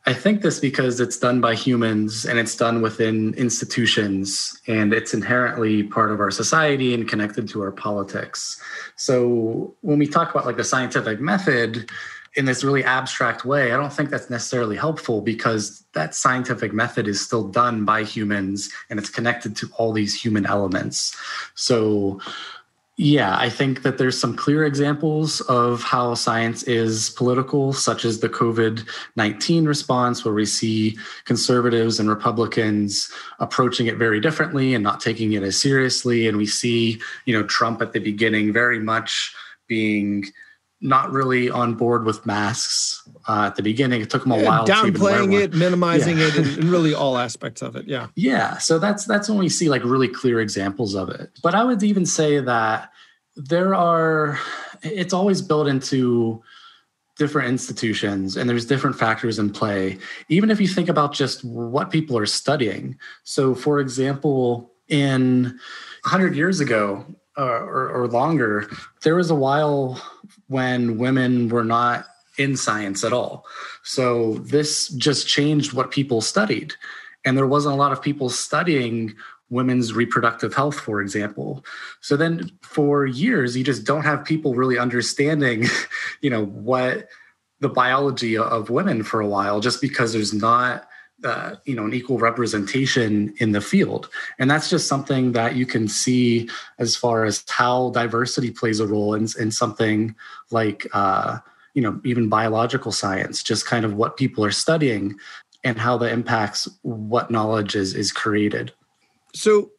I 0.08 0.14
think 0.14 0.42
this 0.42 0.60
because 0.60 1.00
it's 1.00 1.18
done 1.18 1.42
by 1.42 1.56
humans 1.56 2.26
and 2.26 2.38
it's 2.38 2.56
done 2.56 2.82
within 2.84 3.34
institutions 3.34 4.60
and 4.68 4.94
it's 4.94 5.16
inherently 5.16 5.82
part 5.82 6.12
of 6.12 6.20
our 6.20 6.30
society 6.30 6.94
and 6.94 7.10
connected 7.10 7.50
to 7.50 7.62
our 7.64 7.72
politics. 7.72 8.62
So 8.98 9.76
when 9.82 9.98
we 9.98 10.08
talk 10.08 10.30
about 10.30 10.46
like 10.46 10.58
the 10.58 10.64
scientific 10.64 11.20
method, 11.20 11.90
in 12.36 12.46
this 12.46 12.64
really 12.64 12.84
abstract 12.84 13.46
way, 13.46 13.72
I 13.72 13.78
don't 13.78 13.94
think 13.94 14.10
that's 14.10 14.30
necessarily 14.30 14.76
helpful 14.76 15.22
because 15.22 15.86
that 15.94 16.14
scientific 16.14 16.74
method 16.74 17.08
is 17.08 17.22
still 17.22 17.48
done 17.48 17.86
by 17.86 18.04
humans 18.04 18.70
and 18.90 19.00
it's 19.00 19.10
connected 19.10 19.56
to 19.58 19.70
all 19.78 19.94
these 19.94 20.14
human 20.22 20.46
elements. 20.46 21.16
So, 21.56 22.20
yeah, 22.98 23.38
I 23.38 23.50
think 23.50 23.82
that 23.82 23.98
there's 23.98 24.18
some 24.18 24.38
clear 24.38 24.64
examples 24.64 25.42
of 25.42 25.84
how 25.84 26.14
science 26.14 26.64
is 26.64 27.10
political, 27.10 27.74
such 27.74 28.06
as 28.06 28.20
the 28.20 28.30
COVID 28.30 28.88
19 29.18 29.66
response, 29.66 30.24
where 30.24 30.34
we 30.34 30.46
see 30.46 30.98
conservatives 31.26 32.00
and 32.00 32.10
Republicans 32.10 33.12
approaching 33.40 33.88
it 33.88 33.98
very 33.98 34.22
differently 34.22 34.74
and 34.74 34.84
not 34.84 35.02
taking 35.02 35.34
it 35.34 35.44
as 35.44 35.60
seriously. 35.60 36.26
And 36.26 36.38
we 36.38 36.46
see, 36.46 37.02
you 37.26 37.34
know, 37.38 37.44
Trump 37.44 37.82
at 37.82 37.92
the 37.92 38.00
beginning 38.00 38.54
very 38.54 38.80
much 38.80 39.36
being 39.68 40.26
not 40.80 41.12
really 41.12 41.50
on 41.50 41.76
board 41.76 42.06
with 42.06 42.26
masks 42.26 43.05
uh, 43.28 43.46
at 43.48 43.56
the 43.56 43.64
beginning. 43.64 44.02
It 44.02 44.10
took 44.10 44.24
them 44.24 44.32
a 44.32 44.38
yeah, 44.38 44.48
while 44.48 44.66
downplaying 44.66 45.40
it, 45.40 45.54
minimizing 45.66 46.18
yeah. 46.18 46.28
it, 46.28 46.38
and, 46.38 46.64
really 46.66 46.94
all 46.94 47.18
aspects 47.18 47.62
of 47.62 47.76
it. 47.76 47.88
Yeah, 47.88 48.08
yeah. 48.16 48.58
So 48.58 48.80
that's 48.80 49.06
that's 49.06 49.30
when 49.30 49.38
we 49.38 49.50
see 49.50 49.70
like 49.70 49.84
really 49.84 50.08
clear 50.08 50.40
examples 50.40 50.96
of 50.96 51.10
it. 51.10 51.32
But 51.44 51.56
I 51.56 51.64
would 51.64 51.82
even 51.84 52.06
say 52.06 52.40
that 52.40 52.92
there 53.36 53.76
are. 53.76 54.40
It's 54.84 55.14
always 55.14 55.42
built 55.42 55.68
into 55.68 56.44
different 57.18 57.48
institutions 57.48 58.36
and 58.36 58.50
there's 58.50 58.66
different 58.66 58.94
factors 58.94 59.40
in 59.40 59.50
play 59.50 59.98
even 60.28 60.52
if 60.52 60.60
you 60.60 60.68
think 60.68 60.90
about 60.90 61.14
just 61.14 61.46
what 61.46 61.90
people 61.90 62.18
are 62.18 62.26
studying 62.26 62.94
so 63.24 63.56
for 63.56 63.80
example 63.80 64.70
in 64.90 65.44
100 66.04 66.36
years 66.36 66.60
ago 66.60 67.06
uh, 67.38 67.44
or, 67.44 67.90
or 67.90 68.08
longer, 68.08 68.70
there 69.04 69.16
was 69.16 69.30
a 69.30 69.36
while 69.36 70.02
when 70.48 70.98
women 70.98 71.50
were 71.50 71.64
not 71.64 72.06
in 72.38 72.58
science 72.58 73.04
at 73.04 73.14
all. 73.14 73.46
So 73.84 74.36
this 74.36 74.90
just 74.90 75.28
changed 75.28 75.74
what 75.74 75.92
people 75.92 76.22
studied. 76.22 76.74
And 77.24 77.38
there 77.38 77.48
wasn't 77.48 77.74
a 77.76 77.78
lot 77.78 77.92
of 77.92 78.02
people 78.02 78.30
studying 78.30 79.16
women's 79.50 79.94
reproductive 79.94 80.54
health, 80.54 80.80
for 80.80 81.02
example. 81.02 81.64
So 82.02 82.18
then 82.18 82.52
for 82.62 83.06
years, 83.06 83.56
you 83.56 83.64
just 83.64 83.84
don't 83.84 84.04
have 84.04 84.26
people 84.26 84.56
really 84.56 84.78
understanding, 84.78 85.66
you 86.22 86.30
know, 86.30 86.46
what 86.46 87.08
the 87.60 87.70
biology 87.70 88.38
of 88.38 88.70
women 88.70 89.04
for 89.04 89.22
a 89.22 89.28
while, 89.28 89.60
just 89.60 89.82
because 89.82 90.14
there's 90.14 90.34
not 90.34 90.88
uh, 91.24 91.56
you 91.64 91.76
know 91.76 91.86
an 91.86 91.94
equal 91.94 92.18
representation 92.18 93.34
in 93.38 93.54
the 93.54 93.62
field 93.62 94.10
and 94.38 94.52
that's 94.52 94.70
just 94.70 94.88
something 94.88 95.32
that 95.32 95.56
you 95.56 95.66
can 95.66 95.88
see 95.88 96.50
as 96.78 96.96
far 96.96 97.24
as 97.24 97.44
how 97.48 97.90
diversity 97.92 98.52
plays 98.52 98.82
a 98.82 98.86
role 98.86 99.14
in, 99.14 99.26
in 99.40 99.50
something 99.50 100.14
like 100.52 100.86
uh, 100.94 101.38
you 101.76 101.82
know 101.82 102.02
even 102.04 102.30
biological 102.30 102.92
science 102.92 103.44
just 103.44 103.68
kind 103.68 103.86
of 103.86 103.94
what 103.94 104.18
people 104.18 104.44
are 104.44 104.52
studying 104.52 105.16
and 105.64 105.78
how 105.78 105.98
that 105.98 106.12
impacts 106.12 106.68
what 106.82 107.30
knowledge 107.30 107.76
is 107.76 107.94
is 107.94 108.12
created. 108.12 108.74
So 109.34 109.72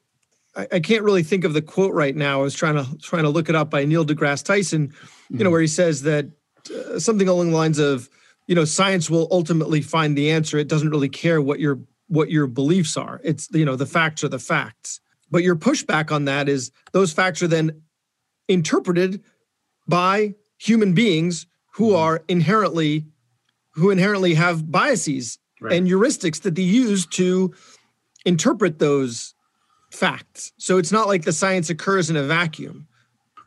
I, 0.54 0.68
I 0.74 0.80
can't 0.80 1.02
really 1.02 1.22
think 1.22 1.44
of 1.44 1.54
the 1.54 1.62
quote 1.62 1.94
right 1.94 2.14
now. 2.14 2.40
I 2.40 2.42
was 2.42 2.54
trying 2.54 2.76
to 2.76 2.98
trying 2.98 3.24
to 3.24 3.30
look 3.30 3.48
it 3.48 3.56
up 3.56 3.70
by 3.70 3.84
neil 3.84 4.04
degrasse 4.04 4.44
tyson 4.44 4.92
you 5.30 5.38
know 5.38 5.44
mm-hmm. 5.44 5.52
where 5.52 5.60
he 5.60 5.66
says 5.66 6.02
that 6.02 6.26
uh, 6.70 6.98
something 6.98 7.28
along 7.28 7.50
the 7.50 7.56
lines 7.56 7.78
of 7.78 8.08
you 8.46 8.54
know 8.54 8.64
science 8.64 9.10
will 9.10 9.28
ultimately 9.30 9.80
find 9.80 10.16
the 10.16 10.30
answer. 10.30 10.58
It 10.58 10.68
doesn't 10.68 10.90
really 10.90 11.08
care 11.08 11.40
what 11.40 11.60
your 11.60 11.80
what 12.08 12.30
your 12.30 12.46
beliefs 12.46 12.96
are. 12.96 13.20
It's 13.24 13.48
you 13.52 13.64
know 13.64 13.76
the 13.76 13.86
facts 13.86 14.22
are 14.22 14.28
the 14.28 14.38
facts. 14.38 15.00
But 15.30 15.42
your 15.42 15.56
pushback 15.56 16.12
on 16.12 16.26
that 16.26 16.48
is 16.48 16.70
those 16.92 17.12
facts 17.12 17.42
are 17.42 17.48
then 17.48 17.82
interpreted 18.48 19.22
by 19.88 20.34
human 20.58 20.94
beings 20.94 21.46
who 21.76 21.88
mm-hmm. 21.88 21.96
are 21.96 22.24
inherently 22.28 23.04
who 23.72 23.90
inherently 23.90 24.34
have 24.34 24.70
biases 24.70 25.38
right. 25.60 25.74
and 25.74 25.86
heuristics 25.86 26.42
that 26.42 26.54
they 26.54 26.62
use 26.62 27.06
to 27.06 27.52
interpret 28.24 28.78
those 28.78 29.34
facts 29.90 30.52
so 30.58 30.78
it's 30.78 30.92
not 30.92 31.06
like 31.06 31.24
the 31.24 31.32
science 31.32 31.70
occurs 31.70 32.10
in 32.10 32.16
a 32.16 32.22
vacuum 32.22 32.86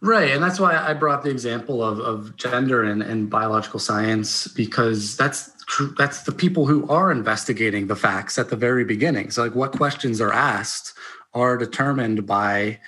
Right. 0.02 0.32
And 0.32 0.42
that's 0.42 0.60
why 0.60 0.78
I 0.78 0.94
brought 0.94 1.24
the 1.24 1.30
example 1.30 1.84
of, 1.84 2.00
of 2.00 2.36
gender 2.38 2.84
and, 2.84 3.02
and 3.02 3.30
biological 3.30 3.80
science, 3.80 4.48
because 4.48 5.18
that's 5.18 5.52
true. 5.66 5.94
That's 5.98 6.24
the 6.24 6.32
people 6.32 6.66
who 6.68 6.88
are 6.88 7.12
investigating 7.12 7.88
the 7.88 7.98
facts 7.98 8.38
at 8.38 8.50
the 8.50 8.56
very 8.56 8.86
beginning. 8.86 9.32
So, 9.32 9.44
like, 9.44 9.56
what 9.56 9.74
questions 9.74 10.22
are 10.22 10.32
asked 10.32 10.94
are 11.34 11.58
determined 11.58 12.26
by 12.26 12.80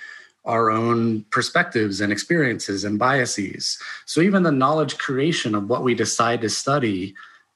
our 0.44 0.70
own 0.70 1.24
perspectives 1.30 2.00
and 2.00 2.12
experiences 2.12 2.84
and 2.84 2.98
biases. 2.98 3.78
So, 4.06 4.20
even 4.20 4.42
the 4.42 4.52
knowledge 4.52 4.98
creation 4.98 5.54
of 5.54 5.68
what 5.68 5.84
we 5.84 5.94
decide 5.94 6.40
to 6.40 6.48
study 6.48 7.14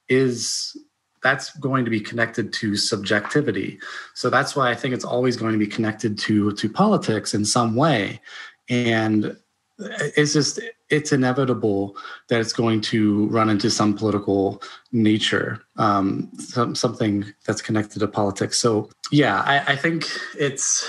is 0.09 0.77
that's 1.27 1.51
going 1.59 1.85
to 1.85 1.91
be 1.91 1.99
connected 2.01 2.53
to 2.53 2.77
subjectivity. 2.77 3.81
So 4.15 4.31
that's 4.31 4.55
why 4.55 4.71
i 4.71 4.75
think 4.75 4.95
it's 4.95 5.05
always 5.05 5.37
going 5.37 5.53
to 5.53 5.59
be 5.59 5.67
connected 5.67 6.19
to 6.21 6.53
to 6.53 6.69
politics 6.69 7.35
in 7.35 7.45
some 7.45 7.75
way. 7.75 8.21
And 8.69 9.37
it's 9.79 10.33
just 10.33 10.61
it's 10.89 11.13
inevitable 11.13 11.97
that 12.29 12.41
it's 12.41 12.53
going 12.53 12.81
to 12.81 13.27
run 13.27 13.51
into 13.51 13.71
some 13.71 13.93
political 13.95 14.63
nature 14.93 15.61
um, 15.79 16.31
some, 16.39 16.75
something 16.77 17.25
that's 17.45 17.61
connected 17.61 17.99
to 17.99 18.09
politics. 18.09 18.59
So 18.59 18.89
yeah 19.11 19.43
I, 19.45 19.73
I, 19.73 19.77
think 19.77 20.07
it's 20.39 20.89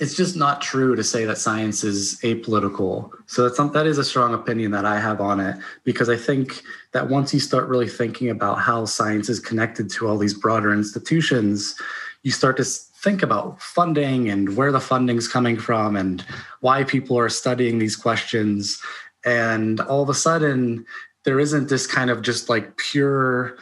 it's 0.00 0.14
just 0.14 0.36
not 0.36 0.60
true 0.60 0.94
to 0.94 1.02
say 1.02 1.24
that 1.24 1.38
science 1.38 1.82
is 1.82 2.20
apolitical 2.22 3.10
so 3.26 3.48
that's 3.48 3.72
that 3.72 3.86
is 3.86 3.98
a 3.98 4.04
strong 4.04 4.34
opinion 4.34 4.70
that 4.70 4.84
i 4.84 4.98
have 4.98 5.20
on 5.20 5.40
it 5.40 5.56
because 5.84 6.08
i 6.08 6.16
think 6.16 6.62
that 6.92 7.08
once 7.08 7.32
you 7.32 7.40
start 7.40 7.68
really 7.68 7.88
thinking 7.88 8.30
about 8.30 8.58
how 8.58 8.84
science 8.84 9.28
is 9.28 9.40
connected 9.40 9.90
to 9.90 10.06
all 10.06 10.18
these 10.18 10.34
broader 10.34 10.72
institutions 10.72 11.76
you 12.22 12.32
start 12.32 12.56
to 12.56 12.64
think 13.06 13.22
about 13.22 13.62
funding 13.62 14.28
and 14.28 14.56
where 14.56 14.72
the 14.72 14.80
funding's 14.80 15.28
coming 15.28 15.56
from 15.56 15.94
and 15.94 16.24
why 16.58 16.82
people 16.82 17.16
are 17.16 17.28
studying 17.28 17.78
these 17.78 17.94
questions. 17.94 18.82
And 19.24 19.80
all 19.82 20.02
of 20.02 20.08
a 20.08 20.14
sudden, 20.14 20.84
there 21.24 21.38
isn't 21.38 21.68
this 21.68 21.86
kind 21.86 22.10
of 22.10 22.22
just 22.22 22.48
like 22.48 22.76
pure 22.78 23.56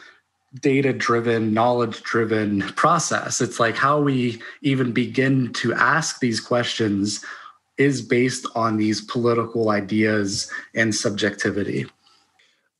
data 0.61 0.93
driven, 0.93 1.53
knowledge 1.53 2.01
driven 2.03 2.61
process. 2.73 3.41
It's 3.41 3.59
like 3.59 3.75
how 3.75 3.99
we 3.99 4.41
even 4.61 4.91
begin 4.91 5.53
to 5.53 5.73
ask 5.73 6.19
these 6.19 6.39
questions 6.39 7.23
is 7.77 8.01
based 8.01 8.45
on 8.55 8.77
these 8.77 9.01
political 9.01 9.69
ideas 9.69 10.49
and 10.73 10.95
subjectivity. 10.95 11.85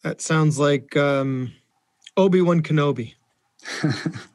That 0.03 0.21
sounds 0.21 0.57
like 0.57 0.95
um, 0.95 1.51
Obi 2.15 2.41
Wan 2.41 2.61
Kenobi. 2.61 3.15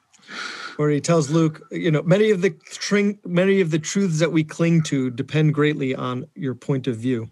where 0.81 0.89
he 0.89 0.99
tells 0.99 1.29
Luke, 1.29 1.61
you 1.71 1.91
know, 1.91 2.03
many 2.05 2.31
of 2.31 2.41
the 2.41 2.57
string, 2.71 3.19
many 3.27 3.61
of 3.61 3.71
the 3.71 3.79
truths 3.79 4.19
that 4.19 4.33
we 4.33 4.43
cling 4.43 4.83
to 4.85 5.11
depend 5.11 5.53
greatly 5.53 5.95
on 5.95 6.27
your 6.35 6.55
point 6.55 6.87
of 6.87 6.97
view. 6.97 7.31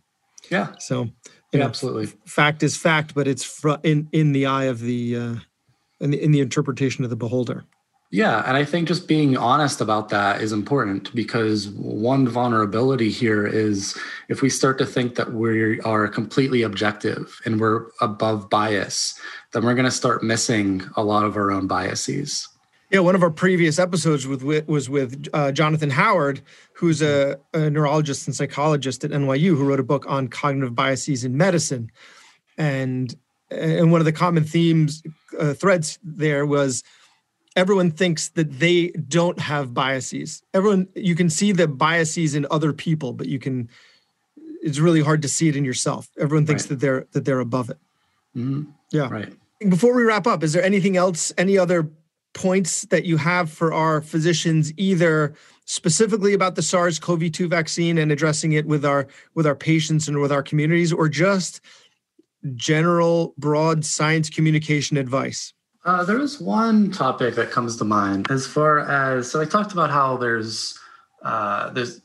Yeah. 0.50 0.74
So, 0.78 1.08
yeah, 1.52 1.60
know, 1.60 1.64
absolutely. 1.64 2.06
Fact 2.26 2.62
is 2.62 2.76
fact, 2.76 3.14
but 3.14 3.26
it's 3.26 3.44
fr- 3.44 3.80
in 3.82 4.06
in 4.12 4.32
the 4.32 4.44
eye 4.44 4.64
of 4.64 4.80
the 4.80 5.16
uh, 5.16 5.34
in 6.00 6.10
the 6.10 6.22
in 6.22 6.32
the 6.32 6.40
interpretation 6.40 7.04
of 7.04 7.10
the 7.10 7.16
beholder. 7.16 7.64
Yeah, 8.10 8.42
and 8.46 8.56
I 8.56 8.64
think 8.64 8.88
just 8.88 9.06
being 9.06 9.36
honest 9.36 9.82
about 9.82 10.08
that 10.08 10.40
is 10.40 10.50
important 10.50 11.14
because 11.14 11.68
one 11.68 12.26
vulnerability 12.26 13.10
here 13.10 13.46
is 13.46 13.98
if 14.30 14.40
we 14.40 14.48
start 14.48 14.78
to 14.78 14.86
think 14.86 15.16
that 15.16 15.34
we 15.34 15.78
are 15.80 16.08
completely 16.08 16.62
objective 16.62 17.38
and 17.44 17.60
we're 17.60 17.88
above 18.00 18.48
bias, 18.48 19.20
then 19.52 19.62
we're 19.62 19.74
going 19.74 19.84
to 19.84 19.90
start 19.90 20.22
missing 20.22 20.82
a 20.96 21.04
lot 21.04 21.26
of 21.26 21.36
our 21.36 21.50
own 21.50 21.66
biases. 21.66 22.48
Yeah, 22.90 23.00
one 23.00 23.14
of 23.14 23.22
our 23.22 23.30
previous 23.30 23.78
episodes 23.78 24.26
with, 24.26 24.42
was 24.66 24.88
with 24.88 25.28
uh, 25.34 25.52
Jonathan 25.52 25.90
Howard, 25.90 26.40
who's 26.72 27.02
a, 27.02 27.38
a, 27.52 27.68
neurologist 27.68 28.26
and 28.26 28.34
psychologist 28.34 29.04
at 29.04 29.10
NYU, 29.10 29.54
who 29.54 29.64
wrote 29.64 29.80
a 29.80 29.84
book 29.84 30.06
on 30.08 30.28
cognitive 30.28 30.74
biases 30.74 31.24
in 31.24 31.36
medicine, 31.36 31.90
and 32.56 33.14
and 33.50 33.92
one 33.92 34.00
of 34.00 34.06
the 34.06 34.12
common 34.12 34.44
themes 34.44 35.02
uh, 35.38 35.54
threads 35.54 35.98
there 36.02 36.44
was 36.44 36.82
everyone 37.56 37.90
thinks 37.90 38.28
that 38.30 38.60
they 38.60 38.88
don't 38.88 39.38
have 39.38 39.74
biases. 39.74 40.42
Everyone 40.54 40.88
you 40.94 41.14
can 41.14 41.30
see 41.30 41.52
the 41.52 41.66
biases 41.66 42.34
in 42.34 42.46
other 42.50 42.72
people, 42.72 43.12
but 43.12 43.28
you 43.28 43.38
can 43.38 43.68
it's 44.62 44.78
really 44.78 45.02
hard 45.02 45.22
to 45.22 45.28
see 45.28 45.48
it 45.48 45.56
in 45.56 45.64
yourself. 45.64 46.08
Everyone 46.18 46.46
thinks 46.46 46.64
right. 46.64 46.70
that 46.70 46.80
they're 46.80 47.06
that 47.12 47.24
they're 47.24 47.40
above 47.40 47.70
it. 47.70 47.78
Mm-hmm. 48.36 48.70
Yeah. 48.90 49.08
Right. 49.08 49.32
Before 49.68 49.94
we 49.94 50.04
wrap 50.04 50.26
up, 50.26 50.44
is 50.44 50.52
there 50.52 50.62
anything 50.62 50.96
else, 50.96 51.32
any 51.36 51.58
other 51.58 51.90
points 52.32 52.82
that 52.86 53.04
you 53.04 53.16
have 53.16 53.50
for 53.50 53.72
our 53.72 54.00
physicians 54.00 54.72
either 54.76 55.34
specifically 55.64 56.34
about 56.34 56.54
the 56.54 56.62
SARS-CoV-2 56.62 57.50
vaccine 57.50 57.98
and 57.98 58.12
addressing 58.12 58.52
it 58.52 58.66
with 58.66 58.84
our 58.84 59.08
with 59.34 59.46
our 59.46 59.56
patients 59.56 60.06
and 60.08 60.20
with 60.20 60.30
our 60.30 60.42
communities 60.42 60.92
or 60.92 61.08
just 61.08 61.60
general 62.54 63.34
broad 63.38 63.84
science 63.84 64.30
communication 64.30 64.96
advice? 64.96 65.52
Uh, 65.84 66.04
there 66.04 66.20
is 66.20 66.40
one 66.40 66.90
topic 66.90 67.34
that 67.34 67.50
comes 67.50 67.76
to 67.76 67.84
mind 67.84 68.30
as 68.30 68.46
far 68.46 68.80
as 68.80 69.30
so 69.30 69.40
I 69.40 69.44
talked 69.44 69.72
about 69.72 69.90
how 69.90 70.16
there's 70.16 70.78
uh, 71.22 71.70
there's 71.70 72.00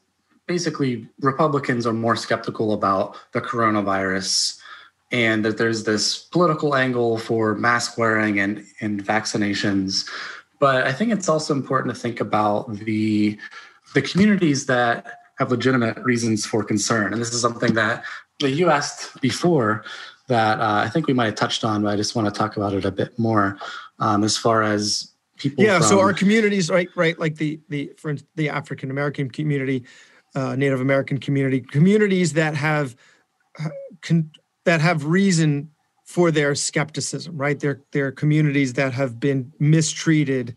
basically 0.47 1.07
Republicans 1.19 1.85
are 1.85 1.93
more 1.93 2.15
skeptical 2.15 2.73
about 2.73 3.17
the 3.33 3.41
coronavirus 3.41 4.59
and 5.11 5.45
that 5.45 5.57
there's 5.57 5.83
this 5.83 6.17
political 6.17 6.75
angle 6.75 7.17
for 7.17 7.55
mask 7.55 7.97
wearing 7.97 8.39
and, 8.39 8.65
and 8.81 9.03
vaccinations. 9.05 10.09
But 10.59 10.87
I 10.87 10.91
think 10.91 11.11
it's 11.11 11.29
also 11.29 11.53
important 11.53 11.93
to 11.93 11.99
think 11.99 12.19
about 12.19 12.73
the 12.73 13.37
the 13.93 14.01
communities 14.01 14.65
that 14.65 15.19
have 15.37 15.51
legitimate 15.51 15.97
reasons 15.99 16.45
for 16.45 16.63
concern. 16.63 17.13
And 17.13 17.21
this 17.21 17.33
is 17.33 17.41
something 17.41 17.73
that 17.73 18.03
you 18.39 18.69
asked 18.69 19.21
before 19.21 19.83
that 20.27 20.59
uh, 20.59 20.81
I 20.85 20.89
think 20.89 21.07
we 21.07 21.13
might 21.13 21.25
have 21.25 21.35
touched 21.35 21.63
on, 21.63 21.83
but 21.83 21.93
I 21.93 21.95
just 21.95 22.15
want 22.15 22.33
to 22.33 22.37
talk 22.37 22.57
about 22.57 22.73
it 22.73 22.85
a 22.85 22.91
bit 22.91 23.17
more 23.19 23.57
um, 23.99 24.23
as 24.23 24.37
far 24.37 24.63
as 24.63 25.13
people. 25.37 25.63
Yeah, 25.63 25.79
from, 25.79 25.87
so 25.87 25.99
our 25.99 26.13
communities, 26.13 26.69
right, 26.69 26.89
right, 26.95 27.17
like 27.19 27.35
the 27.35 27.59
the 27.69 27.91
for 27.97 28.15
the 28.35 28.49
African 28.49 28.89
American 28.89 29.29
community, 29.29 29.85
uh, 30.35 30.55
Native 30.55 30.81
American 30.81 31.17
community, 31.17 31.61
communities 31.61 32.33
that 32.33 32.55
have 32.55 32.95
uh, 33.59 33.69
con, 34.01 34.31
that 34.65 34.81
have 34.81 35.05
reason 35.05 35.69
for 36.05 36.31
their 36.31 36.55
skepticism, 36.55 37.37
right? 37.37 37.59
They're 37.59 37.81
they're 37.91 38.11
communities 38.11 38.73
that 38.73 38.93
have 38.93 39.19
been 39.19 39.51
mistreated 39.59 40.55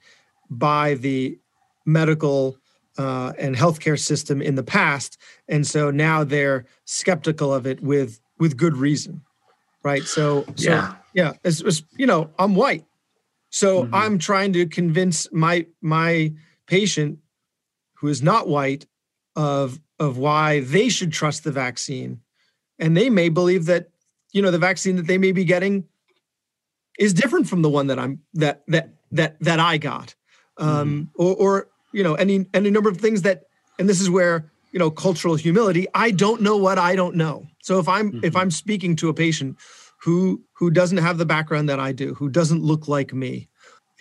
by 0.48 0.94
the 0.94 1.38
medical 1.84 2.56
uh, 2.98 3.32
and 3.38 3.56
healthcare 3.56 3.98
system 3.98 4.40
in 4.40 4.54
the 4.54 4.62
past, 4.62 5.18
and 5.48 5.66
so 5.66 5.90
now 5.90 6.24
they're 6.24 6.66
skeptical 6.84 7.52
of 7.52 7.66
it 7.66 7.82
with 7.82 8.20
with 8.38 8.56
good 8.56 8.76
reason, 8.76 9.22
right? 9.86 10.02
So, 10.02 10.44
so 10.56 10.70
yeah, 10.70 10.94
yeah, 11.14 11.32
it's, 11.44 11.60
it's, 11.60 11.84
you 11.96 12.06
know, 12.06 12.28
I'm 12.40 12.56
white, 12.56 12.84
so 13.50 13.84
mm-hmm. 13.84 13.94
I'm 13.94 14.18
trying 14.18 14.52
to 14.54 14.66
convince 14.66 15.32
my 15.32 15.66
my 15.80 16.32
patient 16.66 17.20
who 17.94 18.08
is 18.08 18.20
not 18.20 18.48
white 18.48 18.86
of 19.36 19.78
of 20.00 20.18
why 20.18 20.60
they 20.60 20.88
should 20.88 21.12
trust 21.12 21.44
the 21.44 21.52
vaccine, 21.52 22.20
and 22.80 22.96
they 22.96 23.08
may 23.08 23.28
believe 23.28 23.66
that 23.66 23.90
you 24.32 24.42
know 24.42 24.50
the 24.50 24.58
vaccine 24.58 24.96
that 24.96 25.06
they 25.06 25.18
may 25.18 25.30
be 25.30 25.44
getting 25.44 25.84
is 26.98 27.14
different 27.14 27.48
from 27.48 27.62
the 27.62 27.70
one 27.70 27.86
that 27.86 27.98
I'm 27.98 28.20
that 28.34 28.64
that 28.66 28.90
that 29.12 29.38
that 29.40 29.60
I 29.60 29.78
got, 29.78 30.16
um, 30.58 30.68
mm-hmm. 30.68 31.22
or 31.22 31.36
or 31.36 31.68
you 31.92 32.02
know 32.02 32.14
any 32.14 32.46
any 32.52 32.70
number 32.70 32.90
of 32.90 32.96
things 32.96 33.22
that 33.22 33.44
and 33.78 33.88
this 33.88 34.00
is 34.00 34.10
where 34.10 34.50
you 34.76 34.78
know 34.78 34.90
cultural 34.90 35.36
humility 35.36 35.86
i 35.94 36.10
don't 36.10 36.42
know 36.42 36.58
what 36.58 36.78
i 36.78 36.94
don't 36.94 37.16
know 37.16 37.46
so 37.62 37.78
if 37.78 37.88
i'm 37.88 38.12
mm-hmm. 38.12 38.22
if 38.22 38.36
i'm 38.36 38.50
speaking 38.50 38.94
to 38.94 39.08
a 39.08 39.14
patient 39.14 39.56
who 40.02 40.42
who 40.52 40.70
doesn't 40.70 40.98
have 40.98 41.16
the 41.16 41.24
background 41.24 41.66
that 41.66 41.80
i 41.80 41.92
do 41.92 42.12
who 42.12 42.28
doesn't 42.28 42.62
look 42.62 42.86
like 42.86 43.14
me 43.14 43.48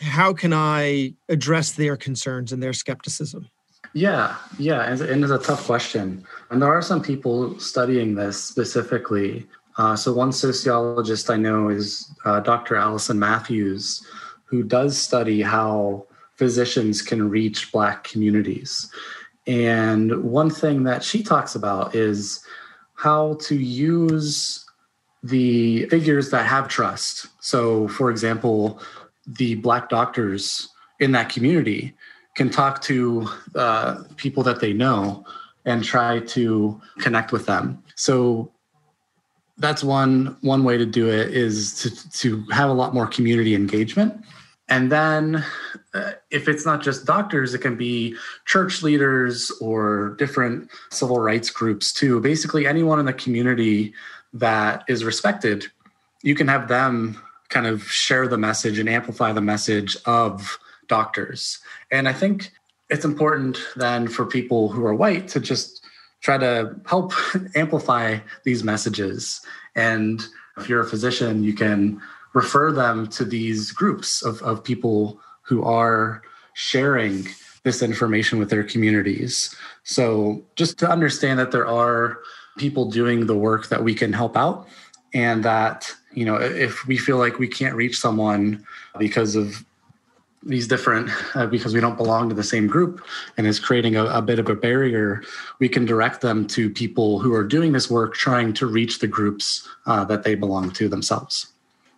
how 0.02 0.34
can 0.34 0.52
i 0.52 1.14
address 1.30 1.72
their 1.72 1.96
concerns 1.96 2.52
and 2.52 2.62
their 2.62 2.74
skepticism 2.74 3.50
yeah 3.94 4.36
yeah 4.60 4.82
and, 4.82 5.00
and 5.00 5.24
it's 5.24 5.32
a 5.32 5.40
tough 5.40 5.64
question 5.66 6.22
and 6.50 6.62
there 6.62 6.70
are 6.70 6.82
some 6.82 7.02
people 7.02 7.58
studying 7.58 8.14
this 8.14 8.44
specifically 8.44 9.48
uh, 9.78 9.96
so 9.96 10.12
one 10.12 10.34
sociologist 10.34 11.30
i 11.30 11.38
know 11.38 11.70
is 11.70 12.12
uh, 12.26 12.42
dr 12.42 12.76
allison 12.76 13.18
matthews 13.18 14.06
who 14.44 14.62
does 14.62 14.98
study 14.98 15.42
how 15.42 16.06
physicians 16.36 17.02
can 17.02 17.30
reach 17.30 17.72
Black 17.72 18.04
communities. 18.04 18.92
And 19.48 20.24
one 20.24 20.50
thing 20.50 20.84
that 20.84 21.04
she 21.04 21.22
talks 21.22 21.56
about 21.56 21.96
is 21.96 22.44
how 22.96 23.36
to 23.42 23.56
use 23.56 24.66
the 25.24 25.86
figures 25.88 26.30
that 26.32 26.46
have 26.46 26.68
trust. 26.68 27.28
So, 27.42 27.88
for 27.90 28.10
example, 28.10 28.82
the 29.28 29.56
Black 29.56 29.90
doctors 29.90 30.70
in 31.00 31.12
that 31.12 31.30
community 31.30 31.94
can 32.36 32.50
talk 32.50 32.82
to 32.84 33.28
uh, 33.56 34.04
people 34.18 34.44
that 34.44 34.60
they 34.60 34.74
know 34.74 35.26
and 35.66 35.84
try 35.84 36.20
to 36.20 36.80
connect 37.00 37.32
with 37.32 37.46
them. 37.46 37.84
So 37.96 38.52
that's 39.58 39.84
one 39.84 40.38
one 40.42 40.64
way 40.64 40.78
to 40.78 40.86
do 40.86 41.10
it 41.10 41.34
is 41.34 41.80
to 41.82 42.12
to 42.20 42.44
have 42.52 42.70
a 42.70 42.74
lot 42.74 42.94
more 42.94 43.08
community 43.08 43.56
engagement 43.56 44.22
and 44.68 44.92
then 44.92 45.44
if 46.36 46.50
it's 46.50 46.66
not 46.66 46.84
just 46.84 47.06
doctors, 47.06 47.54
it 47.54 47.60
can 47.60 47.78
be 47.78 48.16
church 48.44 48.84
leaders 48.84 49.50
or 49.62 50.16
different 50.20 50.70
civil 50.92 51.20
rights 51.20 51.50
groups 51.50 51.94
too. 51.94 52.20
Basically, 52.20 52.68
anyone 52.68 53.00
in 53.00 53.06
the 53.06 53.14
community 53.14 53.94
that 54.34 54.84
is 54.90 55.06
respected, 55.06 55.66
you 56.24 56.36
can 56.36 56.50
have 56.50 56.68
them 56.68 57.18
kind 57.48 57.66
of 57.66 57.90
share 57.90 58.28
the 58.28 58.38
message 58.38 58.78
and 58.78 58.90
amplify 58.90 59.32
the 59.32 59.42
message 59.42 59.96
of 60.06 60.60
doctors. 60.88 61.60
And 61.90 62.10
I 62.10 62.14
think 62.14 62.52
it's 62.90 63.06
important 63.06 63.58
then 63.78 64.10
for 64.10 64.26
people 64.26 64.68
who 64.70 64.86
are 64.86 64.94
white 64.94 65.30
to 65.30 65.40
just 65.40 65.86
try 66.20 66.38
to 66.38 66.76
help 66.86 67.14
amplify 67.56 68.20
these 68.44 68.62
messages. 68.62 69.40
And 69.74 70.22
if 70.58 70.68
you're 70.68 70.82
a 70.82 70.88
physician, 70.88 71.46
you 71.46 71.54
can 71.54 72.02
refer 72.34 72.74
them 72.74 73.08
to 73.08 73.24
these 73.24 73.72
groups 73.72 74.22
of, 74.22 74.42
of 74.42 74.64
people 74.64 75.22
who 75.46 75.64
are 75.64 76.22
sharing 76.54 77.28
this 77.64 77.82
information 77.82 78.40
with 78.40 78.50
their 78.50 78.64
communities. 78.64 79.56
So 79.84 80.44
just 80.56 80.78
to 80.80 80.90
understand 80.90 81.40
that 81.40 81.52
there 81.52 81.68
are 81.68 82.20
people 82.58 82.90
doing 82.90 83.26
the 83.26 83.36
work 83.36 83.68
that 83.68 83.84
we 83.84 83.94
can 83.94 84.14
help 84.14 84.38
out 84.38 84.68
and 85.14 85.44
that 85.44 85.92
you 86.14 86.26
know 86.26 86.36
if 86.36 86.86
we 86.88 86.98
feel 86.98 87.18
like 87.18 87.40
we 87.40 87.48
can't 87.48 87.76
reach 87.76 88.00
someone 88.00 88.66
because 88.98 89.36
of 89.36 89.66
these 90.44 90.68
different 90.68 91.10
uh, 91.36 91.48
because 91.48 91.74
we 91.74 91.82
don't 91.82 91.98
belong 91.98 92.30
to 92.30 92.36
the 92.36 92.44
same 92.44 92.68
group 92.68 93.04
and 93.38 93.48
is 93.48 93.60
creating 93.60 93.96
a, 93.96 94.06
a, 94.06 94.22
bit 94.22 94.38
of 94.38 94.48
a 94.48 94.56
barrier 94.56 95.24
we 95.60 95.68
can 95.68 95.86
direct 95.86 96.22
them 96.22 96.46
to 96.46 96.70
people 96.70 97.20
who 97.20 97.34
are 97.34 97.44
doing 97.44 97.72
this 97.72 97.90
work 97.90 98.14
trying 98.14 98.54
to 98.54 98.68
reach 98.68 99.00
the 99.00 99.08
groups 99.08 99.68
uh, 99.88 100.06
that 100.06 100.24
they 100.24 100.36
belong 100.36 100.70
to 100.72 100.88
themselves 100.88 101.48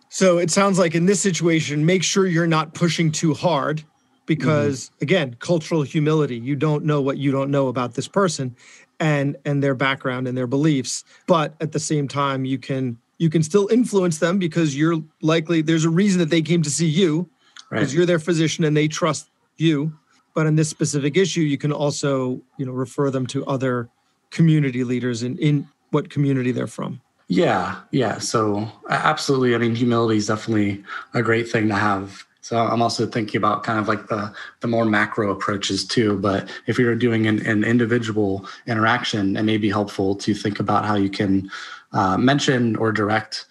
so 0.08 0.38
it 0.38 0.50
sounds 0.50 0.78
like 0.78 0.94
in 0.94 1.06
this 1.06 1.20
situation, 1.20 1.84
make 1.84 2.02
sure 2.02 2.26
you're 2.26 2.46
not 2.46 2.74
pushing 2.74 3.12
too 3.12 3.34
hard 3.34 3.82
because 4.26 4.86
mm-hmm. 4.86 5.02
again, 5.02 5.36
cultural 5.40 5.82
humility. 5.82 6.36
You 6.36 6.56
don't 6.56 6.84
know 6.84 7.00
what 7.00 7.18
you 7.18 7.30
don't 7.32 7.50
know 7.50 7.68
about 7.68 7.94
this 7.94 8.08
person 8.08 8.56
and 9.00 9.36
and 9.44 9.62
their 9.62 9.74
background 9.74 10.28
and 10.28 10.36
their 10.36 10.46
beliefs. 10.46 11.04
But 11.26 11.54
at 11.60 11.72
the 11.72 11.80
same 11.80 12.08
time, 12.08 12.44
you 12.44 12.58
can 12.58 12.98
you 13.18 13.30
can 13.30 13.42
still 13.42 13.68
influence 13.68 14.18
them 14.18 14.38
because 14.38 14.76
you're 14.76 15.02
likely 15.20 15.62
there's 15.62 15.84
a 15.84 15.90
reason 15.90 16.20
that 16.20 16.30
they 16.30 16.42
came 16.42 16.62
to 16.62 16.70
see 16.70 16.86
you 16.86 17.28
because 17.70 17.88
right. 17.88 17.92
you're 17.92 18.06
their 18.06 18.18
physician 18.18 18.64
and 18.64 18.76
they 18.76 18.88
trust 18.88 19.28
you. 19.56 19.92
But 20.34 20.46
in 20.46 20.54
this 20.54 20.68
specific 20.68 21.16
issue, 21.16 21.40
you 21.40 21.58
can 21.58 21.72
also, 21.72 22.40
you 22.58 22.64
know, 22.64 22.72
refer 22.72 23.10
them 23.10 23.26
to 23.28 23.44
other 23.46 23.88
community 24.30 24.84
leaders 24.84 25.22
in, 25.22 25.36
in 25.38 25.66
what 25.90 26.10
community 26.10 26.52
they're 26.52 26.68
from. 26.68 27.00
Yeah, 27.28 27.80
yeah. 27.90 28.18
So 28.18 28.66
absolutely. 28.88 29.54
I 29.54 29.58
mean, 29.58 29.74
humility 29.74 30.16
is 30.16 30.26
definitely 30.26 30.82
a 31.12 31.22
great 31.22 31.48
thing 31.48 31.68
to 31.68 31.74
have. 31.74 32.24
So 32.40 32.56
I'm 32.56 32.80
also 32.80 33.06
thinking 33.06 33.36
about 33.36 33.62
kind 33.62 33.78
of 33.78 33.86
like 33.86 34.08
the 34.08 34.32
the 34.60 34.68
more 34.68 34.86
macro 34.86 35.30
approaches 35.30 35.86
too. 35.86 36.18
But 36.18 36.48
if 36.66 36.78
you're 36.78 36.94
doing 36.94 37.26
an, 37.26 37.44
an 37.46 37.62
individual 37.64 38.48
interaction, 38.66 39.36
it 39.36 39.42
may 39.42 39.58
be 39.58 39.68
helpful 39.68 40.14
to 40.16 40.32
think 40.32 40.58
about 40.58 40.86
how 40.86 40.94
you 40.94 41.10
can 41.10 41.50
uh, 41.92 42.16
mention 42.16 42.74
or 42.76 42.90
direct 42.92 43.44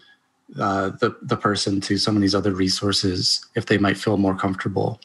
uh, 0.60 0.90
the 1.00 1.16
the 1.22 1.38
person 1.38 1.80
to 1.82 1.98
some 1.98 2.16
of 2.16 2.22
these 2.24 2.34
other 2.34 2.54
resources 2.54 3.46
if 3.56 3.68
they 3.68 3.78
might 3.78 3.98
feel 3.98 4.18
more 4.18 4.36
comfortable. 4.36 5.00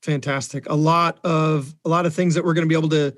Fantastic. 0.00 0.66
A 0.70 0.74
lot 0.74 1.18
of 1.22 1.74
a 1.84 1.90
lot 1.90 2.06
of 2.06 2.14
things 2.14 2.34
that 2.34 2.44
we're 2.44 2.54
going 2.54 2.66
to 2.66 2.68
be 2.68 2.78
able 2.78 2.88
to 2.90 3.14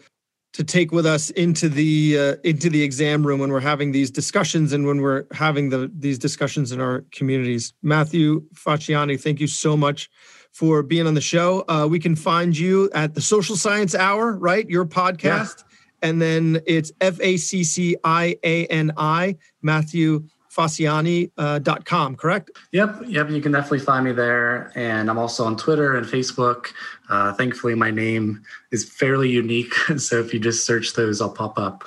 to 0.55 0.65
take 0.65 0.93
with 0.93 1.07
us 1.07 1.31
into 1.31 1.69
the 1.69 2.19
uh, 2.19 2.37
into 2.45 2.71
the 2.71 2.83
exam 2.83 3.27
room 3.27 3.41
when 3.41 3.51
we're 3.51 3.61
having 3.61 3.93
these 3.93 4.11
discussions 4.11 4.73
and 4.73 4.87
when 4.87 5.01
we're 5.01 5.25
having 5.33 5.69
the 5.69 5.91
these 5.95 6.19
discussions 6.19 6.73
in 6.73 6.81
our 6.81 7.05
communities. 7.13 7.75
Matthew 7.83 8.43
Facciani, 8.55 9.21
thank 9.21 9.41
you 9.41 9.47
so 9.47 9.77
much 9.77 10.11
for 10.53 10.83
being 10.83 11.07
on 11.07 11.15
the 11.15 11.21
show. 11.21 11.65
Uh, 11.69 11.87
we 11.89 11.99
can 11.99 12.17
find 12.17 12.57
you 12.57 12.91
at 12.95 13.15
the 13.15 13.21
Social 13.21 13.57
Science 13.57 13.95
Hour, 13.95 14.37
right? 14.39 14.69
Your 14.69 14.87
podcast, 14.87 15.65
yeah. 16.03 16.09
and 16.09 16.23
then 16.23 16.61
it's 16.67 16.91
F 17.01 17.21
A 17.21 17.37
C 17.37 17.63
C 17.63 17.97
I 18.03 18.37
A 18.43 18.67
N 18.67 18.93
I 18.97 19.37
Matthew 19.63 20.27
facciani.com, 20.59 22.13
uh, 22.13 22.17
correct? 22.17 22.51
Yep, 22.73 23.03
yep. 23.07 23.31
You 23.31 23.41
can 23.41 23.53
definitely 23.53 23.79
find 23.79 24.05
me 24.05 24.13
there. 24.13 24.73
And 24.75 25.09
I'm 25.09 25.19
also 25.19 25.45
on 25.45 25.57
Twitter 25.57 25.97
and 25.97 26.05
Facebook. 26.05 26.73
Uh, 27.09 27.33
thankfully, 27.35 27.75
my 27.77 27.91
name 27.91 28.43
is 28.73 28.85
fairly 28.85 29.31
unique. 29.31 29.73
So 29.99 30.21
if 30.21 30.33
you 30.33 30.41
just 30.41 30.65
search 30.65 30.95
those, 30.95 31.21
I'll 31.21 31.31
pop 31.31 31.59
up. 31.59 31.85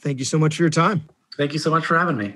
Thank 0.00 0.18
you 0.18 0.24
so 0.24 0.38
much 0.38 0.56
for 0.56 0.62
your 0.62 0.70
time. 0.70 1.08
Thank 1.36 1.52
you 1.52 1.58
so 1.58 1.70
much 1.70 1.86
for 1.86 1.98
having 1.98 2.16
me. 2.16 2.34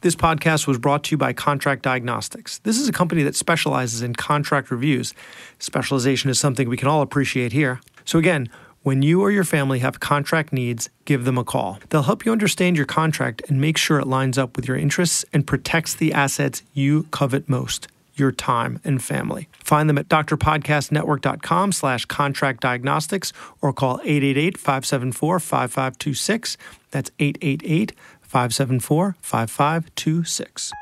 This 0.00 0.16
podcast 0.16 0.66
was 0.66 0.78
brought 0.78 1.04
to 1.04 1.10
you 1.12 1.18
by 1.18 1.32
Contract 1.34 1.82
Diagnostics. 1.82 2.58
This 2.60 2.78
is 2.78 2.88
a 2.88 2.92
company 2.92 3.22
that 3.22 3.36
specializes 3.36 4.00
in 4.00 4.14
contract 4.14 4.70
reviews. 4.70 5.12
Specialization 5.58 6.30
is 6.30 6.40
something 6.40 6.68
we 6.68 6.78
can 6.78 6.88
all 6.88 7.02
appreciate 7.02 7.52
here. 7.52 7.80
So, 8.06 8.18
again, 8.18 8.48
when 8.82 9.02
you 9.02 9.20
or 9.20 9.30
your 9.30 9.44
family 9.44 9.80
have 9.80 10.00
contract 10.00 10.52
needs, 10.52 10.88
give 11.04 11.24
them 11.24 11.36
a 11.36 11.44
call. 11.44 11.78
They'll 11.90 12.02
help 12.02 12.24
you 12.24 12.32
understand 12.32 12.76
your 12.76 12.86
contract 12.86 13.42
and 13.48 13.60
make 13.60 13.76
sure 13.76 13.98
it 13.98 14.06
lines 14.06 14.38
up 14.38 14.56
with 14.56 14.66
your 14.66 14.76
interests 14.76 15.24
and 15.32 15.46
protects 15.46 15.94
the 15.94 16.14
assets 16.14 16.62
you 16.72 17.02
covet 17.10 17.48
most 17.48 17.88
your 18.14 18.30
time 18.30 18.78
and 18.84 19.02
family. 19.02 19.48
Find 19.64 19.88
them 19.88 19.98
at 19.98 20.08
drpodcastnetwork.com 20.08 21.72
slash 21.72 22.04
contract 22.04 22.60
diagnostics 22.60 23.32
or 23.60 23.72
call 23.72 23.98
888-574-5526. 24.00 26.56
That's 26.90 27.10
888 27.18 27.92
574 28.20 29.16
5526. 29.20 30.72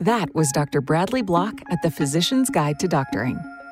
That 0.00 0.34
was 0.34 0.50
Dr. 0.52 0.80
Bradley 0.80 1.22
Block 1.22 1.60
at 1.70 1.82
the 1.82 1.90
Physician's 1.90 2.50
Guide 2.50 2.78
to 2.80 2.88
Doctoring. 2.88 3.38